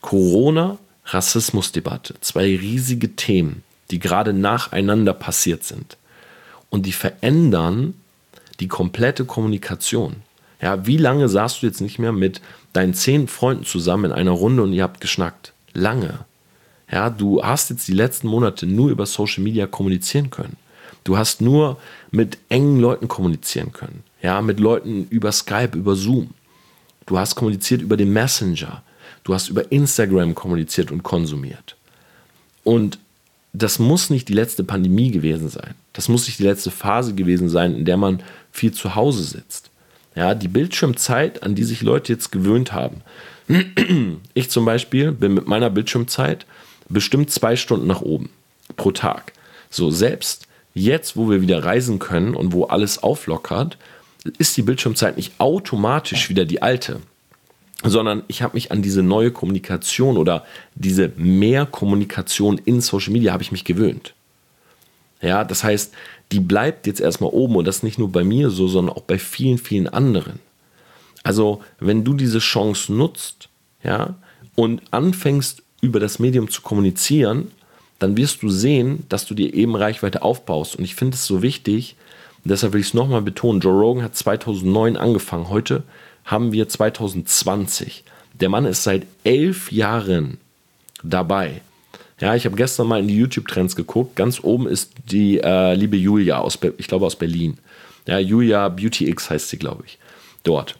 Corona, 0.00 0.78
Rassismusdebatte, 1.06 2.14
zwei 2.20 2.56
riesige 2.56 3.16
Themen, 3.16 3.62
die 3.90 3.98
gerade 3.98 4.32
nacheinander 4.32 5.12
passiert 5.12 5.64
sind. 5.64 5.96
Und 6.68 6.86
die 6.86 6.92
verändern 6.92 7.94
die 8.60 8.68
komplette 8.68 9.24
Kommunikation. 9.24 10.16
Ja, 10.60 10.86
wie 10.86 10.98
lange 10.98 11.28
saßt 11.28 11.62
du 11.62 11.66
jetzt 11.66 11.80
nicht 11.80 11.98
mehr 11.98 12.12
mit 12.12 12.40
deinen 12.72 12.94
zehn 12.94 13.28
Freunden 13.28 13.64
zusammen 13.64 14.06
in 14.06 14.12
einer 14.12 14.30
Runde 14.30 14.62
und 14.62 14.72
ihr 14.72 14.82
habt 14.82 15.00
geschnackt? 15.00 15.52
Lange. 15.72 16.20
Ja, 16.90 17.08
du 17.08 17.42
hast 17.42 17.70
jetzt 17.70 17.88
die 17.88 17.94
letzten 17.94 18.28
Monate 18.28 18.66
nur 18.66 18.90
über 18.90 19.06
Social 19.06 19.42
Media 19.42 19.66
kommunizieren 19.66 20.30
können. 20.30 20.56
Du 21.04 21.16
hast 21.16 21.40
nur 21.40 21.78
mit 22.10 22.38
engen 22.48 22.78
Leuten 22.78 23.08
kommunizieren 23.08 23.72
können. 23.72 24.04
Ja, 24.22 24.42
mit 24.42 24.60
Leuten 24.60 25.06
über 25.08 25.32
Skype, 25.32 25.76
über 25.76 25.96
Zoom. 25.96 26.34
Du 27.06 27.18
hast 27.18 27.36
kommuniziert 27.36 27.80
über 27.80 27.96
den 27.96 28.12
Messenger. 28.12 28.82
Du 29.24 29.34
hast 29.34 29.48
über 29.48 29.72
Instagram 29.72 30.34
kommuniziert 30.34 30.90
und 30.90 31.02
konsumiert. 31.02 31.76
Und 32.64 32.98
das 33.52 33.78
muss 33.78 34.10
nicht 34.10 34.28
die 34.28 34.34
letzte 34.34 34.64
Pandemie 34.64 35.10
gewesen 35.10 35.48
sein. 35.48 35.74
Das 35.92 36.08
muss 36.08 36.26
nicht 36.26 36.38
die 36.38 36.44
letzte 36.44 36.70
Phase 36.70 37.14
gewesen 37.14 37.48
sein, 37.48 37.74
in 37.74 37.84
der 37.84 37.96
man 37.96 38.22
viel 38.52 38.72
zu 38.72 38.94
Hause 38.94 39.22
sitzt. 39.22 39.70
Ja, 40.14 40.34
die 40.34 40.48
Bildschirmzeit, 40.48 41.42
an 41.42 41.54
die 41.54 41.64
sich 41.64 41.82
Leute 41.82 42.12
jetzt 42.12 42.32
gewöhnt 42.32 42.72
haben. 42.72 43.02
Ich 44.34 44.50
zum 44.50 44.64
Beispiel 44.64 45.12
bin 45.12 45.34
mit 45.34 45.46
meiner 45.46 45.70
Bildschirmzeit 45.70 46.46
bestimmt 46.88 47.30
zwei 47.30 47.56
Stunden 47.56 47.86
nach 47.86 48.00
oben 48.00 48.30
pro 48.76 48.92
Tag. 48.92 49.32
So, 49.70 49.90
selbst 49.90 50.46
jetzt, 50.74 51.16
wo 51.16 51.28
wir 51.28 51.40
wieder 51.40 51.64
reisen 51.64 51.98
können 51.98 52.34
und 52.34 52.52
wo 52.52 52.64
alles 52.64 53.02
auflockert, 53.02 53.76
ist 54.38 54.56
die 54.56 54.62
Bildschirmzeit 54.62 55.16
nicht 55.16 55.32
automatisch 55.38 56.28
wieder 56.28 56.44
die 56.44 56.62
alte, 56.62 57.00
sondern 57.82 58.22
ich 58.28 58.42
habe 58.42 58.54
mich 58.54 58.72
an 58.72 58.82
diese 58.82 59.02
neue 59.02 59.30
Kommunikation 59.30 60.16
oder 60.16 60.44
diese 60.74 61.12
Mehrkommunikation 61.16 62.58
in 62.58 62.80
Social 62.80 63.12
Media 63.12 63.32
habe 63.32 63.42
ich 63.42 63.52
mich 63.52 63.64
gewöhnt. 63.64 64.14
Ja, 65.22 65.44
das 65.44 65.64
heißt, 65.64 65.92
die 66.32 66.40
bleibt 66.40 66.86
jetzt 66.86 67.00
erstmal 67.00 67.30
oben 67.30 67.56
und 67.56 67.66
das 67.66 67.82
nicht 67.82 67.98
nur 67.98 68.10
bei 68.10 68.24
mir 68.24 68.50
so, 68.50 68.68
sondern 68.68 68.96
auch 68.96 69.02
bei 69.02 69.18
vielen, 69.18 69.58
vielen 69.58 69.88
anderen. 69.88 70.40
Also, 71.22 71.62
wenn 71.78 72.04
du 72.04 72.14
diese 72.14 72.38
Chance 72.38 72.92
nutzt, 72.92 73.48
ja, 73.82 74.14
und 74.54 74.82
anfängst 74.90 75.62
über 75.80 76.00
das 76.00 76.18
Medium 76.18 76.50
zu 76.50 76.62
kommunizieren, 76.62 77.50
dann 77.98 78.16
wirst 78.16 78.42
du 78.42 78.48
sehen, 78.48 79.04
dass 79.08 79.26
du 79.26 79.34
dir 79.34 79.52
eben 79.54 79.76
Reichweite 79.76 80.22
aufbaust. 80.22 80.76
Und 80.76 80.84
ich 80.84 80.94
finde 80.94 81.14
es 81.14 81.26
so 81.26 81.42
wichtig, 81.42 81.96
deshalb 82.44 82.72
will 82.72 82.80
ich 82.80 82.88
es 82.88 82.94
nochmal 82.94 83.22
betonen, 83.22 83.60
Joe 83.60 83.78
Rogan 83.78 84.04
hat 84.04 84.16
2009 84.16 84.96
angefangen. 84.96 85.50
Heute 85.50 85.82
haben 86.24 86.52
wir 86.52 86.68
2020. 86.68 88.04
Der 88.34 88.48
Mann 88.48 88.64
ist 88.64 88.82
seit 88.82 89.06
elf 89.24 89.72
Jahren 89.72 90.38
dabei. 91.02 91.60
Ja, 92.20 92.34
ich 92.34 92.44
habe 92.44 92.56
gestern 92.56 92.86
mal 92.86 93.00
in 93.00 93.08
die 93.08 93.16
YouTube-Trends 93.16 93.76
geguckt. 93.76 94.14
Ganz 94.16 94.42
oben 94.42 94.66
ist 94.66 94.92
die 95.10 95.38
äh, 95.38 95.74
liebe 95.74 95.96
Julia 95.96 96.38
aus, 96.38 96.58
ich 96.76 96.86
glaube 96.86 97.06
aus 97.06 97.16
Berlin. 97.16 97.58
Ja, 98.06 98.18
Julia 98.18 98.68
Beauty 98.68 99.08
X 99.08 99.30
heißt 99.30 99.48
sie, 99.48 99.58
glaube 99.58 99.84
ich. 99.86 99.98
Dort. 100.42 100.76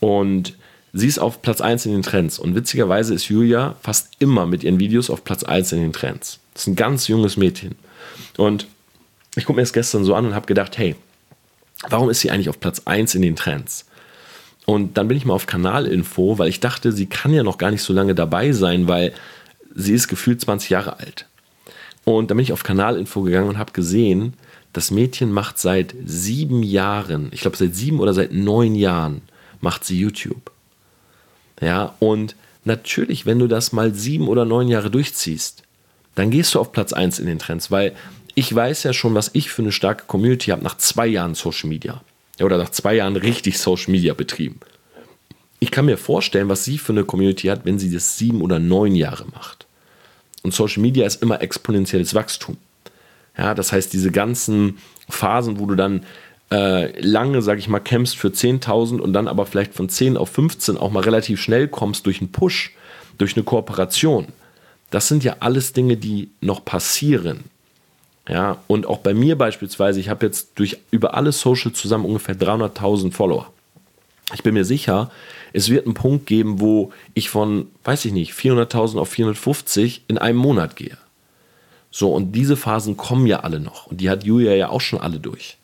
Und 0.00 0.54
sie 0.92 1.08
ist 1.08 1.18
auf 1.18 1.42
Platz 1.42 1.60
1 1.60 1.86
in 1.86 1.92
den 1.92 2.02
Trends. 2.02 2.38
Und 2.38 2.54
witzigerweise 2.54 3.14
ist 3.14 3.28
Julia 3.28 3.76
fast 3.82 4.10
immer 4.20 4.46
mit 4.46 4.62
ihren 4.62 4.78
Videos 4.78 5.10
auf 5.10 5.24
Platz 5.24 5.42
1 5.42 5.72
in 5.72 5.80
den 5.80 5.92
Trends. 5.92 6.38
Das 6.52 6.62
ist 6.62 6.68
ein 6.68 6.76
ganz 6.76 7.08
junges 7.08 7.36
Mädchen. 7.36 7.74
Und 8.36 8.66
ich 9.34 9.44
gucke 9.44 9.56
mir 9.56 9.62
das 9.62 9.72
gestern 9.72 10.04
so 10.04 10.14
an 10.14 10.26
und 10.26 10.34
habe 10.34 10.46
gedacht, 10.46 10.78
hey, 10.78 10.94
warum 11.88 12.10
ist 12.10 12.20
sie 12.20 12.30
eigentlich 12.30 12.48
auf 12.48 12.60
Platz 12.60 12.82
1 12.84 13.16
in 13.16 13.22
den 13.22 13.36
Trends? 13.36 13.86
Und 14.66 14.96
dann 14.96 15.08
bin 15.08 15.16
ich 15.16 15.24
mal 15.24 15.34
auf 15.34 15.46
Kanalinfo, 15.46 16.38
weil 16.38 16.48
ich 16.48 16.60
dachte, 16.60 16.92
sie 16.92 17.06
kann 17.06 17.34
ja 17.34 17.42
noch 17.42 17.58
gar 17.58 17.70
nicht 17.70 17.82
so 17.82 17.92
lange 17.92 18.14
dabei 18.14 18.52
sein, 18.52 18.88
weil 18.88 19.12
sie 19.74 19.92
ist 19.92 20.08
gefühlt 20.08 20.40
20 20.40 20.70
Jahre 20.70 20.98
alt. 20.98 21.26
Und 22.04 22.30
dann 22.30 22.36
bin 22.36 22.44
ich 22.44 22.52
auf 22.52 22.62
Kanalinfo 22.62 23.22
gegangen 23.22 23.48
und 23.48 23.58
habe 23.58 23.72
gesehen, 23.72 24.34
das 24.72 24.90
Mädchen 24.90 25.30
macht 25.32 25.58
seit 25.58 25.94
sieben 26.04 26.62
Jahren, 26.62 27.28
ich 27.32 27.40
glaube 27.40 27.56
seit 27.56 27.74
sieben 27.74 28.00
oder 28.00 28.12
seit 28.12 28.32
neun 28.32 28.74
Jahren, 28.74 29.22
macht 29.60 29.84
sie 29.84 29.98
YouTube. 29.98 30.50
Ja, 31.60 31.94
und 32.00 32.34
natürlich, 32.64 33.24
wenn 33.26 33.38
du 33.38 33.46
das 33.46 33.72
mal 33.72 33.94
sieben 33.94 34.28
oder 34.28 34.44
neun 34.44 34.68
Jahre 34.68 34.90
durchziehst, 34.90 35.62
dann 36.14 36.30
gehst 36.30 36.54
du 36.54 36.60
auf 36.60 36.72
Platz 36.72 36.92
1 36.92 37.18
in 37.18 37.26
den 37.26 37.38
Trends, 37.38 37.70
weil 37.70 37.94
ich 38.34 38.52
weiß 38.52 38.82
ja 38.82 38.92
schon, 38.92 39.14
was 39.14 39.30
ich 39.32 39.50
für 39.50 39.62
eine 39.62 39.72
starke 39.72 40.04
Community 40.06 40.50
habe 40.50 40.64
nach 40.64 40.76
zwei 40.76 41.06
Jahren 41.06 41.34
Social 41.34 41.68
Media. 41.68 42.02
Oder 42.40 42.58
nach 42.58 42.70
zwei 42.70 42.94
Jahren 42.94 43.16
richtig 43.16 43.58
Social 43.58 43.92
Media 43.92 44.14
betrieben. 44.14 44.60
Ich 45.60 45.70
kann 45.70 45.86
mir 45.86 45.96
vorstellen, 45.96 46.48
was 46.48 46.64
sie 46.64 46.78
für 46.78 46.92
eine 46.92 47.04
Community 47.04 47.46
hat, 47.46 47.64
wenn 47.64 47.78
sie 47.78 47.90
das 47.90 48.18
sieben 48.18 48.42
oder 48.42 48.58
neun 48.58 48.94
Jahre 48.94 49.26
macht. 49.26 49.66
Und 50.42 50.52
Social 50.52 50.82
Media 50.82 51.06
ist 51.06 51.22
immer 51.22 51.40
exponentielles 51.40 52.14
Wachstum. 52.14 52.56
Ja, 53.36 53.54
das 53.54 53.72
heißt, 53.72 53.92
diese 53.92 54.10
ganzen 54.10 54.78
Phasen, 55.08 55.58
wo 55.58 55.66
du 55.66 55.74
dann 55.74 56.04
äh, 56.52 57.00
lange, 57.00 57.40
sag 57.42 57.58
ich 57.58 57.68
mal, 57.68 57.80
kämpfst 57.80 58.16
für 58.16 58.28
10.000 58.28 58.98
und 58.98 59.12
dann 59.12 59.26
aber 59.28 59.46
vielleicht 59.46 59.74
von 59.74 59.88
10 59.88 60.16
auf 60.16 60.30
15 60.30 60.76
auch 60.76 60.90
mal 60.90 61.02
relativ 61.02 61.40
schnell 61.40 61.68
kommst 61.68 62.06
durch 62.06 62.20
einen 62.20 62.30
Push, 62.30 62.72
durch 63.18 63.36
eine 63.36 63.44
Kooperation. 63.44 64.26
Das 64.90 65.08
sind 65.08 65.24
ja 65.24 65.36
alles 65.40 65.72
Dinge, 65.72 65.96
die 65.96 66.30
noch 66.40 66.64
passieren. 66.64 67.44
Ja, 68.28 68.58
und 68.68 68.86
auch 68.86 68.98
bei 68.98 69.12
mir 69.12 69.36
beispielsweise, 69.36 70.00
ich 70.00 70.08
habe 70.08 70.24
jetzt 70.24 70.52
durch 70.54 70.78
über 70.90 71.14
alle 71.14 71.32
Social 71.32 71.72
zusammen 71.72 72.06
ungefähr 72.06 72.36
300.000 72.36 73.12
Follower. 73.12 73.50
Ich 74.32 74.42
bin 74.42 74.54
mir 74.54 74.64
sicher, 74.64 75.10
es 75.52 75.68
wird 75.68 75.84
einen 75.84 75.94
Punkt 75.94 76.26
geben, 76.26 76.60
wo 76.60 76.92
ich 77.12 77.28
von, 77.28 77.68
weiß 77.84 78.06
ich 78.06 78.12
nicht, 78.12 78.32
400.000 78.32 78.98
auf 78.98 79.10
450 79.10 80.04
in 80.08 80.16
einem 80.16 80.38
Monat 80.38 80.76
gehe. 80.76 80.96
So, 81.90 82.12
und 82.12 82.32
diese 82.32 82.56
Phasen 82.56 82.96
kommen 82.96 83.26
ja 83.26 83.40
alle 83.40 83.60
noch. 83.60 83.86
Und 83.86 84.00
die 84.00 84.08
hat 84.08 84.24
Julia 84.24 84.54
ja 84.54 84.70
auch 84.70 84.80
schon 84.80 85.00
alle 85.00 85.20
durch. 85.20 85.58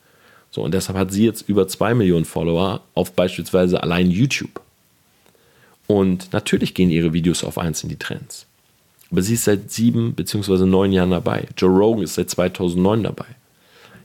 So, 0.50 0.62
und 0.62 0.74
deshalb 0.74 0.98
hat 0.98 1.12
sie 1.12 1.24
jetzt 1.24 1.48
über 1.48 1.66
2 1.66 1.94
Millionen 1.94 2.24
Follower 2.24 2.82
auf 2.94 3.12
beispielsweise 3.12 3.82
allein 3.82 4.10
YouTube. 4.10 4.60
Und 5.86 6.32
natürlich 6.32 6.74
gehen 6.74 6.90
ihre 6.90 7.12
Videos 7.12 7.42
auf 7.42 7.58
eins 7.58 7.82
in 7.82 7.88
die 7.88 7.96
Trends. 7.96 8.46
Aber 9.10 9.22
sie 9.22 9.34
ist 9.34 9.44
seit 9.44 9.70
sieben 9.70 10.14
bzw. 10.14 10.64
neun 10.66 10.92
Jahren 10.92 11.10
dabei. 11.10 11.48
Joe 11.56 11.70
Rogan 11.70 12.04
ist 12.04 12.14
seit 12.14 12.30
2009 12.30 13.02
dabei. 13.02 13.26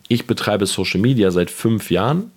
Ich 0.07 0.27
betreibe 0.27 0.65
Social 0.65 0.99
Media 0.99 1.31
seit 1.31 1.49
fünf 1.49 1.91
Jahren 1.91 2.31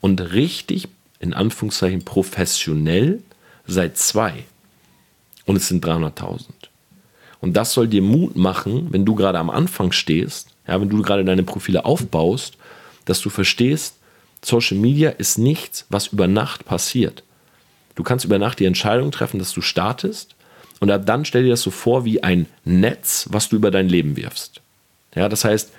und 0.00 0.20
richtig, 0.20 0.88
in 1.20 1.34
Anführungszeichen, 1.34 2.04
professionell 2.04 3.22
seit 3.66 3.96
zwei. 3.96 4.44
Und 5.44 5.56
es 5.56 5.68
sind 5.68 5.84
300.000. 5.84 6.46
Und 7.40 7.56
das 7.56 7.72
soll 7.72 7.88
dir 7.88 8.02
Mut 8.02 8.36
machen, 8.36 8.88
wenn 8.90 9.04
du 9.04 9.14
gerade 9.14 9.38
am 9.38 9.50
Anfang 9.50 9.92
stehst, 9.92 10.48
ja, 10.66 10.80
wenn 10.80 10.88
du 10.88 11.02
gerade 11.02 11.24
deine 11.24 11.42
Profile 11.42 11.84
aufbaust, 11.84 12.56
dass 13.04 13.20
du 13.20 13.30
verstehst, 13.30 13.96
Social 14.44 14.76
Media 14.78 15.10
ist 15.10 15.38
nichts, 15.38 15.86
was 15.88 16.08
über 16.08 16.26
Nacht 16.28 16.64
passiert. 16.64 17.24
Du 17.94 18.02
kannst 18.02 18.24
über 18.24 18.38
Nacht 18.38 18.60
die 18.60 18.64
Entscheidung 18.64 19.10
treffen, 19.10 19.38
dass 19.38 19.52
du 19.52 19.60
startest 19.60 20.34
und 20.82 20.90
ab 20.90 21.06
dann 21.06 21.24
stell 21.24 21.44
dir 21.44 21.50
das 21.50 21.62
so 21.62 21.70
vor 21.70 22.04
wie 22.04 22.24
ein 22.24 22.46
Netz, 22.64 23.28
was 23.30 23.48
du 23.48 23.54
über 23.54 23.70
dein 23.70 23.88
Leben 23.88 24.16
wirfst. 24.16 24.60
Ja, 25.14 25.28
das 25.28 25.44
heißt, 25.44 25.70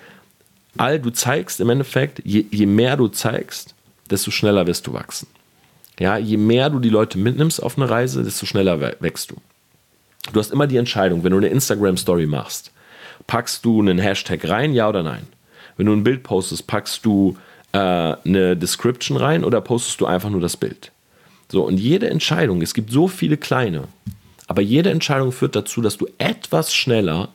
all 0.78 0.98
du 0.98 1.10
zeigst 1.10 1.60
im 1.60 1.68
Endeffekt, 1.68 2.22
je, 2.24 2.46
je 2.50 2.64
mehr 2.64 2.96
du 2.96 3.08
zeigst, 3.08 3.74
desto 4.08 4.30
schneller 4.30 4.66
wirst 4.66 4.86
du 4.86 4.94
wachsen. 4.94 5.26
Ja, 6.00 6.16
je 6.16 6.38
mehr 6.38 6.70
du 6.70 6.78
die 6.78 6.88
Leute 6.88 7.18
mitnimmst 7.18 7.62
auf 7.62 7.76
eine 7.76 7.90
Reise, 7.90 8.24
desto 8.24 8.46
schneller 8.46 8.80
wächst 9.00 9.30
du. 9.30 9.36
Du 10.32 10.40
hast 10.40 10.52
immer 10.52 10.66
die 10.66 10.78
Entscheidung, 10.78 11.22
wenn 11.22 11.32
du 11.32 11.36
eine 11.36 11.48
Instagram-Story 11.48 12.24
machst, 12.24 12.72
packst 13.26 13.62
du 13.66 13.82
einen 13.82 13.98
Hashtag 13.98 14.48
rein, 14.48 14.72
ja 14.72 14.88
oder 14.88 15.02
nein? 15.02 15.26
Wenn 15.76 15.84
du 15.84 15.92
ein 15.92 16.02
Bild 16.02 16.22
postest, 16.22 16.66
packst 16.66 17.04
du 17.04 17.36
äh, 17.72 17.78
eine 17.78 18.56
Description 18.56 19.18
rein 19.18 19.44
oder 19.44 19.60
postest 19.60 20.00
du 20.00 20.06
einfach 20.06 20.30
nur 20.30 20.40
das 20.40 20.56
Bild? 20.56 20.92
So, 21.52 21.62
und 21.62 21.76
jede 21.76 22.08
Entscheidung, 22.08 22.62
es 22.62 22.72
gibt 22.72 22.90
so 22.90 23.06
viele 23.06 23.36
kleine, 23.36 23.88
aber 24.46 24.62
jede 24.62 24.90
Entscheidung 24.90 25.32
führt 25.32 25.56
dazu, 25.56 25.80
dass 25.80 25.96
du 25.96 26.06
etwas 26.18 26.74
schneller 26.74 27.30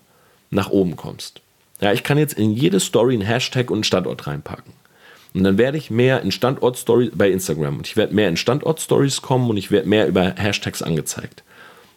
nach 0.52 0.69
oben 0.69 0.95
kommst. 0.95 1.41
Ja, 1.82 1.93
ich 1.93 2.04
kann 2.04 2.17
jetzt 2.17 2.34
in 2.34 2.52
jede 2.52 2.80
Story 2.80 3.13
einen 3.13 3.24
Hashtag 3.24 3.72
und 3.72 3.78
einen 3.78 3.84
Standort 3.84 4.28
reinpacken. 4.28 4.74
Und 5.34 5.43
dann 5.43 5.58
werde 5.58 5.78
ich 5.78 5.91
mehr 5.91 6.22
in 6.22 6.32
Standort-Stories 6.32 7.12
bei 7.13 7.30
Instagram 7.30 7.78
und 7.78 7.88
ich 7.88 7.95
werde 7.95 8.15
mehr 8.15 8.30
in 8.30 8.38
Standort-Stories 8.38 9.22
kommen 9.22 9.50
und 9.50 9.58
ich 9.58 9.69
werde 9.69 9.88
mehr 9.88 10.08
über 10.08 10.34
Hashtags 10.36 10.82
angezeigt. 10.82 11.43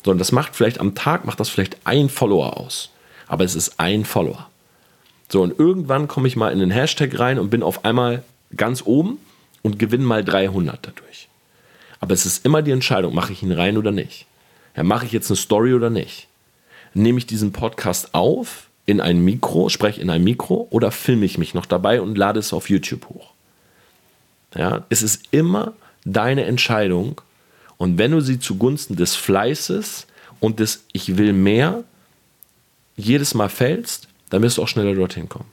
So, 0.04 0.10
und 0.10 0.18
das 0.18 0.32
macht 0.32 0.54
vielleicht 0.54 0.80
am 0.80 0.94
Tag, 0.94 1.24
macht 1.24 1.40
das 1.40 1.48
vielleicht 1.48 1.78
ein 1.84 2.08
Follower 2.08 2.58
aus. 2.58 2.90
Aber 3.28 3.44
es 3.44 3.54
ist 3.54 3.80
ein 3.80 4.04
Follower. 4.04 4.48
So, 5.30 5.42
und 5.42 5.58
irgendwann 5.58 6.08
komme 6.08 6.28
ich 6.28 6.36
mal 6.36 6.52
in 6.52 6.58
den 6.58 6.70
Hashtag 6.70 7.18
rein 7.18 7.38
und 7.38 7.48
bin 7.48 7.62
auf 7.62 7.86
einmal 7.86 8.22
ganz 8.54 8.82
oben 8.84 9.18
und 9.62 9.78
gewinne 9.78 10.04
mal 10.04 10.22
300 10.22 10.86
dadurch. 10.86 11.28
Aber 12.00 12.12
es 12.12 12.26
ist 12.26 12.44
immer 12.44 12.60
die 12.60 12.72
Entscheidung, 12.72 13.14
mache 13.14 13.32
ich 13.32 13.42
ihn 13.42 13.52
rein 13.52 13.78
oder 13.78 13.92
nicht 13.92 14.26
ja, 14.76 14.82
mache 14.82 15.06
ich 15.06 15.12
jetzt 15.12 15.30
eine 15.30 15.36
Story 15.36 15.74
oder 15.74 15.90
nicht? 15.90 16.28
Nehme 16.94 17.18
ich 17.18 17.26
diesen 17.26 17.52
Podcast 17.52 18.14
auf 18.14 18.68
in 18.86 19.00
ein 19.00 19.24
Mikro, 19.24 19.68
spreche 19.68 20.00
in 20.00 20.10
ein 20.10 20.24
Mikro 20.24 20.66
oder 20.70 20.90
filme 20.90 21.24
ich 21.24 21.38
mich 21.38 21.54
noch 21.54 21.66
dabei 21.66 22.00
und 22.00 22.18
lade 22.18 22.40
es 22.40 22.52
auf 22.52 22.68
YouTube 22.68 23.08
hoch? 23.08 23.32
Ja, 24.54 24.84
es 24.90 25.02
ist 25.02 25.22
immer 25.30 25.72
deine 26.04 26.44
Entscheidung 26.44 27.20
und 27.78 27.98
wenn 27.98 28.10
du 28.10 28.20
sie 28.20 28.38
zugunsten 28.38 28.96
des 28.96 29.14
Fleißes 29.16 30.06
und 30.40 30.60
des 30.60 30.84
Ich 30.92 31.16
will 31.16 31.32
mehr 31.32 31.84
jedes 32.96 33.34
Mal 33.34 33.48
fällst, 33.48 34.08
dann 34.30 34.42
wirst 34.42 34.58
du 34.58 34.62
auch 34.62 34.68
schneller 34.68 34.94
dorthin 34.94 35.28
kommen. 35.28 35.48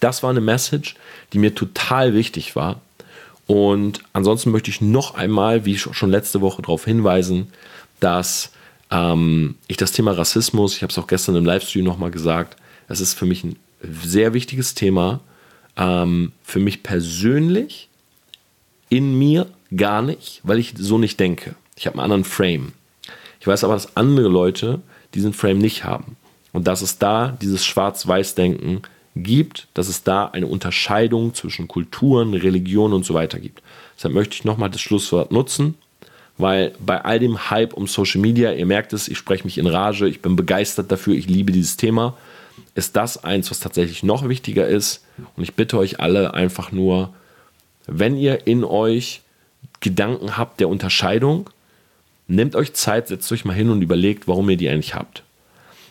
Das 0.00 0.22
war 0.22 0.30
eine 0.30 0.40
Message, 0.40 0.96
die 1.32 1.38
mir 1.38 1.54
total 1.54 2.14
wichtig 2.14 2.56
war 2.56 2.80
und 3.48 4.02
ansonsten 4.12 4.50
möchte 4.50 4.70
ich 4.70 4.82
noch 4.82 5.14
einmal, 5.14 5.64
wie 5.64 5.78
schon 5.78 6.10
letzte 6.10 6.42
Woche 6.42 6.60
darauf 6.60 6.84
hinweisen, 6.84 7.50
dass 7.98 8.52
ähm, 8.90 9.56
ich 9.68 9.78
das 9.78 9.90
Thema 9.90 10.12
Rassismus, 10.12 10.76
ich 10.76 10.82
habe 10.82 10.90
es 10.90 10.98
auch 10.98 11.06
gestern 11.06 11.34
im 11.34 11.46
Livestream 11.46 11.82
nochmal 11.82 12.10
gesagt, 12.10 12.58
das 12.88 13.00
ist 13.00 13.14
für 13.14 13.24
mich 13.24 13.44
ein 13.44 13.56
sehr 14.02 14.34
wichtiges 14.34 14.74
Thema. 14.74 15.20
Ähm, 15.78 16.32
für 16.42 16.60
mich 16.60 16.82
persönlich, 16.82 17.88
in 18.90 19.18
mir 19.18 19.46
gar 19.74 20.02
nicht, 20.02 20.42
weil 20.42 20.58
ich 20.58 20.74
so 20.76 20.98
nicht 20.98 21.18
denke. 21.18 21.54
Ich 21.74 21.86
habe 21.86 21.94
einen 21.94 22.04
anderen 22.04 22.24
Frame. 22.24 22.72
Ich 23.40 23.46
weiß 23.46 23.64
aber, 23.64 23.72
dass 23.74 23.96
andere 23.96 24.28
Leute 24.28 24.80
diesen 25.14 25.32
Frame 25.32 25.58
nicht 25.58 25.84
haben. 25.84 26.16
Und 26.52 26.66
dass 26.66 26.82
es 26.82 26.98
da 26.98 27.36
dieses 27.40 27.64
Schwarz-Weiß-Denken 27.64 28.82
gibt, 29.22 29.68
dass 29.74 29.88
es 29.88 30.02
da 30.02 30.26
eine 30.26 30.46
Unterscheidung 30.46 31.34
zwischen 31.34 31.68
Kulturen, 31.68 32.34
Religionen 32.34 32.94
und 32.94 33.04
so 33.04 33.14
weiter 33.14 33.38
gibt. 33.38 33.62
Deshalb 33.96 34.14
möchte 34.14 34.34
ich 34.34 34.44
nochmal 34.44 34.70
das 34.70 34.80
Schlusswort 34.80 35.32
nutzen, 35.32 35.74
weil 36.38 36.72
bei 36.78 37.04
all 37.04 37.18
dem 37.18 37.50
Hype 37.50 37.74
um 37.74 37.86
Social 37.86 38.20
Media, 38.20 38.52
ihr 38.52 38.66
merkt 38.66 38.92
es, 38.92 39.08
ich 39.08 39.18
spreche 39.18 39.44
mich 39.44 39.58
in 39.58 39.66
Rage, 39.66 40.08
ich 40.08 40.22
bin 40.22 40.36
begeistert 40.36 40.90
dafür, 40.90 41.14
ich 41.14 41.26
liebe 41.26 41.52
dieses 41.52 41.76
Thema, 41.76 42.16
ist 42.74 42.96
das 42.96 43.24
eins, 43.24 43.50
was 43.50 43.60
tatsächlich 43.60 44.02
noch 44.02 44.28
wichtiger 44.28 44.66
ist. 44.66 45.04
Und 45.36 45.42
ich 45.42 45.54
bitte 45.54 45.78
euch 45.78 46.00
alle 46.00 46.34
einfach 46.34 46.70
nur, 46.70 47.12
wenn 47.86 48.16
ihr 48.16 48.46
in 48.46 48.62
euch 48.62 49.22
Gedanken 49.80 50.36
habt 50.36 50.60
der 50.60 50.68
Unterscheidung, 50.68 51.50
nehmt 52.28 52.54
euch 52.54 52.74
Zeit, 52.74 53.08
setzt 53.08 53.32
euch 53.32 53.44
mal 53.44 53.54
hin 53.54 53.70
und 53.70 53.82
überlegt, 53.82 54.28
warum 54.28 54.48
ihr 54.50 54.56
die 54.56 54.68
eigentlich 54.68 54.94
habt. 54.94 55.24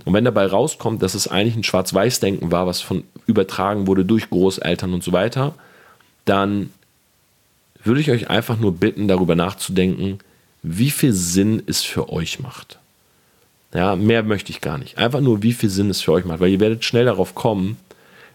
Und 0.08 0.14
wenn 0.14 0.24
dabei 0.24 0.46
rauskommt, 0.46 1.04
dass 1.04 1.16
es 1.16 1.28
eigentlich 1.28 1.58
ein 1.58 1.66
Schwarz-Weiß-Denken 1.66 2.50
war, 2.50 2.66
was 2.66 2.80
von 2.80 3.04
übertragen 3.26 3.88
wurde 3.88 4.06
durch 4.06 4.30
Großeltern 4.30 4.94
und 4.94 5.04
so 5.04 5.12
weiter, 5.12 5.54
dann 6.24 6.72
würde 7.84 8.00
ich 8.00 8.10
euch 8.10 8.30
einfach 8.30 8.58
nur 8.58 8.72
bitten, 8.72 9.10
darüber 9.10 9.36
nachzudenken, 9.36 10.20
wie 10.64 10.92
viel 10.92 11.12
Sinn 11.12 11.62
es 11.68 11.84
für 11.84 12.08
euch 12.08 12.40
macht. 12.40 12.80
Ja, 13.74 13.98
mehr 13.98 14.24
möchte 14.24 14.50
ich 14.50 14.62
gar 14.62 14.78
nicht. 14.78 14.98
Einfach 14.98 15.20
nur, 15.20 15.44
wie 15.44 15.52
viel 15.52 15.70
Sinn 15.70 15.90
es 15.90 16.00
für 16.00 16.14
euch 16.14 16.24
macht, 16.24 16.40
weil 16.40 16.52
ihr 16.52 16.62
werdet 16.62 16.86
schnell 16.86 17.04
darauf 17.04 17.36
kommen, 17.36 17.76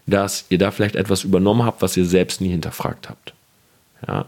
dass 0.05 0.45
ihr 0.49 0.59
da 0.59 0.69
vielleicht 0.69 0.95
etwas 0.95 1.23
übernommen 1.23 1.65
habt, 1.65 1.81
was 1.81 1.97
ihr 1.97 2.05
selbst 2.05 2.39
nie 2.39 2.49
hinterfragt 2.49 3.09
habt. 3.09 3.33
Ja, 4.07 4.25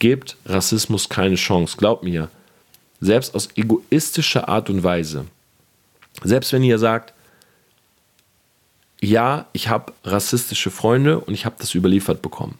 gebt 0.00 0.36
Rassismus 0.44 1.08
keine 1.08 1.36
Chance. 1.36 1.76
Glaubt 1.76 2.02
mir, 2.02 2.30
selbst 3.00 3.36
aus 3.36 3.48
egoistischer 3.54 4.48
Art 4.48 4.68
und 4.68 4.82
Weise 4.82 5.26
Selbst 6.22 6.52
wenn 6.52 6.62
ihr 6.62 6.78
sagt, 6.78 7.12
ja, 9.00 9.46
ich 9.52 9.68
habe 9.68 9.92
rassistische 10.04 10.70
Freunde 10.70 11.20
und 11.20 11.34
ich 11.34 11.46
habe 11.46 11.56
das 11.58 11.74
überliefert 11.74 12.22
bekommen. 12.22 12.58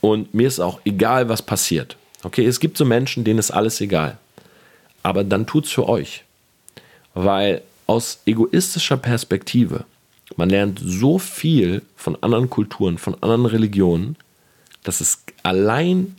Und 0.00 0.34
mir 0.34 0.46
ist 0.46 0.60
auch 0.60 0.80
egal, 0.84 1.28
was 1.28 1.42
passiert. 1.42 1.96
Okay, 2.22 2.46
es 2.46 2.60
gibt 2.60 2.76
so 2.76 2.84
Menschen, 2.84 3.24
denen 3.24 3.38
ist 3.38 3.50
alles 3.50 3.80
egal. 3.80 4.18
Aber 5.02 5.24
dann 5.24 5.46
tut 5.46 5.66
es 5.66 5.72
für 5.72 5.88
euch. 5.88 6.24
Weil 7.14 7.62
aus 7.86 8.20
egoistischer 8.26 8.96
Perspektive, 8.96 9.84
man 10.36 10.50
lernt 10.50 10.80
so 10.82 11.18
viel 11.18 11.82
von 11.96 12.16
anderen 12.22 12.50
Kulturen, 12.50 12.98
von 12.98 13.14
anderen 13.22 13.46
Religionen, 13.46 14.16
dass 14.82 15.00
es 15.00 15.22
allein 15.42 16.16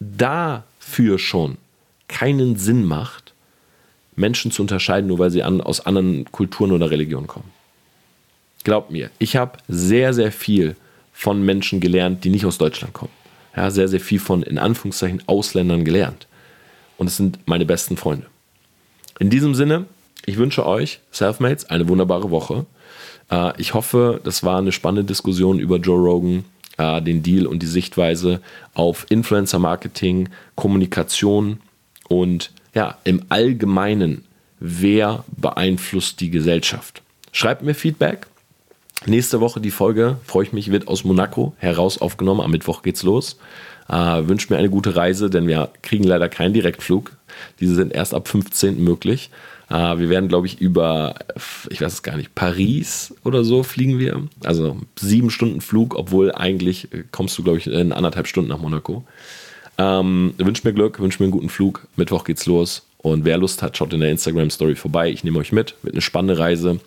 dafür 0.00 1.18
schon 1.18 1.56
keinen 2.08 2.56
Sinn 2.56 2.84
macht, 2.84 3.23
Menschen 4.16 4.50
zu 4.50 4.62
unterscheiden, 4.62 5.08
nur 5.08 5.18
weil 5.18 5.30
sie 5.30 5.42
an, 5.42 5.60
aus 5.60 5.84
anderen 5.84 6.30
Kulturen 6.30 6.72
oder 6.72 6.90
Religionen 6.90 7.26
kommen. 7.26 7.50
Glaubt 8.64 8.90
mir, 8.90 9.10
ich 9.18 9.36
habe 9.36 9.58
sehr, 9.68 10.14
sehr 10.14 10.32
viel 10.32 10.76
von 11.12 11.44
Menschen 11.44 11.80
gelernt, 11.80 12.24
die 12.24 12.30
nicht 12.30 12.46
aus 12.46 12.58
Deutschland 12.58 12.94
kommen. 12.94 13.12
Ja, 13.56 13.70
sehr, 13.70 13.88
sehr 13.88 14.00
viel 14.00 14.18
von, 14.18 14.42
in 14.42 14.58
Anführungszeichen, 14.58 15.22
Ausländern 15.26 15.84
gelernt. 15.84 16.26
Und 16.96 17.06
es 17.06 17.16
sind 17.16 17.38
meine 17.46 17.66
besten 17.66 17.96
Freunde. 17.96 18.26
In 19.20 19.30
diesem 19.30 19.54
Sinne, 19.54 19.86
ich 20.26 20.38
wünsche 20.38 20.66
euch, 20.66 21.00
Selfmates, 21.12 21.66
eine 21.66 21.88
wunderbare 21.88 22.30
Woche. 22.30 22.66
Äh, 23.30 23.52
ich 23.60 23.74
hoffe, 23.74 24.20
das 24.24 24.42
war 24.42 24.58
eine 24.58 24.72
spannende 24.72 25.04
Diskussion 25.04 25.58
über 25.58 25.76
Joe 25.76 26.00
Rogan, 26.00 26.44
äh, 26.78 27.00
den 27.02 27.22
Deal 27.22 27.46
und 27.46 27.62
die 27.62 27.66
Sichtweise 27.66 28.40
auf 28.74 29.06
Influencer-Marketing, 29.08 30.30
Kommunikation 30.56 31.60
und 32.08 32.50
ja, 32.74 32.98
im 33.04 33.22
Allgemeinen, 33.28 34.24
wer 34.58 35.24
beeinflusst 35.36 36.20
die 36.20 36.30
Gesellschaft. 36.30 37.02
Schreibt 37.32 37.62
mir 37.62 37.74
Feedback. 37.74 38.26
Nächste 39.06 39.40
Woche 39.40 39.60
die 39.60 39.70
Folge, 39.70 40.16
freue 40.24 40.44
ich 40.44 40.52
mich, 40.52 40.70
wird 40.70 40.88
aus 40.88 41.04
Monaco 41.04 41.54
heraus 41.58 41.98
aufgenommen. 42.00 42.40
Am 42.40 42.50
Mittwoch 42.50 42.82
geht's 42.82 43.02
los. 43.02 43.38
Äh, 43.88 43.94
wünscht 43.94 44.50
mir 44.50 44.56
eine 44.56 44.70
gute 44.70 44.96
Reise, 44.96 45.28
denn 45.28 45.46
wir 45.46 45.70
kriegen 45.82 46.04
leider 46.04 46.28
keinen 46.28 46.54
Direktflug. 46.54 47.12
Diese 47.60 47.74
sind 47.74 47.92
erst 47.92 48.14
ab 48.14 48.28
15. 48.28 48.82
möglich. 48.82 49.30
Äh, 49.68 49.98
wir 49.98 50.08
werden, 50.08 50.28
glaube 50.28 50.46
ich, 50.46 50.60
über, 50.60 51.16
ich 51.68 51.82
weiß 51.82 51.92
es 51.92 52.02
gar 52.02 52.16
nicht, 52.16 52.34
Paris 52.34 53.14
oder 53.24 53.44
so 53.44 53.62
fliegen 53.62 53.98
wir. 53.98 54.22
Also 54.42 54.78
sieben 54.98 55.30
Stunden 55.30 55.60
Flug, 55.60 55.94
obwohl 55.96 56.32
eigentlich 56.32 56.88
kommst 57.12 57.36
du, 57.36 57.42
glaube 57.42 57.58
ich, 57.58 57.66
in 57.66 57.92
anderthalb 57.92 58.26
Stunden 58.26 58.48
nach 58.48 58.58
Monaco. 58.58 59.04
Ähm, 59.78 60.34
wünscht 60.38 60.64
mir 60.64 60.72
Glück, 60.72 61.00
wünscht 61.00 61.20
mir 61.20 61.24
einen 61.24 61.32
guten 61.32 61.48
Flug. 61.48 61.86
Mittwoch 61.96 62.24
geht's 62.24 62.46
los. 62.46 62.86
Und 62.98 63.24
wer 63.24 63.36
Lust 63.36 63.62
hat, 63.62 63.76
schaut 63.76 63.92
in 63.92 64.00
der 64.00 64.10
Instagram-Story 64.10 64.76
vorbei. 64.76 65.10
Ich 65.10 65.24
nehme 65.24 65.38
euch 65.38 65.52
mit. 65.52 65.74
Wird 65.82 65.94
eine 65.94 66.02
spannende 66.02 66.38
Reise. 66.38 66.80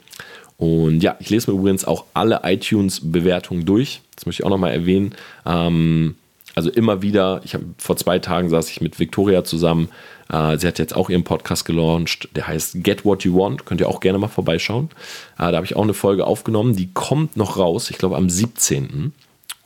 Und 0.58 1.02
ja, 1.02 1.16
ich 1.20 1.30
lese 1.30 1.52
mir 1.52 1.58
übrigens 1.58 1.86
auch 1.86 2.06
alle 2.14 2.42
iTunes-Bewertungen 2.44 3.66
durch. 3.66 4.02
Das 4.16 4.26
möchte 4.26 4.42
ich 4.42 4.46
auch 4.46 4.50
nochmal 4.50 4.74
erwähnen. 4.74 5.14
Ähm, 5.46 6.16
also 6.56 6.72
immer 6.72 7.04
wieder, 7.04 7.42
ich 7.44 7.54
habe 7.54 7.66
vor 7.78 7.98
zwei 7.98 8.18
Tagen 8.18 8.50
saß 8.50 8.72
ich 8.72 8.82
mit 8.82 8.98
Victoria 9.00 9.44
zusammen. 9.44 9.90
Äh, 10.30 10.58
sie 10.58 10.68
hat 10.68 10.80
jetzt 10.80 10.96
auch 10.96 11.12
ihren 11.12 11.24
Podcast 11.24 11.66
gelauncht, 11.66 12.30
der 12.36 12.48
heißt 12.48 12.84
Get 12.84 13.06
What 13.06 13.24
You 13.24 13.38
Want. 13.38 13.66
Könnt 13.66 13.80
ihr 13.80 13.88
auch 13.88 14.00
gerne 14.00 14.18
mal 14.18 14.28
vorbeischauen. 14.28 14.90
Äh, 15.36 15.52
da 15.52 15.58
habe 15.58 15.66
ich 15.68 15.76
auch 15.76 15.84
eine 15.84 15.94
Folge 15.94 16.26
aufgenommen, 16.26 16.76
die 16.76 16.90
kommt 16.92 17.38
noch 17.38 17.58
raus, 17.58 17.92
ich 17.92 18.00
glaube 18.00 18.16
am 18.16 18.28
17. 18.28 19.14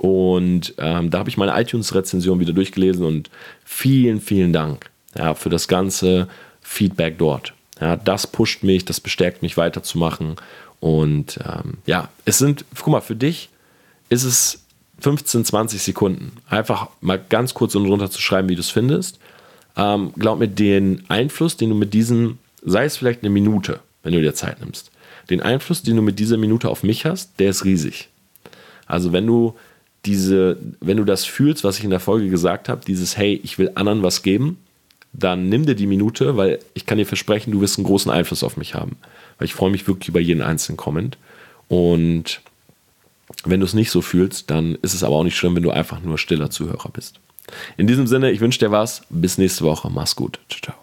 Und 0.01 0.73
ähm, 0.79 1.11
da 1.11 1.19
habe 1.19 1.29
ich 1.29 1.37
meine 1.37 1.53
iTunes-Rezension 1.61 2.39
wieder 2.39 2.53
durchgelesen 2.53 3.05
und 3.05 3.29
vielen, 3.63 4.19
vielen 4.19 4.51
Dank 4.51 4.89
ja, 5.15 5.35
für 5.35 5.51
das 5.51 5.67
ganze 5.67 6.27
Feedback 6.59 7.19
dort. 7.19 7.53
Ja, 7.79 7.97
das 7.97 8.25
pusht 8.25 8.63
mich, 8.63 8.83
das 8.83 8.99
bestärkt 8.99 9.43
mich 9.43 9.57
weiterzumachen. 9.57 10.37
Und 10.79 11.37
ähm, 11.45 11.77
ja, 11.85 12.09
es 12.25 12.39
sind, 12.39 12.65
guck 12.75 12.87
mal, 12.87 13.01
für 13.01 13.15
dich 13.15 13.49
ist 14.09 14.23
es 14.23 14.63
15, 15.01 15.45
20 15.45 15.79
Sekunden. 15.79 16.31
Einfach 16.49 16.87
mal 17.01 17.23
ganz 17.29 17.53
kurz 17.53 17.75
und 17.75 17.85
runter 17.85 18.09
zu 18.09 18.21
schreiben, 18.21 18.49
wie 18.49 18.55
du 18.55 18.61
es 18.61 18.71
findest. 18.71 19.19
Ähm, 19.77 20.13
glaub 20.17 20.39
mir, 20.39 20.47
den 20.47 21.03
Einfluss, 21.09 21.57
den 21.57 21.69
du 21.69 21.75
mit 21.75 21.93
diesem, 21.93 22.39
sei 22.63 22.85
es 22.85 22.97
vielleicht 22.97 23.21
eine 23.21 23.29
Minute, 23.29 23.81
wenn 24.01 24.13
du 24.13 24.21
dir 24.21 24.33
Zeit 24.33 24.61
nimmst, 24.61 24.89
den 25.29 25.43
Einfluss, 25.43 25.83
den 25.83 25.95
du 25.95 26.01
mit 26.01 26.17
dieser 26.17 26.37
Minute 26.37 26.69
auf 26.69 26.81
mich 26.81 27.05
hast, 27.05 27.39
der 27.39 27.51
ist 27.51 27.65
riesig. 27.65 28.09
Also 28.87 29.11
wenn 29.11 29.27
du 29.27 29.53
diese, 30.05 30.57
wenn 30.79 30.97
du 30.97 31.03
das 31.03 31.25
fühlst, 31.25 31.63
was 31.63 31.77
ich 31.77 31.83
in 31.83 31.89
der 31.89 31.99
Folge 31.99 32.29
gesagt 32.29 32.69
habe, 32.69 32.81
dieses 32.85 33.17
Hey, 33.17 33.39
ich 33.43 33.57
will 33.57 33.71
anderen 33.75 34.03
was 34.03 34.23
geben, 34.23 34.57
dann 35.13 35.49
nimm 35.49 35.65
dir 35.65 35.75
die 35.75 35.87
Minute, 35.87 36.37
weil 36.37 36.59
ich 36.73 36.85
kann 36.85 36.97
dir 36.97 37.05
versprechen, 37.05 37.51
du 37.51 37.61
wirst 37.61 37.77
einen 37.77 37.85
großen 37.85 38.11
Einfluss 38.11 38.43
auf 38.43 38.57
mich 38.57 38.75
haben. 38.75 38.97
Weil 39.37 39.45
ich 39.45 39.53
freue 39.53 39.71
mich 39.71 39.87
wirklich 39.87 40.09
über 40.09 40.19
jeden 40.19 40.41
einzelnen 40.41 40.77
Comment. 40.77 41.17
Und 41.67 42.41
wenn 43.43 43.59
du 43.59 43.65
es 43.65 43.73
nicht 43.73 43.91
so 43.91 44.01
fühlst, 44.01 44.49
dann 44.49 44.75
ist 44.81 44.93
es 44.93 45.03
aber 45.03 45.15
auch 45.15 45.23
nicht 45.23 45.37
schlimm, 45.37 45.55
wenn 45.55 45.63
du 45.63 45.71
einfach 45.71 46.01
nur 46.01 46.17
stiller 46.17 46.49
Zuhörer 46.49 46.89
bist. 46.91 47.19
In 47.77 47.87
diesem 47.87 48.07
Sinne, 48.07 48.31
ich 48.31 48.39
wünsche 48.39 48.59
dir 48.59 48.71
was. 48.71 49.01
Bis 49.09 49.37
nächste 49.37 49.65
Woche. 49.65 49.89
Mach's 49.89 50.15
gut. 50.15 50.39
Ciao, 50.49 50.61
ciao. 50.61 50.80